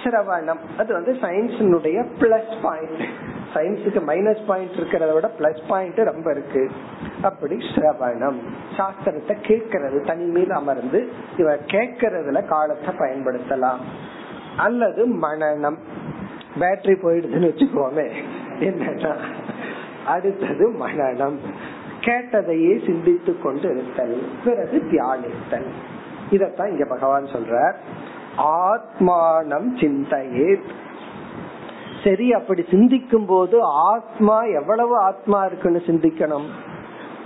சிரவணம் 0.00 0.62
அது 0.80 0.90
வந்து 0.92 1.12
சயின்ஸினுடைய 1.22 1.98
பிளஸ் 2.20 2.54
பாயிண்ட் 2.64 3.02
சயின்ஸுக்கு 3.54 4.00
மைனஸ் 4.08 4.42
பாயிண்ட் 4.46 4.78
இருக்கிறத 4.80 5.12
விட 5.14 5.28
பிளஸ் 5.38 5.62
பாயிண்ட் 5.68 6.00
ரொம்ப 6.10 6.26
இருக்கு. 6.30 6.62
அப்படி 7.28 7.56
சிரவணம் 7.74 8.40
சாஸ்திரத்தை 8.78 9.36
கேட்கறது 9.48 10.00
தனிமையில் 10.10 10.56
அமர்ந்து 10.60 11.00
இவ 11.36 11.54
கேட்கறதுல 11.74 12.42
காலத்தை 12.54 12.92
பயன்படுத்தலாம். 13.02 13.82
அல்லது 14.56 15.08
மனநம். 15.08 15.76
பேட்டரி 16.58 16.96
போயிடுதுன்னு 17.02 17.50
வச்சுக்கோமே. 17.50 18.12
என்னன்னா 18.60 19.16
அடுத்தது 20.06 20.88
மனநம். 20.88 21.36
கேட்டதையே 22.00 22.86
சிந்தித்து 22.86 23.40
கொண்டு 23.40 23.70
இருத்தல் 23.70 24.28
பிறகு 24.44 24.88
தியானித்தல். 24.90 25.66
இதத்தான் 26.30 26.68
இங்க 26.68 26.84
பகவான் 26.84 27.24
சொல்ற 27.24 27.74
ஆத்மானம் 28.38 29.80
சிந்தையே 29.80 30.60
சரி 32.04 32.32
அப்படி 32.32 32.64
சிந்திக்கும் 32.70 33.26
போது 33.26 33.62
ஆத்மா 33.62 34.42
எவ்வளவு 34.42 34.96
ஆத்மா 34.96 35.44
இருக்குன்னு 35.44 35.82
சிந்திக்கணும்? 35.86 36.46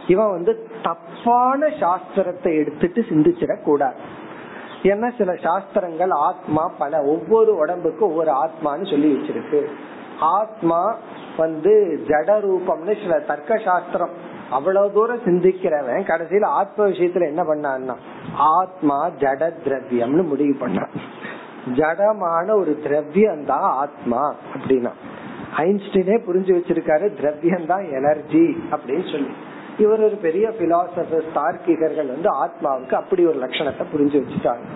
இவன் 0.07 0.31
வந்து 0.31 0.68
தப்பான 0.83 1.66
சாஸ்திரத்தை 1.66 2.55
எடுத்துட்டு 2.55 3.01
சிந்திச்சிடக் 3.01 3.62
கூடாது 3.62 3.97
ஏன்னா 4.83 5.16
சில 5.18 5.35
சாஸ்திரங்கள் 5.35 6.11
ஆத்மா 6.11 6.72
பல 6.79 7.03
ஒவ்வொரு 7.03 7.57
உடம்புக்கும் 7.57 8.09
ஒவ்வொரு 8.09 8.31
ஆத்மான்னு 8.31 8.91
சொல்லி 8.91 9.16
வச்சிருக்கு. 9.16 9.64
ஆத்மா 10.20 10.97
வந்து 11.37 12.05
ஜட 12.09 12.29
ரூபம்னு 12.39 13.03
சில 13.03 13.18
தர்க்க 13.18 13.59
சாஸ்திரம். 13.59 14.11
அவ்வளவு 14.51 14.93
தூரம் 14.93 15.24
சிந்திக்கிறவன் 15.24 16.09
கடைசியில 16.11 16.45
ஆத்ம 16.45 16.87
விஷயத்துல 16.87 17.26
என்ன 17.26 17.43
பண்ணான்னா 17.43 17.95
ஆத்மா 18.37 19.09
ஜட 19.09 19.53
திரவியம்னு 19.64 20.26
முடிவு 20.26 20.66
பண்ணான். 20.66 20.95
ஜடமான 21.66 22.57
ஒரு 22.59 22.81
திரவியம் 22.83 23.45
தான் 23.47 23.62
ஆத்மா 23.62 24.35
அப்படின்னா. 24.55 24.91
ஐன்ஸ்டீனே 25.57 26.18
புரிஞ்சு 26.26 26.57
வச்சிருக்காரு 26.59 27.14
திரவியம் 27.14 27.66
தான் 27.66 27.85
எனர்ஜி 27.91 28.62
அப்படின்னு 28.70 29.11
சொல்லி. 29.12 29.31
இவர் 29.79 30.03
ஒரு 30.03 30.16
பெரிய 30.16 30.49
பிலாசபர் 30.49 31.24
தார்க்கிகர்கள் 31.35 32.07
வந்து 32.07 32.29
ஆத்மாவுக்கு 32.45 32.93
அப்படி 32.93 33.26
ஒரு 33.26 33.39
லட்சணத்தை 33.39 33.85
புரிஞ்சு 33.97 34.22
வச்சுட்டாங்க. 34.22 34.66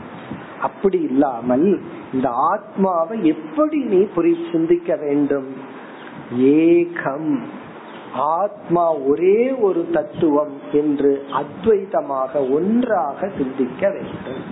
அப்படி 0.61 1.01
இல்லாமல் 1.01 1.81
இந்த 2.13 2.29
ஆத்மாவை 2.29 3.25
எப்படி 3.25 3.79
நீ 3.85 4.07
புரி 4.17 4.35
சிந்திக்க 4.53 4.97
வேண்டும்? 4.97 5.57
ஏகம். 6.37 7.39
ஆத்மா 8.15 8.95
ஒரே 8.95 9.51
ஒரு 9.51 9.89
தத்துவம் 9.93 10.53
என்று 10.73 11.25
அத்வைதமாக 11.33 12.51
ஒன்றாக 12.51 13.31
சிந்திக்க 13.37 13.91
வேண்டும். 13.91 14.43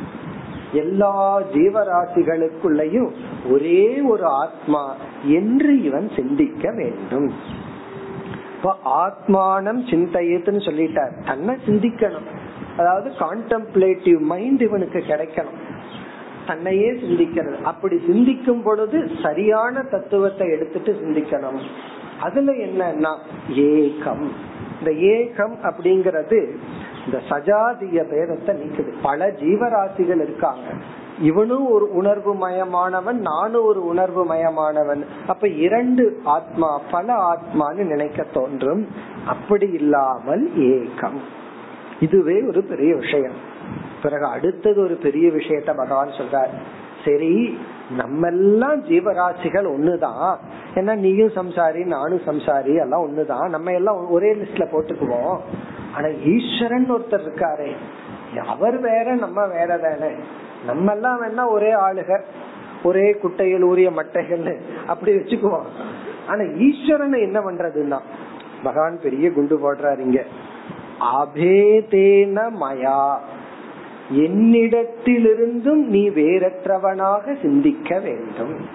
எல்லா 0.73 1.41
ஜீவராசிகளுக்குள்ளேயும் 1.41 3.11
ஒரே 3.51 4.01
ஒரு 4.01 4.25
ஆத்மா 4.25 4.97
என்று 5.25 5.83
இவன் 5.83 6.11
சிந்திக்க 6.17 6.71
வேண்டும். 6.71 7.33
இப்ப 8.63 8.77
ஆத்மானம் 8.85 9.85
சிந்தையத்துன்னு 9.91 10.63
சொல்லிட்டார். 10.69 11.27
தன்னை 11.27 11.57
சிந்திக்கணும். 11.67 12.29
அதாவது 12.77 13.11
கான்டம்ப்ளேட்டிவ் 13.11 14.19
மைண்ட் 14.19 14.61
இவனுக்கு 14.61 14.99
கிடைக்கணும். 14.99 15.59
தன்னையே 16.47 16.91
சிந்திக்கிறது. 16.91 17.63
அப்படி 17.63 18.03
சிந்திக்கும் 18.07 18.63
பொழுது 18.63 19.11
சரியான 19.23 19.83
தத்துவத்தை 19.83 20.51
எடுத்துட்டு 20.51 20.93
சிந்திக்கணும். 20.93 21.59
அதுல 22.21 22.53
என்னன்னா 22.53 23.17
ஏகம். 23.51 24.29
இந்த 24.79 24.91
ஏகம் 24.91 25.55
அப்படிங்கறது 25.63 26.57
இந்த 27.07 27.21
சஜாதிய 27.31 28.05
பேதத்தை 28.15 28.57
நீக்குது. 28.57 28.93
பல 29.03 29.29
ஜீவராசிகள் 29.29 30.23
இருக்காங்க. 30.23 30.63
இவனும் 31.21 31.71
ஒரு 31.71 31.95
உணர்வு 31.95 32.49
மயமானவன் 32.49 33.13
நானும் 33.13 33.65
ஒரு 33.65 33.85
உணர்வு 33.85 34.27
மயமானவன் 34.27 35.05
அப்ப 35.27 35.49
இரண்டு 35.49 36.21
ஆத்மா 36.25 36.81
பல 36.91 37.15
ஆத்மான்னு 37.15 37.87
நினைக்க 37.87 38.23
தோன்றும். 38.23 38.87
அப்படி 39.27 39.71
இல்லாமல் 39.73 40.51
ஏகம். 40.57 41.19
இதுவே 42.01 42.43
ஒரு 42.43 42.63
பெரிய 42.63 42.95
விஷயம். 42.95 43.33
பிறகு 44.03 44.25
அடுத்தது 44.25 44.83
ஒரு 44.83 44.95
பெரிய 44.95 45.29
விஷயத்த 45.29 45.77
பகவான் 45.77 46.09
சொல்றார். 46.09 46.49
சரி 47.05 47.59
நம்ம 47.97 48.27
எல்லாம் 48.27 48.85
ஜீவராசிகள் 48.85 49.67
ஒண்ணுதான். 49.67 50.37
ஏன்னா 50.75 50.95
நீயும் 50.95 51.29
சம்சாரி 51.29 51.87
நானும் 51.87 52.21
சம்சாரி 52.27 52.81
எல்லாம் 52.81 53.09
ஒண்ணுதான். 53.09 53.49
நம்ம 53.49 53.73
எல்லாம் 53.73 54.11
ஒரே 54.11 54.35
லிஸ்ட்ல 54.35 54.67
போட்டுக்குவோம். 54.73 55.39
ஆனா 55.95 56.07
ஈஸ்வரன் 56.09 56.93
ஒருத்தர் 56.93 57.27
இருக்காரு. 57.27 57.73
அவர் 58.47 58.81
வேற 58.81 59.15
நம்ம 59.15 59.47
வேற 59.47 59.79
தானே. 59.79 60.15
நம்ம 60.67 60.93
எல்லாம் 60.93 61.23
வேணா 61.23 61.51
ஒரே 61.51 61.73
ஆளுக 61.73 62.21
ஒரே 62.83 63.13
குட்டைகள் 63.13 63.63
ஊறிய 63.63 63.91
மட்டைகள் 63.91 64.61
அப்படி 64.87 65.13
வச்சுக்குவோம். 65.13 65.65
ஆனா 66.27 66.43
ஈஸ்வரன் 66.43 67.13
என்ன 67.13 67.41
பண்றதுன்னா 67.41 68.01
பகவான் 68.63 69.01
பெரிய 69.03 69.33
குண்டு 69.33 69.57
போடுறாரு 69.57 69.99
இங்க. 69.99 70.25
அபேதேன 71.01 72.53
மயா. 72.61 73.17
என்னிடத்திலிருந்தும் 74.15 75.85
நீ 75.87 76.11
வேறற்றவனாக 76.11 77.41
சிந்திக்க 77.41 77.99
வேண்டும். 77.99 78.67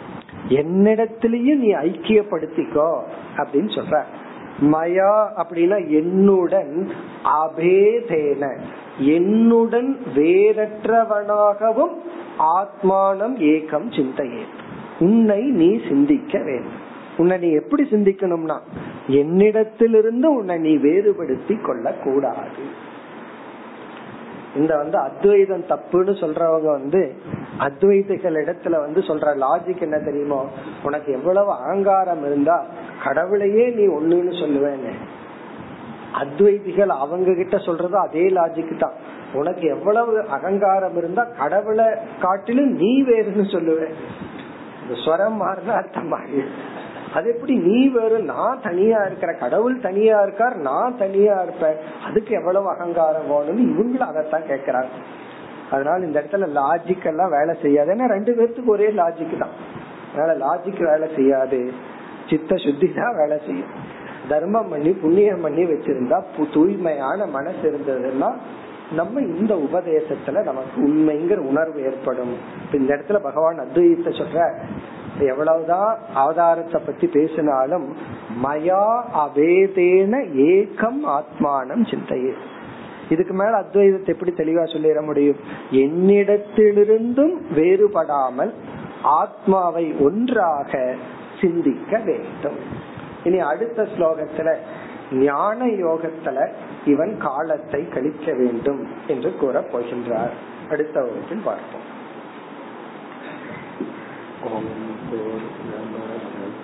என்னிடத்திலையும் 0.50 1.58
நீ 1.58 1.74
ஐக்கியப்படுத்திக்கோ 1.74 3.00
அப்படின்னு 3.38 3.76
சொல்ற. 3.76 4.02
மயா 4.62 5.28
அப்படின்னா 5.38 5.88
என்னுடன் 5.88 6.90
அபேதேன. 7.24 8.60
என்னுடன் 9.00 9.98
வேறற்றவனாகவும் 10.16 11.96
ஆத்மானம் 12.40 13.36
ஏகம் 13.38 13.96
சிந்தையே. 13.96 14.42
உன்னை 15.00 15.42
நீ 15.42 15.82
சிந்திக்க 15.90 16.40
வேண்டும். 16.40 16.84
உன்னை 17.18 17.38
நீ 17.38 17.52
எப்படி 17.52 17.84
சிந்திக்கணும்னா 17.84 18.60
என்னிடத்திலிருந்து 19.08 20.26
உன்னை 20.26 20.58
நீ 20.58 20.78
வேறுபடுத்தி 20.78 21.56
கொள்ள 21.56 21.92
கூடாது 21.92 22.84
இந்த 24.56 24.78
வந்து 24.78 24.98
அத்வைதம் 24.98 25.64
தப்புன்னு 25.70 26.14
சொல்றவங்க 26.22 26.66
வந்து 26.66 27.16
அத்வைதிகள் 27.60 28.34
இடத்துல 28.34 28.80
வந்து 28.80 29.02
சொல்ற 29.02 29.44
லாஜிக் 29.44 29.82
என்ன 29.82 30.00
தெரியுமோ? 30.00 30.46
உனக்கு 30.84 31.12
எவ்வளவு 31.12 31.52
அகங்காரம் 31.52 32.26
இருந்தா 32.26 32.66
கடவுளையே 33.04 33.70
நீ 33.70 33.88
ஒண்ணுன்னு 33.88 34.34
சொல்லுவேன்னு. 34.34 34.94
அத்வைதிகள் 36.22 36.92
அவங்க 37.04 37.34
கிட்ட 37.34 37.58
சொல்றது 37.58 37.98
அதே 37.98 38.26
லாஜிக் 38.38 38.74
தான். 38.78 38.96
உனக்கு 39.34 39.66
எவ்வளவு 39.68 40.14
அகங்காரம் 40.30 40.98
இருந்தா 40.98 41.24
கடவுளை 41.42 41.86
காட்டிலும் 42.22 42.72
நீ 42.82 42.92
வேறுன்னு 43.04 43.46
சொல்லுவேன் 43.56 43.96
ஸ்வரம் 45.04 45.38
மாறினா 45.42 45.74
அர்த்தம் 45.82 46.08
மாறி. 46.08 46.42
அது 47.14 47.28
எப்படி 47.34 47.54
நீ 47.58 47.78
வேறு 47.88 48.18
நான் 48.20 48.62
தனியா 48.64 49.00
இருக்கிற 49.06 49.32
கடவுள் 49.34 49.76
தனியா 49.80 50.22
இருக்கார் 50.22 50.56
நான் 50.70 50.98
தனியா 50.98 51.36
இருப்பேன். 51.42 51.78
அதுக்கு 52.08 52.32
எவ்வளவு 52.36 52.68
அகங்காரம் 52.70 53.30
வேணும்னு 53.32 53.68
இவங்களும் 53.72 54.12
அதைத்தான் 54.12 54.50
கேக்குறாங்க 54.52 55.04
அதனால 55.72 56.06
இந்த 56.06 56.18
இடத்துல 56.22 56.48
லாஜிக் 56.60 57.06
எல்லாம் 57.06 57.36
வேலை 57.38 57.54
செய்யாது. 57.62 57.92
ஏன்னா 57.94 58.08
ரெண்டு 58.08 58.32
பேர்த்துக்கு 58.38 58.74
ஒரே 58.76 58.88
லாஜிக் 59.02 59.38
தான். 59.38 59.56
அதனால 60.12 60.34
லாஜிக் 60.46 60.82
வேலை 60.92 61.08
செய்யாது. 61.16 61.60
சித்த 62.30 62.56
சுத்தி 62.56 62.88
தான் 62.94 63.16
வேலை 63.16 63.38
செய்யும். 63.46 63.74
தர்மம் 64.30 64.70
பண்ணி 64.70 64.90
புண்ணியம் 64.90 65.42
பண்ணி 65.42 65.64
வச்சிருந்தா 65.64 66.22
தூய்மையான 66.54 67.26
மனசு 67.26 67.64
இருந்ததுன்னா 67.64 68.34
நம்ம 68.92 69.20
இந்த 69.20 69.56
உபதேசத்துல 69.56 70.44
நமக்கு 70.44 70.88
உண்மைங்கிற 70.88 71.38
உணர்வு 71.38 71.84
ஏற்படும். 71.84 72.34
இந்த 72.74 72.96
இடத்துல 72.96 73.20
பகவான் 73.20 73.60
அத்வைத்த 73.60 74.10
சொல்ற 74.10 74.54
எவ்வளவுதான் 75.20 75.98
அவதாரத்தை 76.16 76.80
பத்தி 76.86 77.08
பேசினாலும் 77.08 77.96
மயா 78.44 79.02
அவேதேன 79.26 80.14
ஏகம் 80.36 81.02
ஆத்மானம் 81.06 81.90
சிந்தையே. 81.90 82.34
இதுக்கு 83.10 83.34
மேல 83.34 83.60
அத்வைதத்தை 83.60 84.08
எப்படி 84.08 84.32
தெளிவா 84.32 84.64
சொல்லிட 84.64 85.04
முடியும்? 85.04 85.36
என்னிடத்திலிருந்தும் 85.72 87.36
வேறுபடாமல் 87.56 88.54
ஆத்மாவை 89.04 89.94
ஒன்றாக 90.00 90.96
சிந்திக்க 91.42 91.98
வேண்டும். 91.98 92.94
இனி 93.26 93.40
அடுத்த 93.40 93.88
ஸ்லோகத்துல 93.94 94.50
ஞான 95.12 95.66
யோகத்துல 95.66 96.38
இவன் 96.86 97.14
காலத்தை 97.18 97.82
கழிக்க 97.88 98.28
வேண்டும் 98.34 98.82
என்று 99.08 99.32
கூற 99.36 99.62
போகின்றார். 99.74 100.36
அடுத்த 100.70 100.96
வகுப்பில் 101.02 101.46
பார்ப்போம். 101.46 101.86
ஓம் 104.44 104.72
போர் 105.10 105.48
நம 105.72 105.96